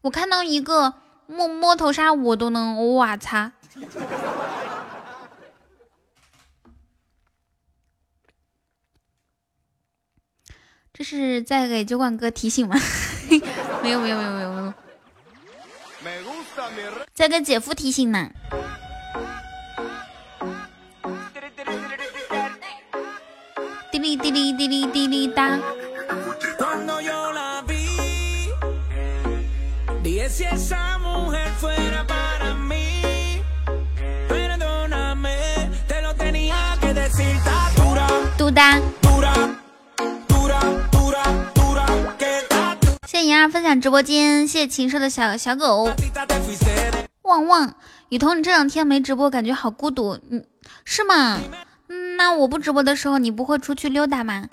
[0.00, 0.94] 我看到一个
[1.26, 3.52] 摸摸头杀，我都能，哇擦！
[11.02, 12.76] 是在给酒馆哥提醒吗？
[13.82, 14.74] 没有没有没有没有没有，
[17.14, 18.30] 在给姐夫提醒呢。
[23.90, 25.58] 滴哩滴哩滴哩滴哩哒。
[43.32, 45.90] 谢谢莹儿分享直播间，谢谢禽兽的小小狗，
[47.22, 47.74] 旺旺
[48.10, 50.44] 雨桐，你这两天没直播，感觉好孤独，嗯，
[50.84, 51.40] 是吗？
[52.18, 54.48] 那我不直播的时候，你不会出去溜达吗？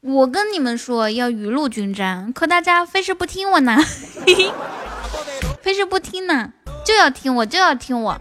[0.00, 3.76] 我跟你们说要雨露均沾，可大家非是不听我呢，
[4.24, 4.52] 嘿 嘿
[5.60, 6.52] 非是不听呢，
[6.84, 8.16] 就要听我，就要听我。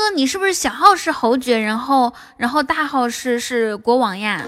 [0.00, 4.42] 哥，你是不是小号是侯爵，然后然后大号是是国王呀？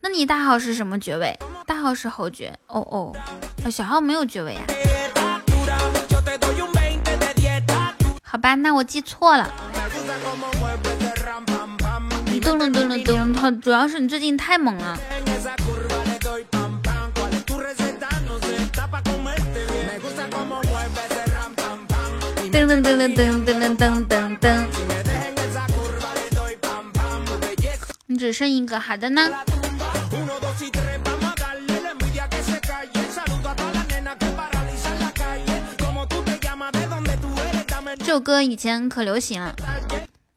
[0.00, 1.36] 那你大号是什么爵位？
[1.66, 2.56] 大号是侯爵。
[2.68, 3.12] 哦哦，
[3.68, 4.60] 小号没有爵位呀。
[8.22, 9.52] 好吧，那我记错了。
[12.40, 14.96] 噔噔噔噔噔，他主要是你最近太猛了。
[22.54, 24.64] 噔噔噔噔噔噔噔噔，
[28.06, 29.28] 你只剩一个，好的呢。
[37.98, 39.56] 这首歌以前可流行了，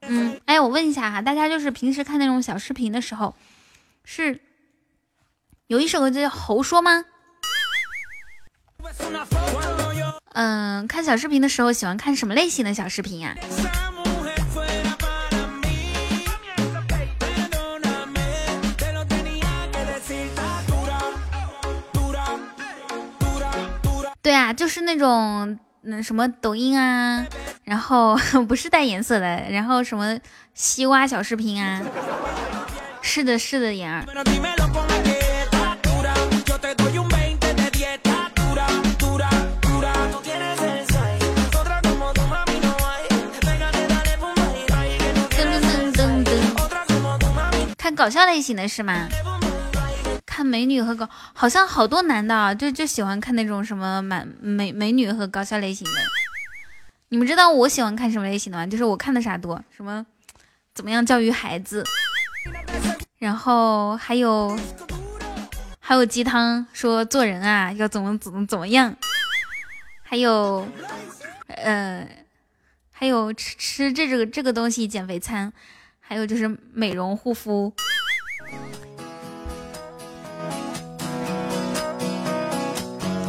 [0.02, 3.35] 嗯，哎，我问一下哈，大家就是平时看那种小视频的时候，
[4.03, 4.41] 是
[5.68, 7.06] 有一首歌叫《猴说》吗？
[10.40, 13.36] 嗯，看小视频的时候喜欢看什么类型的小视频呀？
[24.22, 25.58] 对啊，就是那种。
[25.90, 27.26] 那什么抖音啊，
[27.64, 30.20] 然后 不是带颜色的，然后什么
[30.54, 31.82] 西瓜小视频啊，
[33.02, 34.04] 是的，是的，妍儿。
[47.98, 49.10] 搞笑类型的是吗？
[50.24, 55.99] 看美女和搞，好像好多男的啊，就就喜欢看那种什么满美美女和搞笑类型的。
[57.10, 58.68] 你们知道我喜欢看什么类型的吗？
[58.68, 60.06] 就是我看的啥多，什么
[60.76, 61.84] 怎么样教育孩子，
[63.18, 64.56] 然后还有
[65.80, 68.95] 还有鸡汤，说做人啊要怎么怎么怎么样，
[70.03, 70.68] 还有
[71.48, 72.07] 呃
[72.91, 75.52] 还有吃吃这个这个东西减肥餐，
[76.10, 77.74] 还有就是美容护肤。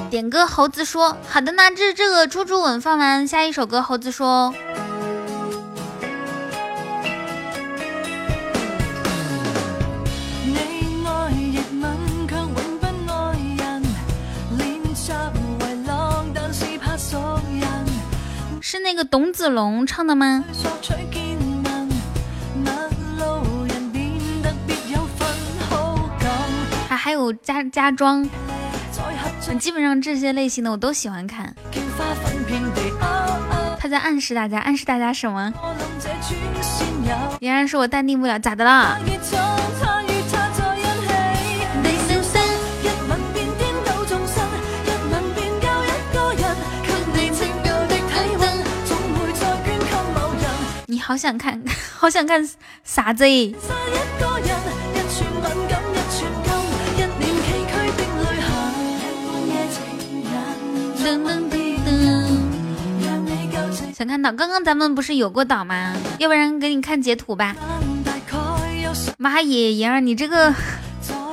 [0.08, 4.54] 点歌，猴子说：“好的那，这这个猪猪吻放完，下一首歌，猴子说。”
[18.60, 20.44] 是那个董子龙唱的吗？
[27.08, 28.22] 还有家家装。
[29.58, 31.56] 基本上这些类型的我都喜欢看。
[33.80, 35.50] 他在暗示大家，暗示大家什么？
[37.40, 38.98] 依然说我淡定不了，咋的啦？
[50.84, 51.58] 你好想看，
[51.96, 52.46] 好想看
[52.84, 53.24] 啥子？
[63.98, 65.92] 想看到，刚刚咱们不是有过岛吗？
[66.20, 67.56] 要不然给你看截图吧。
[69.18, 70.54] 妈耶，妍儿，你这个，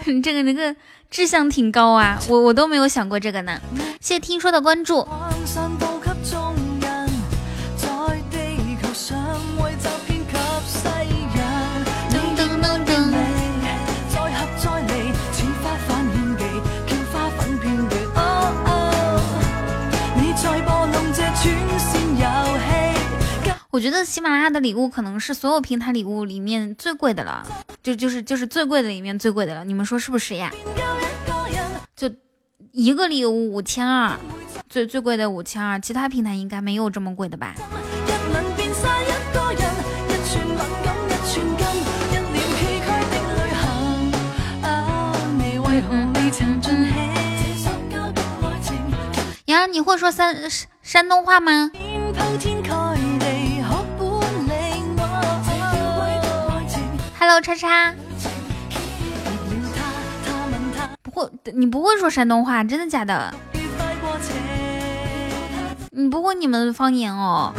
[0.05, 0.75] 你 这个那个
[1.11, 3.61] 志向挺高啊，我我都没有想过这个呢。
[4.01, 5.07] 谢谢听说的关注。
[23.75, 27.45] 我觉得喜马拉雅的礼物可能是所有平台礼物里面最贵的了，
[27.83, 30.49] 就就是就是最贵的里面最贵的了，你们说是不是呀？
[31.93, 32.09] 就
[32.71, 34.17] 一个礼物五千二，
[34.69, 37.53] 最最贵的五千二，其他平台应该没有这么贵的吧？
[49.47, 50.33] 呀，你会说山
[50.81, 51.69] 山东话吗
[57.27, 57.91] ？Hello，叉叉，
[61.01, 63.33] 不会，你不会说山东话，真的假的？
[65.89, 67.51] 你不会你们方言哦。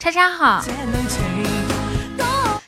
[0.00, 0.64] 叉叉好，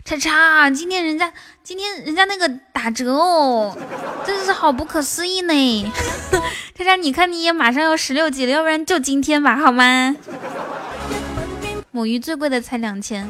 [0.04, 1.32] 叉叉，今天人家
[1.64, 3.76] 今天人家那个打折哦，
[4.24, 5.92] 真是好不可思议呢。
[6.76, 10.14] 叉叉，你看你也马上要十六级了，要不然就今天吧，好吗？
[11.90, 13.28] 母鱼最贵的才两千。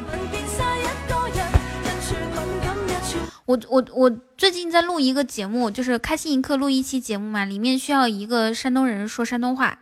[3.50, 4.08] 我我我
[4.38, 9.76] 最近在录一个节目，就是开心一刻录一期节目嘛，里面需要一个山东人说山东话，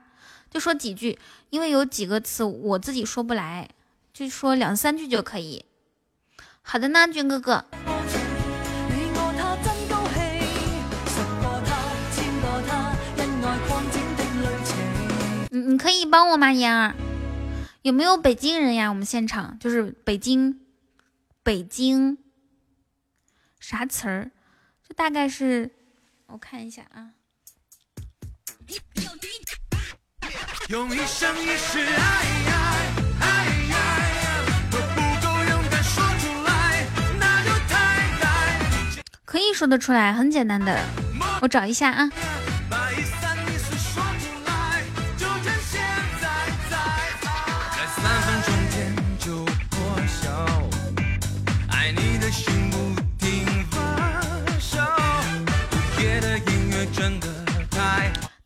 [0.50, 1.18] 就说几句，
[1.50, 3.68] 因为有几个词我自己说不来，
[4.14, 5.66] 就说两三句就可以。
[6.62, 7.66] 好的呢，军哥哥。
[15.50, 16.94] 你你可以帮我吗，妍儿？
[17.82, 18.88] 有没有北京人呀？
[18.88, 20.58] 我们现场就是北京，
[21.42, 22.16] 北京。
[23.60, 24.30] 啥词儿？
[24.86, 25.70] 这大概是，
[26.26, 27.10] 我看一下啊。
[39.24, 40.82] 可以说得出来，很简单的，
[41.42, 42.10] 我找一下啊。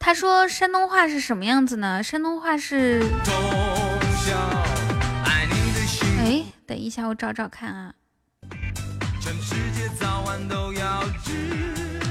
[0.04, 2.02] 他说山东话是什么样子呢？
[2.02, 3.04] 山东话是……
[6.18, 7.94] 哎，等一下，我找找看啊。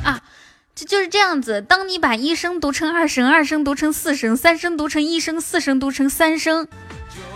[0.06, 0.22] 啊，
[0.74, 1.62] 这就是这样子。
[1.62, 6.70] 当你把一声读成二声，二声读成四声，三声读成一声，四声读成三声，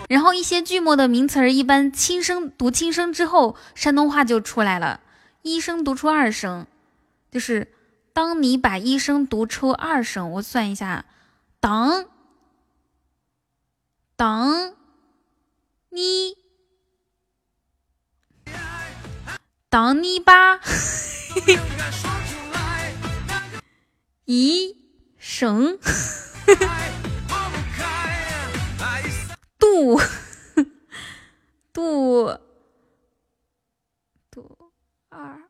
[0.08, 5.02] 然后一些句末的名词儿一般轻声读轻声之后，山东话就出来了。
[5.42, 6.66] 一声读出二声，
[7.30, 7.75] 就是。
[8.16, 11.04] 当你把一声读出二声，我算一下，
[11.60, 12.08] 当
[14.16, 14.74] 当
[15.90, 16.38] 你
[19.68, 20.62] 当你把
[24.24, 24.78] 一
[25.18, 25.78] 声
[29.60, 30.00] 度
[31.74, 32.40] 度
[34.32, 34.72] 度
[35.10, 35.42] 二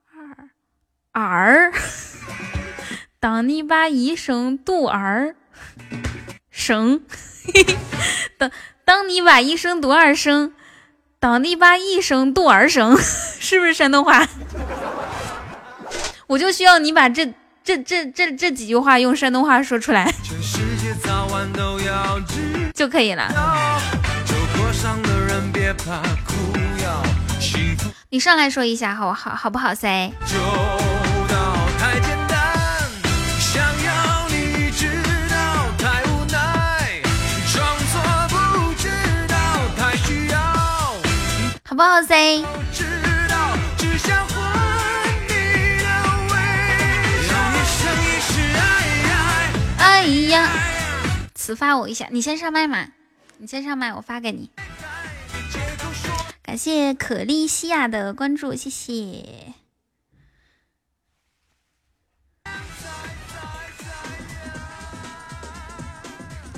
[1.12, 1.72] 二儿。
[3.26, 5.34] 当你把一声读二
[6.52, 7.02] 声，
[8.38, 8.52] 当
[8.86, 10.54] 当你把一生读二声，
[11.20, 12.96] 当你把一声读二声，
[13.42, 14.28] 是不是山东话？
[16.28, 17.34] 我就需要你把这
[17.64, 20.14] 这这这这几句话用山东话说出来，
[22.76, 23.28] 就可以了。
[28.12, 30.12] 你上来说一下，好好好不好噻？
[41.76, 42.16] 好不好噻？
[49.78, 50.50] 哎呀，
[51.34, 52.88] 词发我一下，你先上麦嘛，
[53.40, 54.50] 你先上麦，我发给你。
[56.42, 59.54] 感谢可丽西亚的关注，谢谢。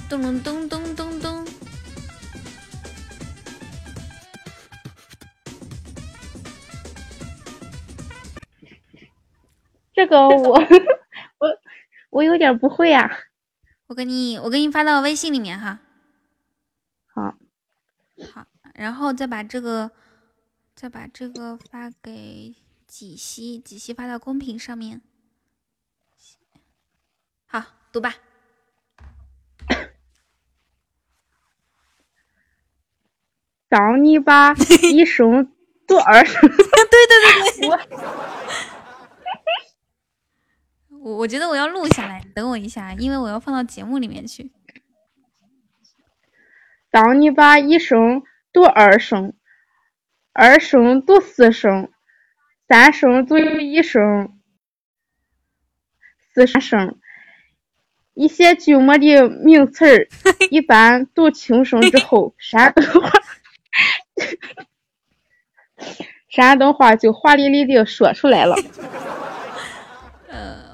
[0.07, 1.36] 咚咚咚咚咚咚。
[9.97, 10.53] 这个我
[11.41, 11.59] 我
[12.11, 13.17] 我有点不会呀，
[13.87, 15.79] 我给你我给你发到微信里面哈。
[17.07, 17.35] 好，
[18.31, 18.45] 好，
[18.75, 19.89] 然后再把这个
[20.75, 22.53] 再把这个发给
[22.85, 25.01] 几西，几西发到公屏上面。
[27.47, 28.13] 好，读吧。
[33.67, 34.53] 找你把
[34.93, 35.51] 一声
[35.87, 38.76] 读二声，对对对对， 我。
[41.07, 44.51] 我我觉得我要录下来，等我一下，因为我要放到节目里面去。
[46.91, 49.33] 当你把一声读二声，
[50.33, 51.89] 二声读四声，
[52.67, 54.37] 三声读一声，
[56.33, 56.99] 四声，
[58.13, 60.09] 一些句末的名词儿
[60.51, 63.11] 一般读轻声之后，山东话，
[66.27, 68.57] 山东话就华丽丽的说出来了。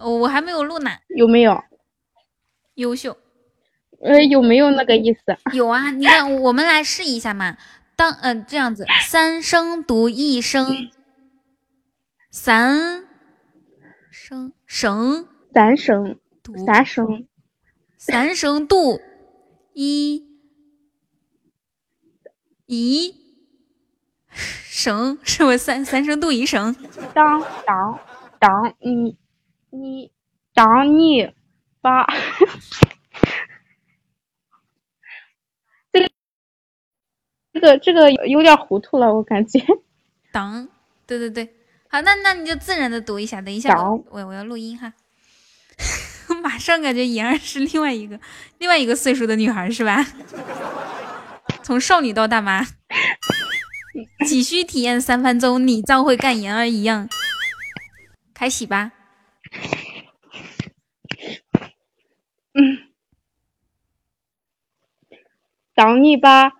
[0.09, 1.63] 我还没有录呢，有没有？
[2.75, 3.17] 优秀。
[4.01, 5.19] 呃，有没有那个意思？
[5.53, 7.55] 有啊，你看，我们来试一下嘛。
[7.95, 10.89] 当嗯这样子，三声读一声，
[12.31, 13.05] 三
[14.11, 17.27] 声声三声读三声，
[17.97, 18.99] 三声读
[19.73, 20.27] 一
[22.65, 23.15] 一
[24.33, 26.75] 声，是不是三三声读一声？
[27.13, 27.99] 当当
[28.39, 29.17] 当你。
[29.73, 30.11] 你
[30.53, 31.27] 当你
[31.81, 32.05] 把
[35.91, 36.09] 这个
[37.53, 39.59] 这个这个有点糊涂了，我感觉。
[40.31, 40.69] 当，
[41.07, 41.55] 对对对，
[41.89, 43.41] 好，那那你就自然的读一下。
[43.41, 44.93] 等一下，我我我要录音哈。
[46.43, 48.19] 马上感觉妍儿是另外一个
[48.59, 50.05] 另外一个岁数的女孩是吧？
[51.63, 52.63] 从少女到大妈，
[54.27, 57.09] 急需体验三分钟，你照会干妍儿一样。
[58.35, 58.91] 开始吧。
[62.53, 62.89] 嗯。
[65.75, 66.51] 当你把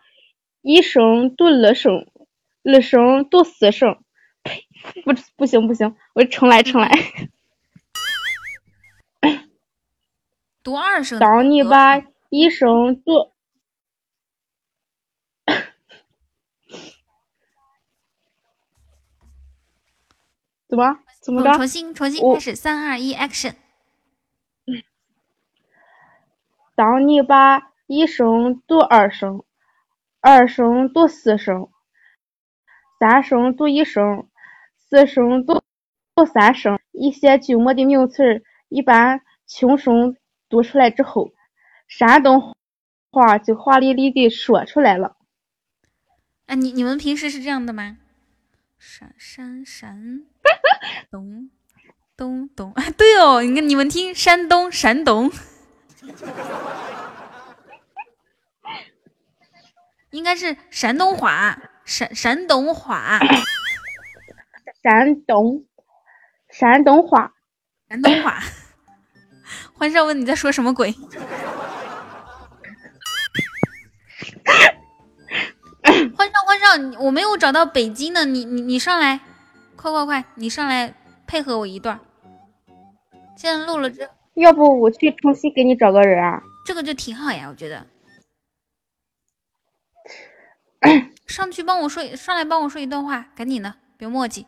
[0.61, 2.07] 一声读二声，
[2.64, 4.03] 二声读四声，
[4.41, 4.65] 呸，
[5.03, 6.90] 不不行不行，我重来重来。
[10.64, 11.20] 读 二声。
[11.20, 13.32] 当你把一声读，
[20.73, 21.53] 怎么怎么着？
[21.53, 23.53] 重新重新开始，三二一，action。
[26.73, 29.43] 当你把一声读二声，
[30.19, 31.69] 二声读四声，
[32.99, 34.27] 三声读一声，
[34.79, 35.61] 四声读
[36.15, 36.79] 读三声。
[36.91, 40.17] 一些句末的名词一般轻声
[40.49, 41.29] 读出来之后，
[41.87, 42.55] 山东
[43.11, 45.17] 话就华丽丽的说出来了。
[46.47, 47.99] 哎，你你们平时是这样的吗？
[48.85, 50.23] 山山山
[51.10, 51.49] 东
[52.18, 55.31] 东东啊， 对哦，你看你们听山东山东。
[60.11, 63.19] 应该是山东话，山山东话，
[64.84, 65.65] 山东
[66.49, 67.34] 山东话，
[67.88, 68.38] 山东话。
[69.73, 70.93] 欢少问你在说什么鬼？
[76.64, 79.19] 欢少欢少，我没有找到北京的，你你你上来，
[79.76, 80.95] 快快快，你上来
[81.27, 81.99] 配合我一段。
[83.35, 86.41] 现在录了这，要不我去重新给你找个人啊？
[86.65, 87.85] 这个就挺好呀，我觉得。
[91.27, 94.48] 上去帮我说，上来帮我说一段话，赶紧的，别墨迹。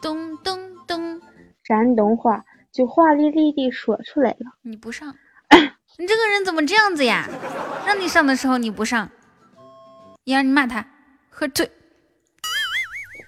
[0.00, 1.20] 咚咚咚，
[1.64, 4.52] 山东话就华丽丽的说出来了。
[4.62, 5.16] 你不上，
[6.00, 7.28] 你这个人怎么这样子呀？
[7.84, 9.10] 让你上的时候你不上，
[10.24, 10.88] 你让你骂他
[11.28, 11.68] 喝醉，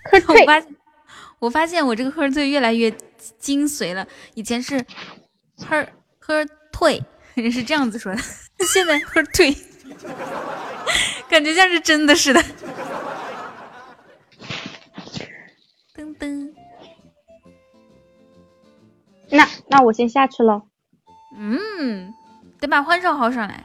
[0.05, 0.41] 喝醉。
[0.41, 0.77] 我发现
[1.41, 2.95] 我发现我这个喝醉越来越
[3.41, 4.87] 精髓了，以前是
[5.57, 5.85] 喝
[6.21, 7.03] 喝退。
[7.35, 8.21] 人是这样子说的，
[8.67, 9.57] 现在喝退，
[11.29, 12.41] 感觉像是真的似的。
[15.95, 16.53] 噔噔，
[19.31, 20.63] 那那我先下去了。
[21.37, 22.13] 嗯，
[22.61, 23.65] 得把欢少薅上来。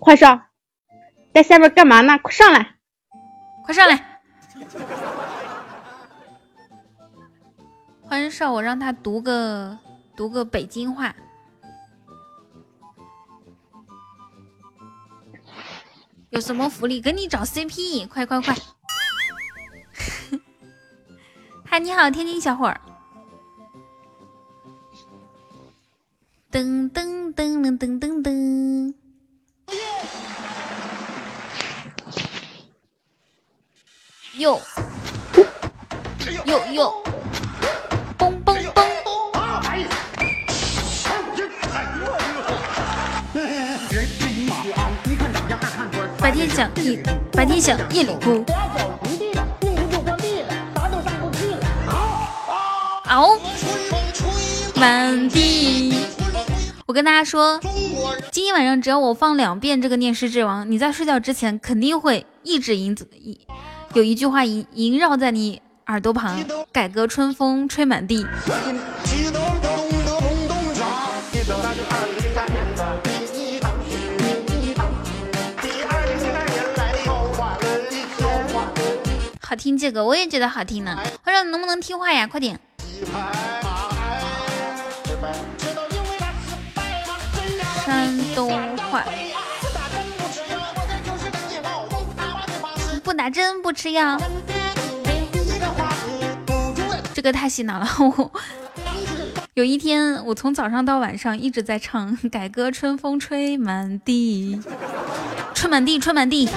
[0.00, 0.40] 欢少，
[1.34, 2.18] 在下面干嘛呢？
[2.18, 2.76] 快上来，
[3.64, 4.20] 快上来。
[8.02, 9.78] 欢少，我让他读个。
[10.16, 11.12] 读个北京话，
[16.30, 17.00] 有什么福利？
[17.00, 18.54] 给你找 CP，快快快！
[21.66, 22.80] 嗨，你好，天津小伙儿。
[26.54, 28.94] 噔噔噔噔噔噔噔，
[34.38, 34.60] 哟，
[36.46, 36.94] 哟哟，
[38.16, 38.80] 嘣嘣嘣！
[46.20, 47.02] 白天想夜，
[47.32, 48.44] 白天想夜里哭。
[53.06, 53.40] 嗷！
[54.76, 56.13] 满地。
[56.86, 57.58] 我跟大家说，
[58.30, 63.40] 今天晚上只要我放两遍这个《念诗之王》，你在睡觉之前肯定会一直萦一
[63.94, 68.26] 有一句话萦萦绕在你耳朵旁：改革春风吹满地。
[79.40, 80.98] 好听这个，我也觉得好听呢。
[81.24, 82.26] 我说能不能听话呀？
[82.26, 82.60] 快点。
[88.34, 89.04] 山东话。
[93.04, 94.20] 不打针不吃药。
[97.12, 97.88] 这个太洗脑了。
[97.98, 98.32] 我
[99.54, 104.58] 有一天，我从早上到晚上一直在唱《改歌春风吹满地》，
[105.54, 106.48] 春满地，春满地。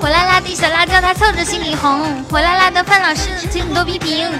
[0.00, 2.22] 火辣辣的小辣椒，它凑着心里红。
[2.24, 4.30] 火辣辣的范老师，请你多批评。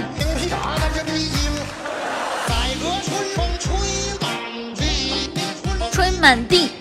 [6.25, 6.71] 满地。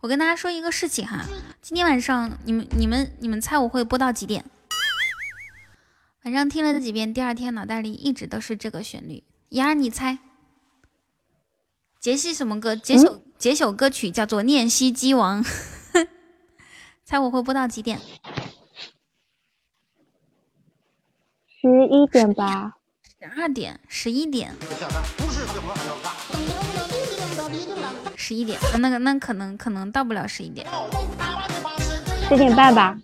[0.00, 1.26] 我跟大家说一个事情哈，
[1.60, 4.46] 今天晚上你们、你们、你们猜我会播到几点？
[6.22, 9.24] 晚上听了这几遍，第二天脑袋里一直都是这个旋律。
[9.50, 10.16] 妍儿，你猜？
[12.00, 12.74] 杰西什么歌？
[12.74, 15.44] 解首解首歌曲叫做《念西鸡王》。
[17.04, 18.00] 猜我会播到几点？
[21.60, 22.72] 十一点吧。
[23.24, 24.54] 十二点，十一点。
[28.14, 30.66] 十一点，那个那可能可能到不了十一点。
[32.28, 32.98] 十点半吧。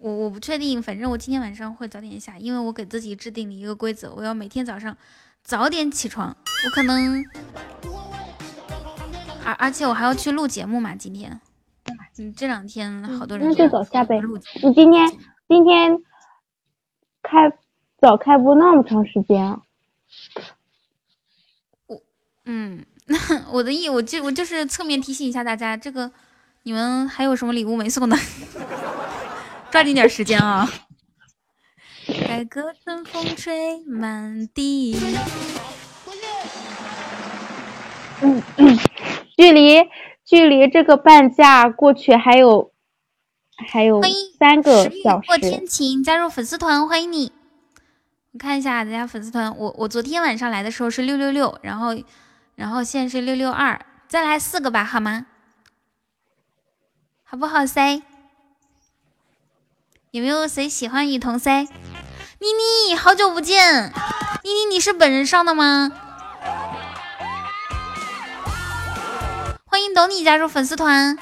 [0.00, 4.96] 我我不确定，反正我今天晚上会早点下，因为我给自己制定了一个规则，我要每天早上
[5.44, 6.34] 早点起床。
[6.64, 7.22] 我可能，
[9.44, 11.38] 而而且我还要去录节目嘛，今天。
[12.16, 13.46] 嗯，这两天好多人。
[13.46, 14.18] 那就早下呗。
[14.62, 15.10] 你今天
[15.46, 15.98] 今天
[17.22, 17.52] 开。
[18.02, 19.60] 早开播那么长时间啊！
[21.86, 22.00] 我
[22.46, 23.16] 嗯，那
[23.52, 26.10] 我的意我就我就是侧面提醒一下大家，这个
[26.64, 28.16] 你们还有什么礼物没送的？
[29.70, 30.68] 抓紧点时间啊！
[32.26, 34.98] 改革春风吹满地。
[38.20, 38.78] 嗯嗯，
[39.36, 39.76] 距离
[40.24, 42.72] 距离这个半价过去还有
[43.70, 44.00] 还有
[44.40, 45.28] 三个小时。
[45.28, 47.30] 过天晴加入粉丝团，欢迎你。
[48.32, 51.94] 我看一下大家粉丝团，我我昨天晚上来的时候是六六六，然后
[52.54, 53.78] 然后现在是六六二，
[54.08, 55.26] 再来四个吧，好吗？
[57.24, 58.02] 好不好塞？
[60.12, 61.64] 有没有谁喜欢雨桐塞？
[62.38, 62.46] 妮
[62.88, 63.92] 妮，好久不见，
[64.42, 65.92] 妮妮你是本人上的吗？
[69.66, 71.18] 欢迎懂你加入粉丝团，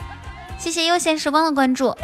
[0.58, 1.96] 谢谢悠闲时光的关注。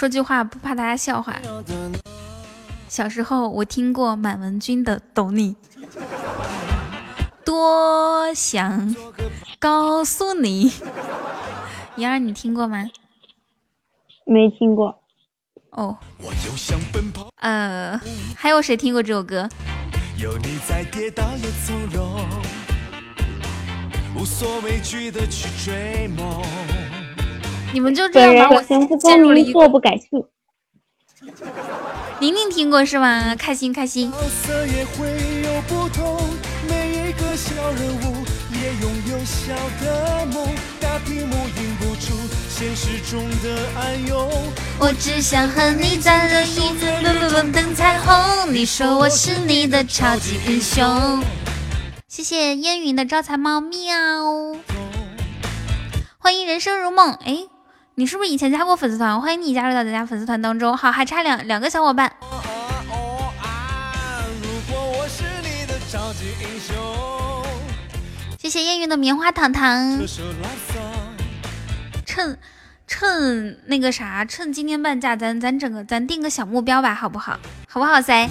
[0.00, 1.38] 说句话不怕大家笑话。
[2.88, 5.54] 小时候我听过满文军的《懂你》，
[7.44, 8.96] 多想
[9.58, 10.72] 告诉你。
[11.96, 12.82] 妍儿，你听过吗？
[14.24, 15.02] 没听过。
[15.72, 15.98] 哦。
[17.36, 18.00] 呃，
[18.34, 19.46] 还有谁听过这首歌？
[20.16, 22.26] 有你在，跌倒也从容，
[24.16, 26.42] 无所畏惧的去追梦。
[27.72, 30.24] 你们就这样把我陷入了一个不改姓。
[32.18, 33.34] 宁宁听过是吗？
[33.36, 34.12] 开心开心。
[44.78, 48.52] 我只想和你站着椅子，路路路等彩虹。
[48.52, 51.22] 你说我是你的超级英雄。
[52.08, 53.78] 谢谢烟云的招财猫喵。
[56.18, 57.46] 欢迎人生如梦，哎。
[58.00, 59.20] 你是不是以前加过粉丝团？
[59.20, 60.74] 欢迎你加入到咱家粉丝团当中。
[60.74, 62.10] 好，还差两两个小伙伴。
[68.38, 70.00] 谢谢烟云的棉花糖糖。
[72.06, 72.38] 趁
[72.86, 77.38] 趁那个啥，趁今天半价，咱咱整个咱定个小目标吧，好不好？
[77.68, 78.26] 好不好噻？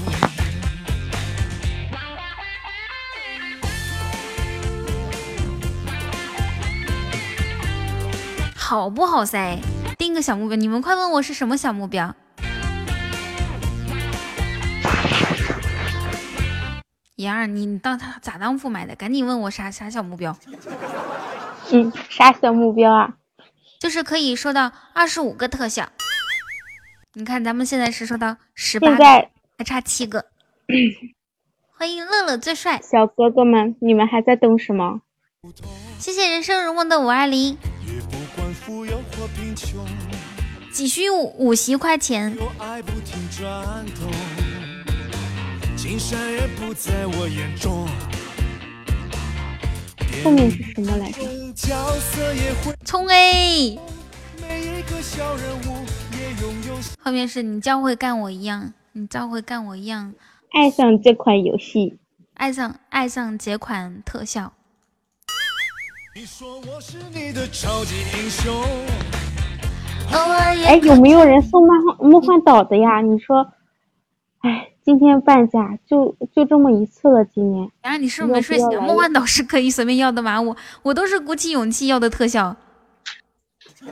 [8.70, 9.58] 好不好噻？
[9.98, 12.14] 定个小目标，你们快问我是什么小目标？
[17.16, 18.94] 妍儿，你当他咋当副买的？
[18.94, 20.38] 赶紧问我啥啥小目标？
[21.72, 23.16] 嗯，啥小目标啊？
[23.80, 25.90] 就是可以收到二十五个特效。
[27.16, 28.96] 你看咱们现在是收到十八，
[29.58, 30.26] 还差七个。
[31.76, 35.02] 欢迎乐乐最帅，小哥哥们，你们还在等什么？
[35.98, 37.58] 谢谢人生如梦的五二零。
[40.70, 42.38] 急需五五十块钱。
[50.24, 51.24] 后面是什么来着？
[52.84, 53.80] 冲 A。
[57.00, 60.14] 后面是你将会干我一样，你将会干我一样，
[60.52, 61.98] 爱上这款游戏，
[62.34, 64.52] 爱上爱上这款特效。
[70.66, 73.00] 哎，有没有人送梦幻梦幻岛的呀？
[73.00, 73.48] 你说，
[74.40, 77.24] 哎，今天半价，就就这么一次了。
[77.24, 78.68] 今年，啊，你是不是没睡醒？
[78.82, 80.42] 梦幻岛是可以随便要的吗？
[80.42, 82.58] 我我都是鼓起勇气要的特效。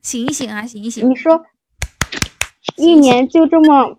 [0.00, 1.10] 醒一醒啊，醒一醒！
[1.10, 1.44] 你说，
[2.76, 3.98] 一年就这么，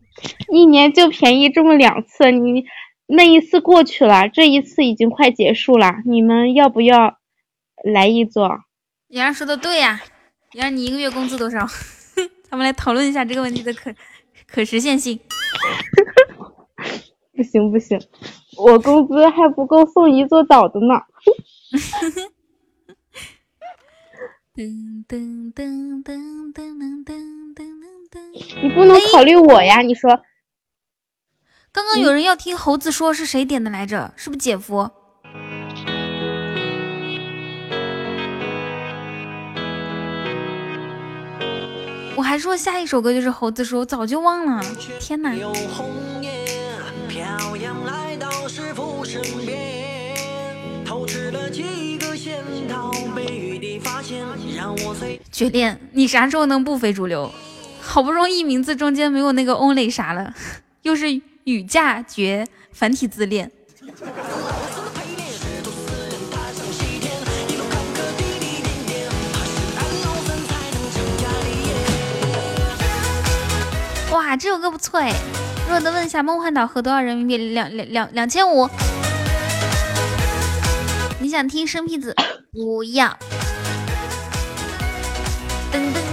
[0.51, 2.65] 一年就便宜这么两次，你。
[3.15, 7.19] 那一次过去了，这一次已经快结束了，你们要不要
[7.83, 8.49] 来一座？
[9.09, 10.01] 洋洋说的对呀，
[10.53, 11.59] 洋洋你一个月工资多少？
[12.49, 13.93] 咱们来讨论一下这个问题的可
[14.47, 15.19] 可实现性。
[17.35, 17.99] 不行不行，
[18.57, 20.95] 我工资还不够送一座岛的呢。
[24.55, 27.15] 噔噔噔噔噔噔噔
[27.55, 27.65] 噔
[28.11, 28.61] 噔。
[28.61, 29.81] 你不能考虑我呀？
[29.81, 30.21] 你说
[31.75, 34.13] 刚刚有人要听猴子说，是谁点的来着？
[34.15, 34.91] 是不是姐夫？
[42.15, 44.63] 我还说下一首歌就是猴子说，我早就忘了。
[44.99, 45.33] 天哪！
[55.31, 57.31] 绝恋，你啥时候能不非主流？
[57.81, 60.35] 好不容易名字中间没有那个 only 啥了，
[60.83, 63.51] 又是雨嫁绝繁体字练。
[74.11, 75.11] 哇，这首歌不错哎！
[75.67, 77.37] 弱的问一下，梦幻岛合多少人民币？
[77.37, 78.69] 两两两两千五。
[81.19, 82.15] 你想听生僻字？
[82.51, 83.07] 不要。
[85.71, 86.12] 噔噔噔噔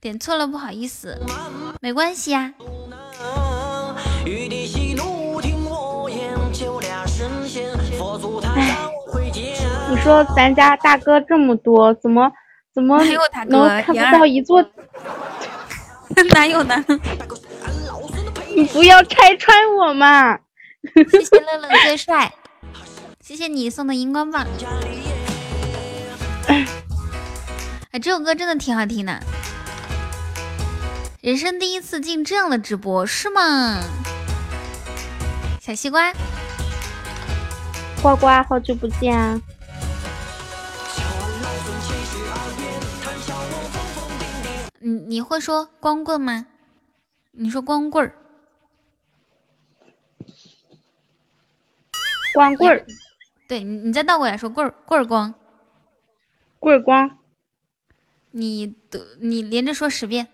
[0.00, 1.18] 点错了，不好意思，
[1.80, 2.52] 没关系呀。
[9.90, 12.30] 你说咱家大哥这么多，怎么
[12.74, 13.02] 怎么
[13.48, 14.64] 能看不到一座？
[16.32, 16.84] 哪有呢？
[18.54, 20.38] 你不要拆穿我嘛！
[20.94, 22.32] 谢谢 乐乐最帅，
[23.20, 24.46] 谢谢你送的荧光棒。
[27.90, 29.20] 哎，这首歌真的挺好听的，
[31.28, 33.82] 人生第一次进这样的直播是吗？
[35.60, 36.10] 小西瓜，
[38.00, 39.38] 呱呱，好久不见啊！
[44.78, 46.46] 你你会说光棍吗？
[47.32, 48.14] 你说光棍儿，
[52.32, 52.86] 光棍儿，
[53.46, 55.34] 对你你再倒过来说棍儿棍儿光，
[56.58, 57.18] 棍儿光，
[58.30, 60.26] 你的你连着说十遍，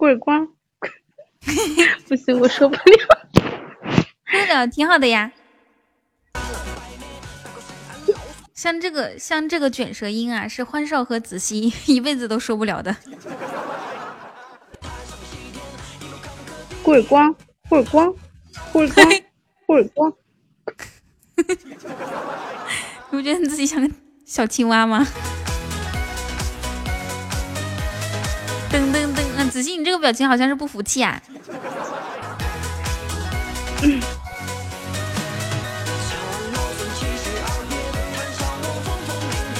[0.00, 0.48] 棍儿光，
[2.08, 2.82] 不行，我受不了，
[4.24, 5.30] 说的挺好的呀。
[8.54, 12.96] 像这个像这个卷舌音啊，是欢少和子熙 一辈子都受不了的。
[16.82, 17.34] 棍儿光，
[17.68, 18.14] 棍儿光，
[18.72, 19.06] 棍儿光，
[19.66, 20.10] 棍儿光。
[21.36, 23.94] 你不觉得你自己像个
[24.24, 25.06] 小青蛙吗？
[29.60, 31.20] 子熙，你这个表情好像是不服气啊。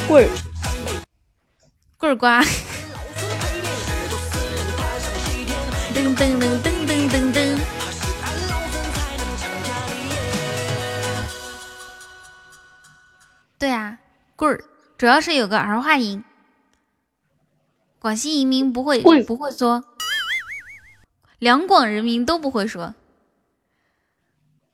[0.08, 0.30] 棍儿，
[1.98, 2.42] 棍儿瓜。
[5.92, 7.58] 噔噔噔噔噔噔噔。
[13.58, 13.98] 对啊，
[14.34, 14.64] 棍儿
[14.96, 16.24] 主要是有个儿化音。
[17.98, 19.84] 广西移民不会不会说，
[21.40, 22.94] 两广人民都不会说。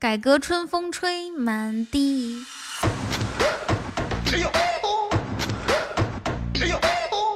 [0.01, 2.45] 改革春风吹满地。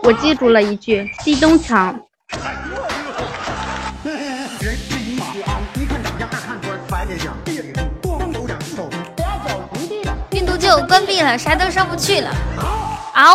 [0.02, 1.97] 我记住了一句：西东墙。
[10.28, 12.35] 病毒就关闭了，啥都上不去了。
[13.15, 13.32] 嗷！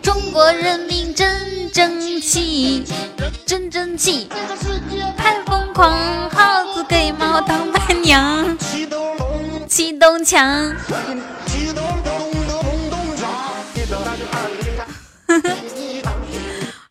[0.00, 2.84] 中国人真争气，
[3.44, 4.28] 真争气，
[5.16, 5.90] 太疯狂，
[6.30, 8.56] 耗子给猫当伴娘。
[9.68, 10.74] 西东墙。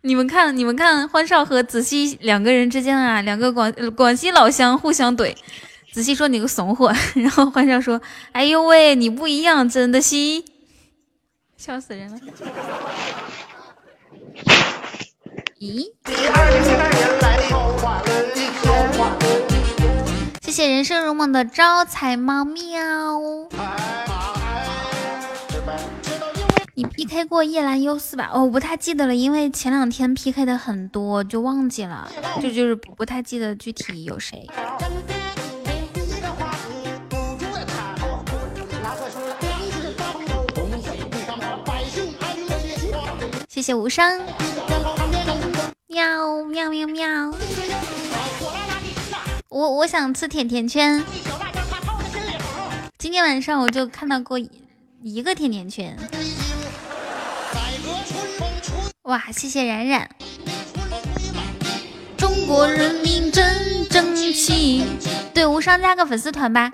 [0.01, 5.35] 你们看，你们看，欢少和子熙两个人之间啊，两个广广西老乡互相怼。
[5.91, 8.01] 子熙说你个怂货，然后欢少说
[8.33, 10.45] ：“哎呦喂，你不一样，真的西，
[11.57, 12.17] 笑死人了。”
[15.61, 15.85] 咦？
[20.41, 22.57] 谢谢人生如梦的招财猫喵。
[26.73, 28.31] 你 PK 过叶兰优四吧？
[28.33, 32.11] 哦，我不太记得了，因为前两天 PK 的很多，就忘记了，
[32.41, 34.49] 就就是不太记得具体有谁。
[43.47, 44.19] 谢谢无伤。
[45.91, 47.05] 喵喵喵喵。
[49.49, 51.03] 我我想吃甜甜圈。
[52.97, 54.39] 今天晚上我就看到过
[55.03, 55.97] 一个甜甜圈。
[59.03, 60.09] 哇，谢谢冉冉。
[62.15, 64.85] 中国人民真争气。
[65.33, 66.71] 对，无伤加个粉丝团吧。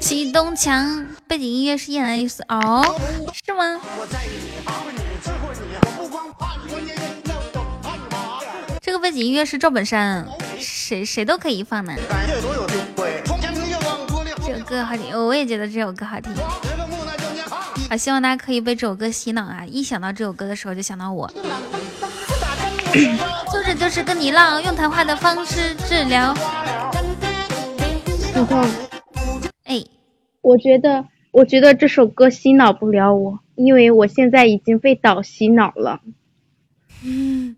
[0.00, 2.84] 启动墙，背景音乐是 ENS 哦，
[3.46, 3.80] 是吗？
[8.82, 10.28] 这个背景音乐是赵本山，
[10.58, 11.94] 谁谁都可以放呢。
[14.44, 16.30] 这首歌好听，我也觉得这首歌好听。
[17.88, 19.64] 好，希望大家可以被这首歌洗脑啊！
[19.66, 21.32] 一想到这首歌的时候，就想到我。
[22.92, 26.34] 就是就是跟你浪，用谈话的方式治疗。
[28.34, 28.68] 彤彤，
[29.64, 29.82] 哎，
[30.42, 31.02] 我觉得，
[31.32, 36.02] 我觉得这首歌洗脑不了我，因为我现在已经被导洗脑了。
[37.02, 37.56] 嗯，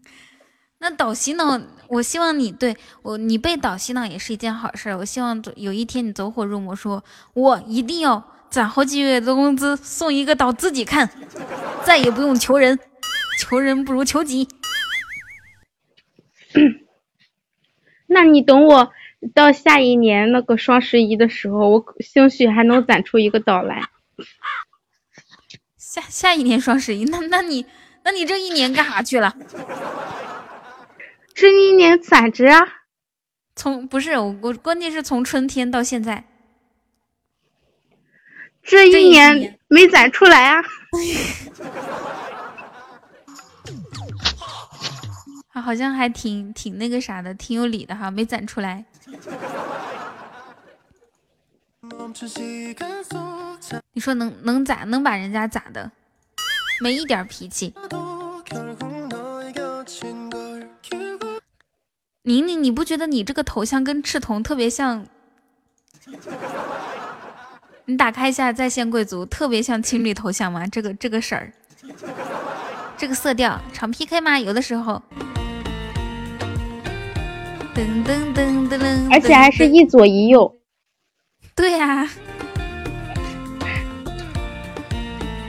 [0.78, 4.94] 那导洗脑，我希望你对我，你被导洗脑也是一件好事。
[4.94, 11.10] 我希望有一天你走火入魔，说我一定要攒好几个月的工资送一个岛自己看，
[11.82, 12.78] 再也不用求人，
[13.40, 14.46] 求人不如求己。
[18.06, 18.92] 那你等我
[19.32, 23.88] 到下一年那个双十一的时候，我兴许还能攒出一个岛来。
[25.78, 27.64] 下下一年双十一，那那你
[28.02, 29.36] 那你这一年干啥去了？
[31.34, 32.60] 这一年攒着啊。
[33.56, 36.24] 从不是我，我关键是从春天到现在，
[38.62, 40.60] 这一年没攒出来啊。
[45.52, 48.84] 他 好像还挺挺那个啥的，挺有理的哈，没攒出来。
[53.92, 55.90] 你说能能咋能把人家咋的？
[56.80, 57.74] 没一点脾气。
[62.22, 65.06] 宁宁，你不觉得你这个头像跟赤瞳特别像？
[67.86, 70.66] 你打开一下在线贵族，特别像情侣头像吗？
[70.66, 71.52] 这个这个色儿，
[72.96, 74.38] 这个色调，常 PK 吗？
[74.38, 75.02] 有的时候。
[77.74, 80.60] 噔噔噔噔噔，而且还是一左一右。
[81.56, 82.08] 对呀。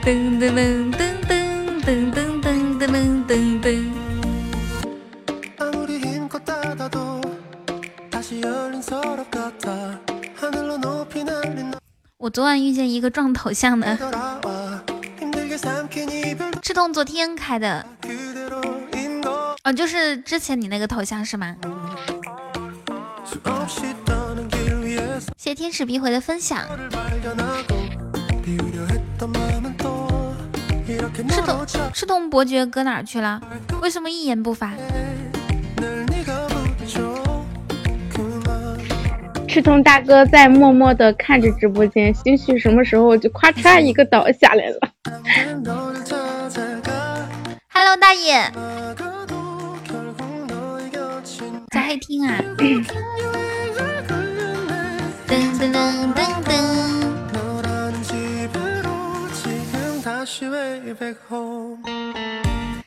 [0.02, 3.92] 噔噔噔噔噔噔噔噔噔噔噔。
[12.18, 13.96] 我昨晚遇见一个撞头像的，
[16.60, 17.86] 赤瞳昨天开的，
[19.62, 21.56] 哦，就是之前你那个头像是吗？
[25.36, 26.60] 谢天使必回的分享。
[31.28, 33.40] 赤铜赤铜伯爵搁哪儿去了？
[33.80, 34.72] 为什么一言不发？
[39.48, 44.78] 赤铜大哥在默默的看着直播间，兴许什么时候就咔嚓一个倒下来了。
[47.72, 48.52] Hello，大爷，
[51.86, 52.36] 在黑厅啊。
[52.58, 52.84] 噔
[55.28, 56.56] 噔噔噔噔。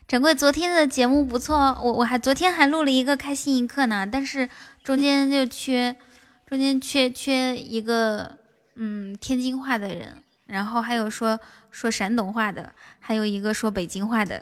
[0.05, 4.49] 掌柜，昨天的节目不错，我我还昨天还录了一个开心一刻呢，但是
[4.83, 5.95] 中间就缺，
[6.45, 8.37] 中间缺缺一个
[8.75, 11.39] 嗯天津话的人，然后还有说
[11.71, 14.41] 说山东话的，还有一个说北京话的。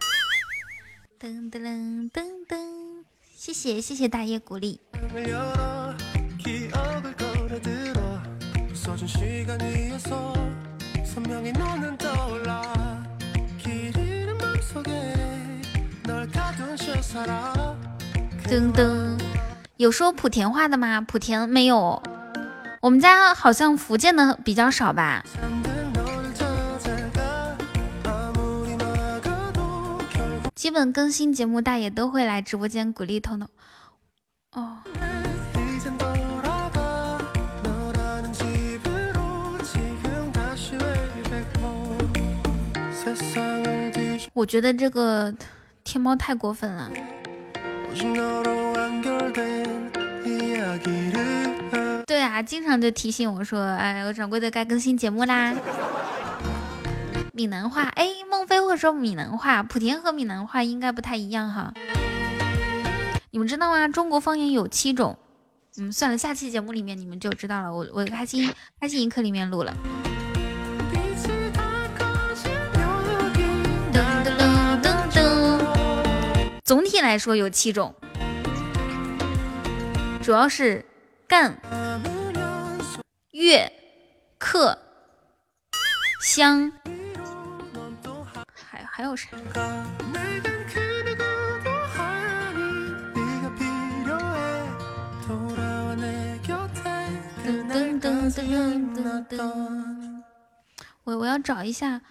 [1.19, 2.76] 噔噔噔噔噔，
[3.47, 4.81] 谢谢谢谢大爷鼓励。
[18.49, 19.17] 噔噔，
[19.77, 20.99] 有说莆田话的吗？
[21.09, 22.03] 莆田没有，
[22.81, 25.23] 我们家好像福建的比较少吧。
[30.57, 33.47] 基本更新节目，大爷都会来直播间鼓励彤彤。
[34.53, 34.79] 哦。
[44.33, 45.31] 我觉得这个
[45.83, 46.89] 天猫太过分了。
[52.07, 55.53] 对啊，经常就提醒我说：“哎，我掌柜的该更新节目啦。”
[57.37, 61.71] 闽南话，哎，孟非会说闽南话，莆田和闽南话应该不太一样哈。
[63.29, 63.87] 你们知道吗？
[63.87, 65.19] 中国方言有七种。
[65.77, 67.71] 嗯，算了，下期节目里面你们就知道了。
[67.71, 68.51] 我我开心
[68.81, 69.71] 开心一刻里面录了。
[76.63, 77.93] 总体来说有七种，
[80.23, 80.83] 主要是
[81.27, 81.55] 干、
[83.29, 83.71] 粤、
[84.39, 84.75] 客、
[86.19, 86.71] 湘，
[88.97, 89.29] 还有谁？
[89.53, 89.61] 噔
[97.69, 98.41] 噔噔噔
[98.95, 99.37] 噔噔，
[101.03, 102.01] 我我要找一下，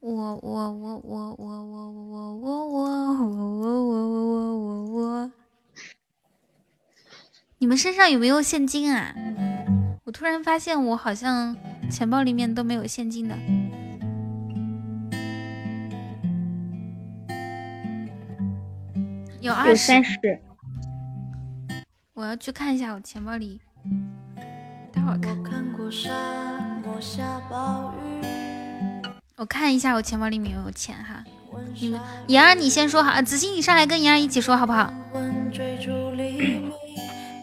[0.00, 2.88] 我我我我我我我我我我
[3.20, 5.30] 我我我我我，
[7.58, 9.14] 你们身上有没有现金啊？
[10.04, 11.54] 我突然发现我好像
[11.90, 13.36] 钱包里面都没有现金的。
[19.40, 20.18] 有二十三，十。
[22.12, 23.58] 我要去看一下我钱包里，
[24.92, 25.34] 待会儿看。
[25.38, 26.10] 我看过沙
[26.84, 28.20] 漠下暴雨
[29.36, 31.24] 我看一下我钱包里面有没有钱哈。
[31.52, 34.92] 温你们妍儿你先说好，啊子欣你上来跟妍儿一起说好不好？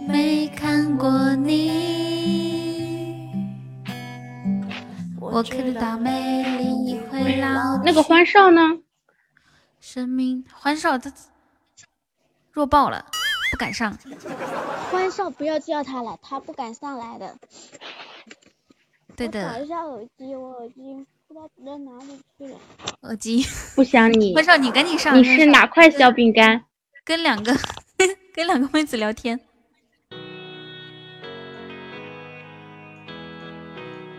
[0.08, 2.22] 没看过你，
[5.20, 8.62] 我知道美丽会老那个欢少呢？
[9.80, 11.12] 生命欢少他
[12.58, 13.06] 弱爆了，
[13.52, 13.96] 不敢上。
[14.90, 17.38] 欢少不要叫他了，他不敢上来的。
[19.16, 22.58] 对我找的，一下耳机，我耳机不知道扔哪里去了。
[23.02, 25.16] 耳机不想你 欢，少你赶紧上。
[25.16, 26.64] 你是哪块小饼干？
[27.06, 27.56] 跟两个
[28.34, 29.40] 跟两个妹子聊天。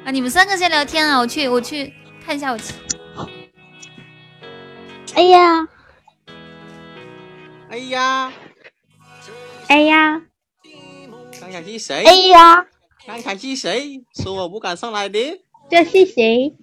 [0.04, 1.92] 啊，你们三个先聊天啊，我去我去
[2.24, 2.72] 看一下我去。
[5.16, 5.66] 哎呀，
[7.70, 8.32] 哎呀，
[9.68, 10.20] 哎呀，
[11.40, 12.04] 刚才是谁？
[12.04, 12.66] 哎呀，
[13.06, 15.40] 刚才是谁说我不敢上来的？
[15.70, 16.54] 这是谁？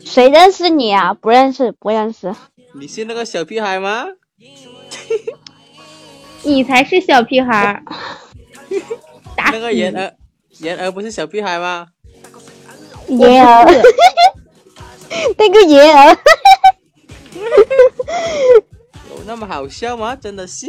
[0.00, 1.14] 谁认识你啊？
[1.14, 2.34] 不认识，不认识。
[2.74, 4.06] 你是那个小屁孩吗？
[6.42, 7.82] 你才是小屁孩
[9.36, 9.58] 那！
[9.58, 10.14] 个妍儿，
[10.60, 11.86] 妍儿不是小屁孩吗？
[13.08, 13.64] 妍儿，
[15.38, 16.18] 那个妍儿，
[19.14, 20.16] 有那么好笑吗？
[20.16, 20.66] 真的是。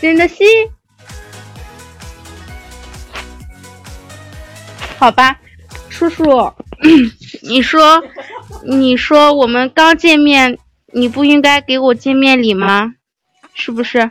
[0.00, 0.44] 真的是？
[4.98, 5.38] 好吧，
[5.90, 6.24] 叔叔，
[7.42, 8.02] 你说，
[8.64, 10.58] 你说我们刚见面，
[10.92, 12.94] 你不应该给我见面礼吗？
[13.52, 14.10] 是不是？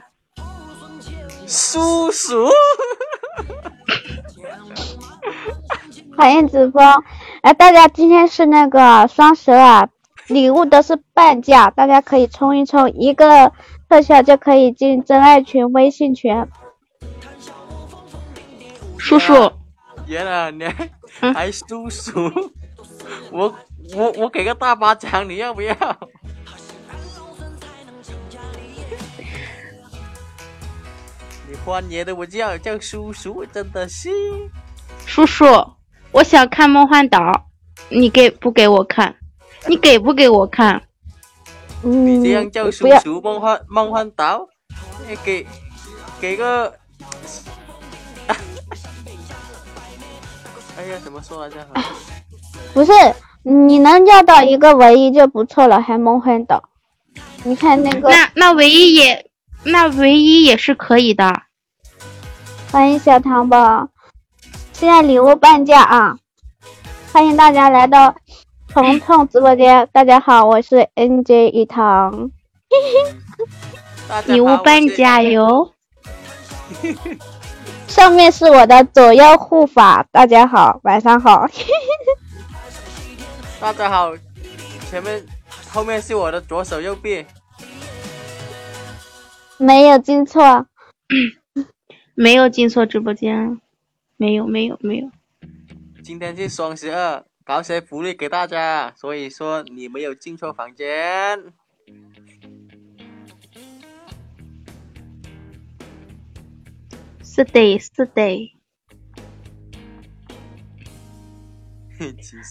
[1.48, 2.50] 叔叔，
[6.18, 6.84] 讨厌直播。
[7.42, 9.90] 哎，大家今天是那个双十二，
[10.28, 13.52] 礼物都是半价，大家可以冲一冲，一个
[13.88, 16.46] 特效就可以进真爱群、微信群。
[18.98, 19.52] 叔叔，
[20.08, 20.90] 爷了，你还
[21.22, 22.32] 嗯还叔叔？
[23.32, 23.54] 我
[23.96, 25.76] 我我给个大巴掌，你要不要？
[31.48, 34.10] 你欢爷的，我叫，叫叔叔，真的是。
[35.06, 35.46] 叔叔，
[36.12, 37.20] 我想看《梦幻岛》，
[37.90, 39.16] 你给不给我看？
[39.70, 40.82] 你给不给我看？
[41.84, 44.48] 嗯，你这样叫，叔叔梦幻梦幻岛，
[45.08, 45.46] 哎给
[46.20, 46.72] 给个
[50.78, 51.58] 哎呀，怎么说来着？
[52.74, 52.92] 不是，
[53.44, 56.64] 你能要到一个唯一就不错了，还梦幻岛。
[57.44, 59.30] 你看那个，那那唯一也，
[59.64, 61.42] 那唯一也是可以的。
[62.72, 63.88] 欢迎小糖宝，
[64.74, 66.18] 现在礼物半价啊！
[67.14, 68.16] 欢迎大家来到
[68.76, 69.88] 彤彤直播间。
[69.94, 72.30] 大家好，我是 NJ 一糖。
[74.10, 75.72] 大家礼物半价哟！
[77.88, 80.06] 上面是我的左右护法。
[80.12, 81.48] 大家好，晚上好。
[83.62, 84.12] 大家好，
[84.92, 85.26] 前面
[85.70, 87.26] 后面是我的左手右臂，
[89.58, 90.66] 没有进错，
[92.14, 93.58] 没有进错直播间，
[94.18, 95.10] 没有没有没有。
[96.04, 101.54] 今天是双十二，搞些福利给大家，所以说你没有进错房间。
[107.24, 108.52] 是的，是的。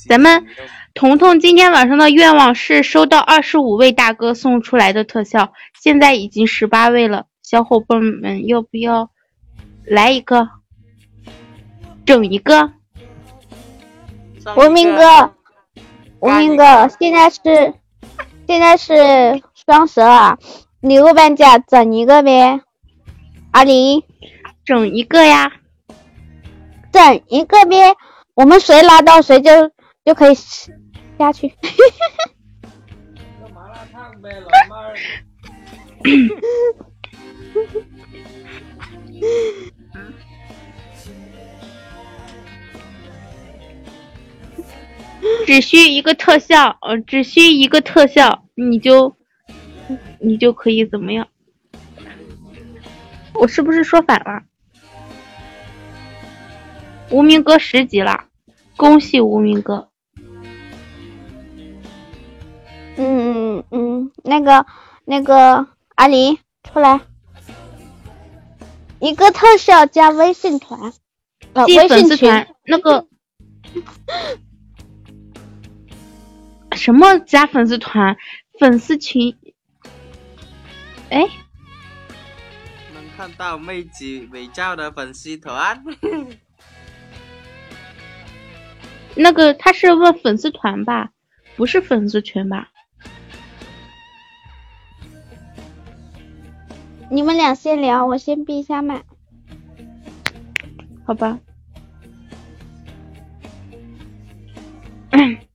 [0.08, 0.46] 咱们
[0.94, 7.26] 彤彤今天晚上的愿望是收到二十五位大哥送出来的特效，现在已经十八位了。
[7.42, 9.10] 小伙伴们要不要
[9.84, 10.48] 来一个？
[12.06, 12.74] 整一个？
[14.44, 15.34] 上一个无名哥，
[16.20, 17.40] 文明哥，现在是
[18.46, 20.36] 现在是双十二，
[20.80, 22.60] 礼物半价，整一个呗。
[23.52, 24.04] 阿狸，
[24.66, 25.50] 整一个呀！
[26.92, 27.96] 整一个呗，
[28.34, 29.50] 我们谁拿到谁就
[30.04, 30.34] 就可以
[31.18, 31.54] 下去。
[45.46, 49.16] 只需一个特效，呃，只需一个特效，你就
[50.20, 51.28] 你就可以怎么样？
[53.34, 54.42] 我是不是说反了？
[57.10, 58.24] 无名哥十级了，
[58.76, 59.88] 恭喜无名哥！
[62.96, 64.64] 嗯嗯嗯，那个
[65.05, 67.01] 那个阿狸出来，
[69.01, 70.92] 一个特效加微信团，
[71.52, 72.16] 呃，进粉微信群。
[72.16, 73.06] 丝团那个
[76.76, 78.14] 什么加粉丝团、
[78.59, 79.34] 粉丝群？
[81.10, 81.26] 哎，
[82.92, 85.82] 能看到妹子美照的粉丝团。
[89.16, 91.10] 那个他是问粉丝团吧，
[91.56, 92.68] 不是粉丝群吧？
[97.10, 99.05] 你们俩先聊，我先闭一下麦。
[101.06, 101.38] 好吧。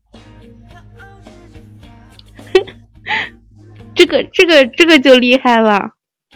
[3.99, 5.89] 这个这个这个就厉害了。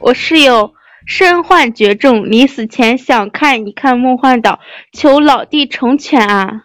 [0.00, 0.74] 我室友
[1.06, 4.58] 身患绝症，临死前想看一看梦幻岛，
[4.92, 6.62] 求老弟成全啊！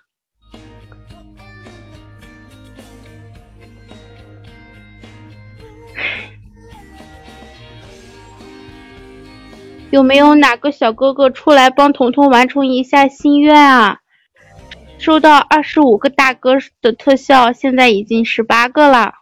[9.92, 14.01] 有没有哪个小哥哥出来帮彤彤完成一下心愿啊？
[15.02, 19.16] 收到二十五个大哥的特效，现在已经十八个了。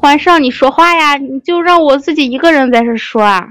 [0.00, 1.18] 皇上，你说话呀！
[1.18, 3.46] 你就让我自己一个人在这说啊！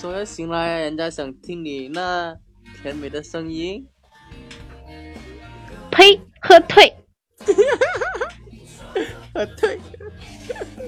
[0.00, 2.34] 说就行了，人家想听你那
[2.82, 3.86] 甜美的声音。
[5.90, 6.18] 呸！
[6.40, 6.90] 喝退！
[9.34, 9.78] 喝退！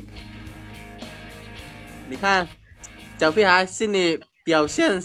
[2.09, 2.49] 你看，
[3.19, 5.03] 小屁孩是你表现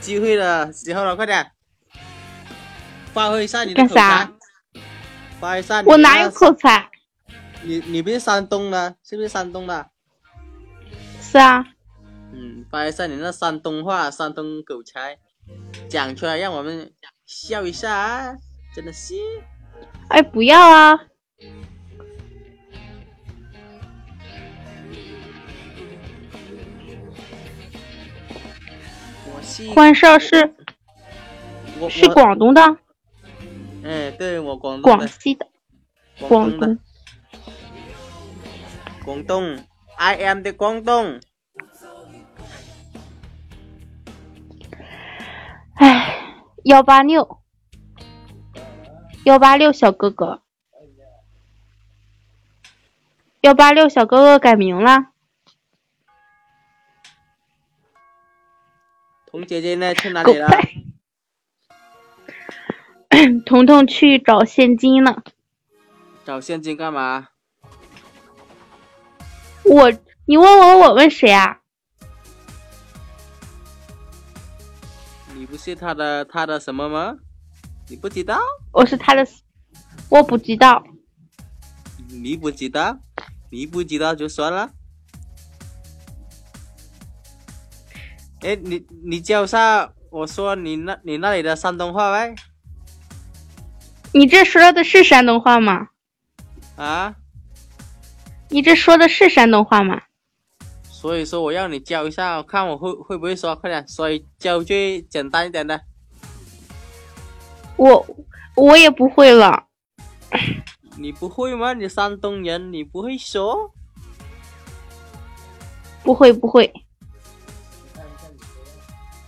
[0.00, 1.50] 机会的时候了，快点，
[3.12, 4.32] 发挥一下你的口干啥才。
[5.40, 6.88] 发挥一下我哪有口才？
[7.62, 9.90] 你你不是山东的，是不是山东的？
[11.20, 11.66] 是啊，
[12.32, 15.18] 嗯，发挥一下你那山东话、山东口才，
[15.90, 16.92] 讲出来让我们
[17.26, 18.36] 笑一下啊！
[18.74, 19.14] 真的是。
[20.08, 21.00] 哎，不要啊！
[29.74, 30.54] 欢少是
[31.78, 32.60] 我是广东的，
[33.84, 35.46] 哎，对我广东的，广西的，
[36.28, 36.78] 广东。
[39.04, 39.58] 广东
[39.96, 41.20] ，I am 的广东。
[45.74, 46.24] 哎，
[46.64, 47.38] 幺八六，
[49.24, 50.42] 幺八六小哥哥，
[53.42, 55.10] 幺八六小哥哥改名了。
[59.36, 59.92] 童姐姐呢？
[59.94, 60.48] 去哪里了？
[63.44, 65.22] 彤彤去找现金了。
[66.24, 67.28] 找现金干嘛？
[69.64, 69.92] 我，
[70.24, 71.60] 你问我，我问谁啊？
[75.34, 77.18] 你不是他的他的什么吗？
[77.90, 78.40] 你不知道？
[78.72, 79.26] 我是他的，
[80.08, 80.82] 我不知道。
[82.08, 82.98] 你不知道？
[83.50, 84.70] 你不知道就算了。
[88.46, 92.32] 哎，你你教一下我说你那你那里的山东话呗？
[94.12, 95.88] 你这说的是山东话吗？
[96.76, 97.16] 啊？
[98.48, 100.00] 你这说的是山东话吗？
[100.84, 105.80] 所以说我要你教一下，看我会会不会说，快点，所以教最简单一点的。
[107.76, 108.06] 我
[108.54, 109.64] 我也不会了。
[110.96, 111.72] 你不会吗？
[111.72, 113.74] 你山东人，你不会说？
[116.04, 116.72] 不会不会。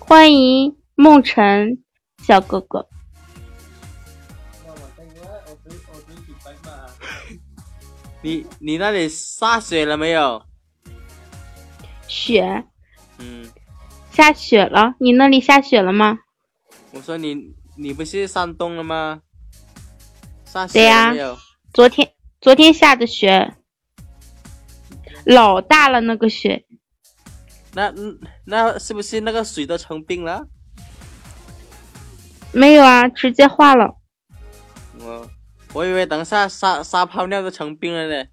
[0.08, 1.84] 欢迎梦辰
[2.24, 2.88] 小哥哥。
[8.22, 10.42] 你你那里下雪了没有？
[12.06, 12.64] 雪
[13.18, 13.46] 嗯，
[14.10, 16.20] 下雪了，你那里下雪了吗？
[16.92, 19.20] 我说你你不是山东的吗？
[20.46, 21.38] 下对呀雪了没有？
[21.74, 22.10] 昨天
[22.40, 23.54] 昨天下的雪，
[25.26, 26.64] 老大了那个雪。
[27.74, 30.46] 那嗯那是不是那个水都成冰了？
[32.52, 33.96] 没有啊，直接化了。
[35.00, 35.30] 我
[35.74, 38.24] 我以为等下撒撒泡尿都成冰了呢。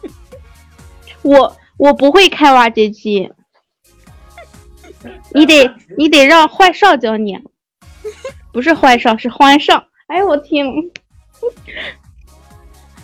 [1.22, 3.30] 我我不会开挖掘机，
[5.34, 7.38] 你得你得让坏少教你，
[8.52, 9.84] 不是坏少是欢少。
[10.06, 10.66] 哎呦我天！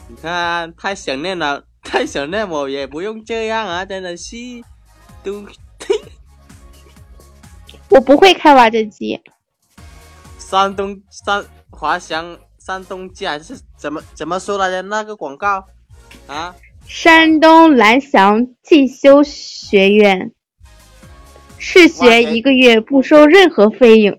[0.09, 4.37] 你看，太想念了，太想念我也不用这样啊，真的是
[5.25, 5.45] 都
[7.89, 9.19] 我不会开挖掘机，
[10.39, 14.83] 山东山华翔山东机还是怎么怎么说来着？
[14.83, 15.67] 那个广告
[16.27, 16.55] 啊，
[16.87, 20.33] 山东蓝翔汽修学院
[21.59, 24.17] 试学一个月不收任何费用。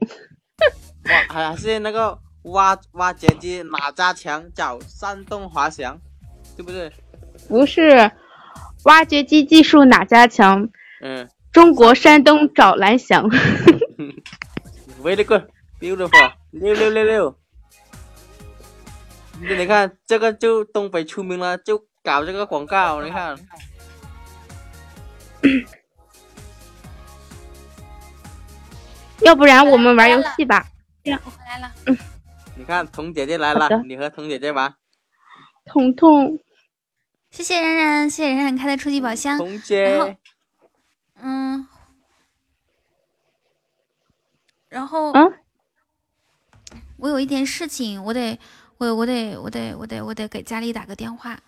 [1.03, 4.43] 挖还还是那个挖挖掘机哪家强？
[4.55, 5.99] 找山东华翔，
[6.57, 6.91] 对不对？
[7.47, 8.11] 不是，
[8.85, 10.69] 挖掘机技术哪家强？
[11.01, 13.29] 嗯中国山东找蓝翔。
[15.01, 17.37] ，very good，beautiful，六六六六。
[19.41, 23.37] 你你看这个就东北出名了，就搞这个广告，你看。
[29.21, 30.67] 要不然我们玩游戏吧。
[31.05, 31.71] 我回来了。
[32.55, 34.73] 你看彤姐姐来了，你和彤姐姐玩。
[35.65, 36.39] 彤彤，
[37.31, 39.37] 谢谢冉冉，谢谢冉冉开的初级宝箱。
[39.37, 40.17] 童然后姐，
[41.27, 41.67] 嗯，
[44.69, 45.33] 然后嗯，
[46.97, 48.39] 我有一点事情，我得，
[48.77, 51.39] 我我得，我得，我得，我得给家里打个电话，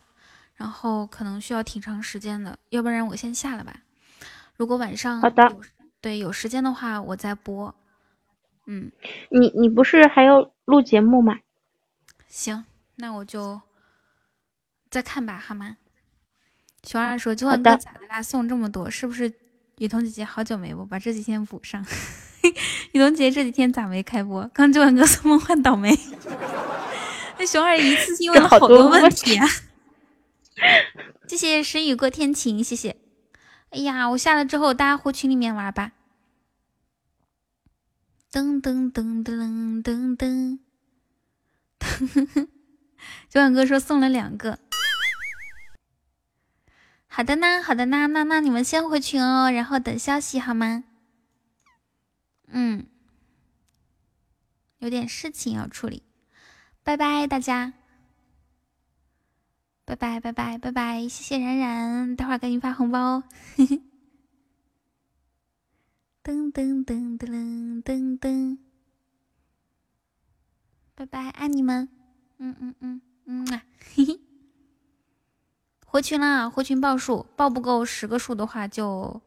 [0.56, 3.82] 然后可能需要挺长时间的，要不然我先下了吧。
[4.56, 5.56] 如果晚上好的
[6.02, 7.76] 对有时间的话，我再播。
[8.66, 8.92] 嗯，
[9.30, 11.38] 你你不是还要录节目吗？
[12.28, 13.62] 行，那我就
[14.90, 15.78] 再看吧，好吗？
[16.84, 18.24] 熊二说：“九好万哥的咋的啦？
[18.24, 19.32] 送这么多，是不是
[19.78, 21.86] 雨桐姐姐好久没播，把这几天补上？
[22.94, 24.50] 雨桐姐姐这几天咋没开播？
[24.54, 25.96] 刚九万哥送梦幻倒霉，
[27.38, 29.48] 那熊二一次性问了好好多问题啊！
[31.30, 32.98] 谢谢时雨过天晴，谢谢。
[33.70, 35.92] 哎呀，我下了之后大家回群里面玩吧。
[38.32, 40.60] 噔噔噔噔噔噔
[41.80, 42.48] 噔。
[43.30, 44.58] 九万哥说送了两个。
[47.18, 50.84] 好的呢，好的呢，那那你们先回群哦，然后等消息好吗？
[52.46, 52.86] 嗯，
[54.78, 56.04] 有点事情要处理，
[56.84, 57.74] 拜拜大家，
[59.84, 63.24] 拜拜拜拜拜拜，谢谢冉冉，待会儿给你发红包哦。
[66.24, 68.60] 噔噔噔噔噔噔，
[70.94, 71.90] 拜拜，爱你们。
[72.38, 73.64] 嗯嗯嗯嗯啊，
[73.96, 74.27] 嘿嘿。
[75.98, 79.20] 回群啦，回群报数，报不够十个数的话就，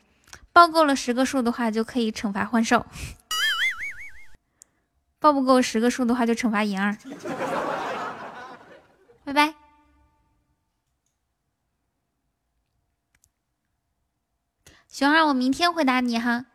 [0.53, 2.87] 报够了十个数的话就可以惩罚幻兽，
[5.19, 6.97] 报不够十个数的话就惩罚银儿。
[9.25, 9.55] 拜拜。
[14.87, 16.47] 熊二，我明天回答你哈。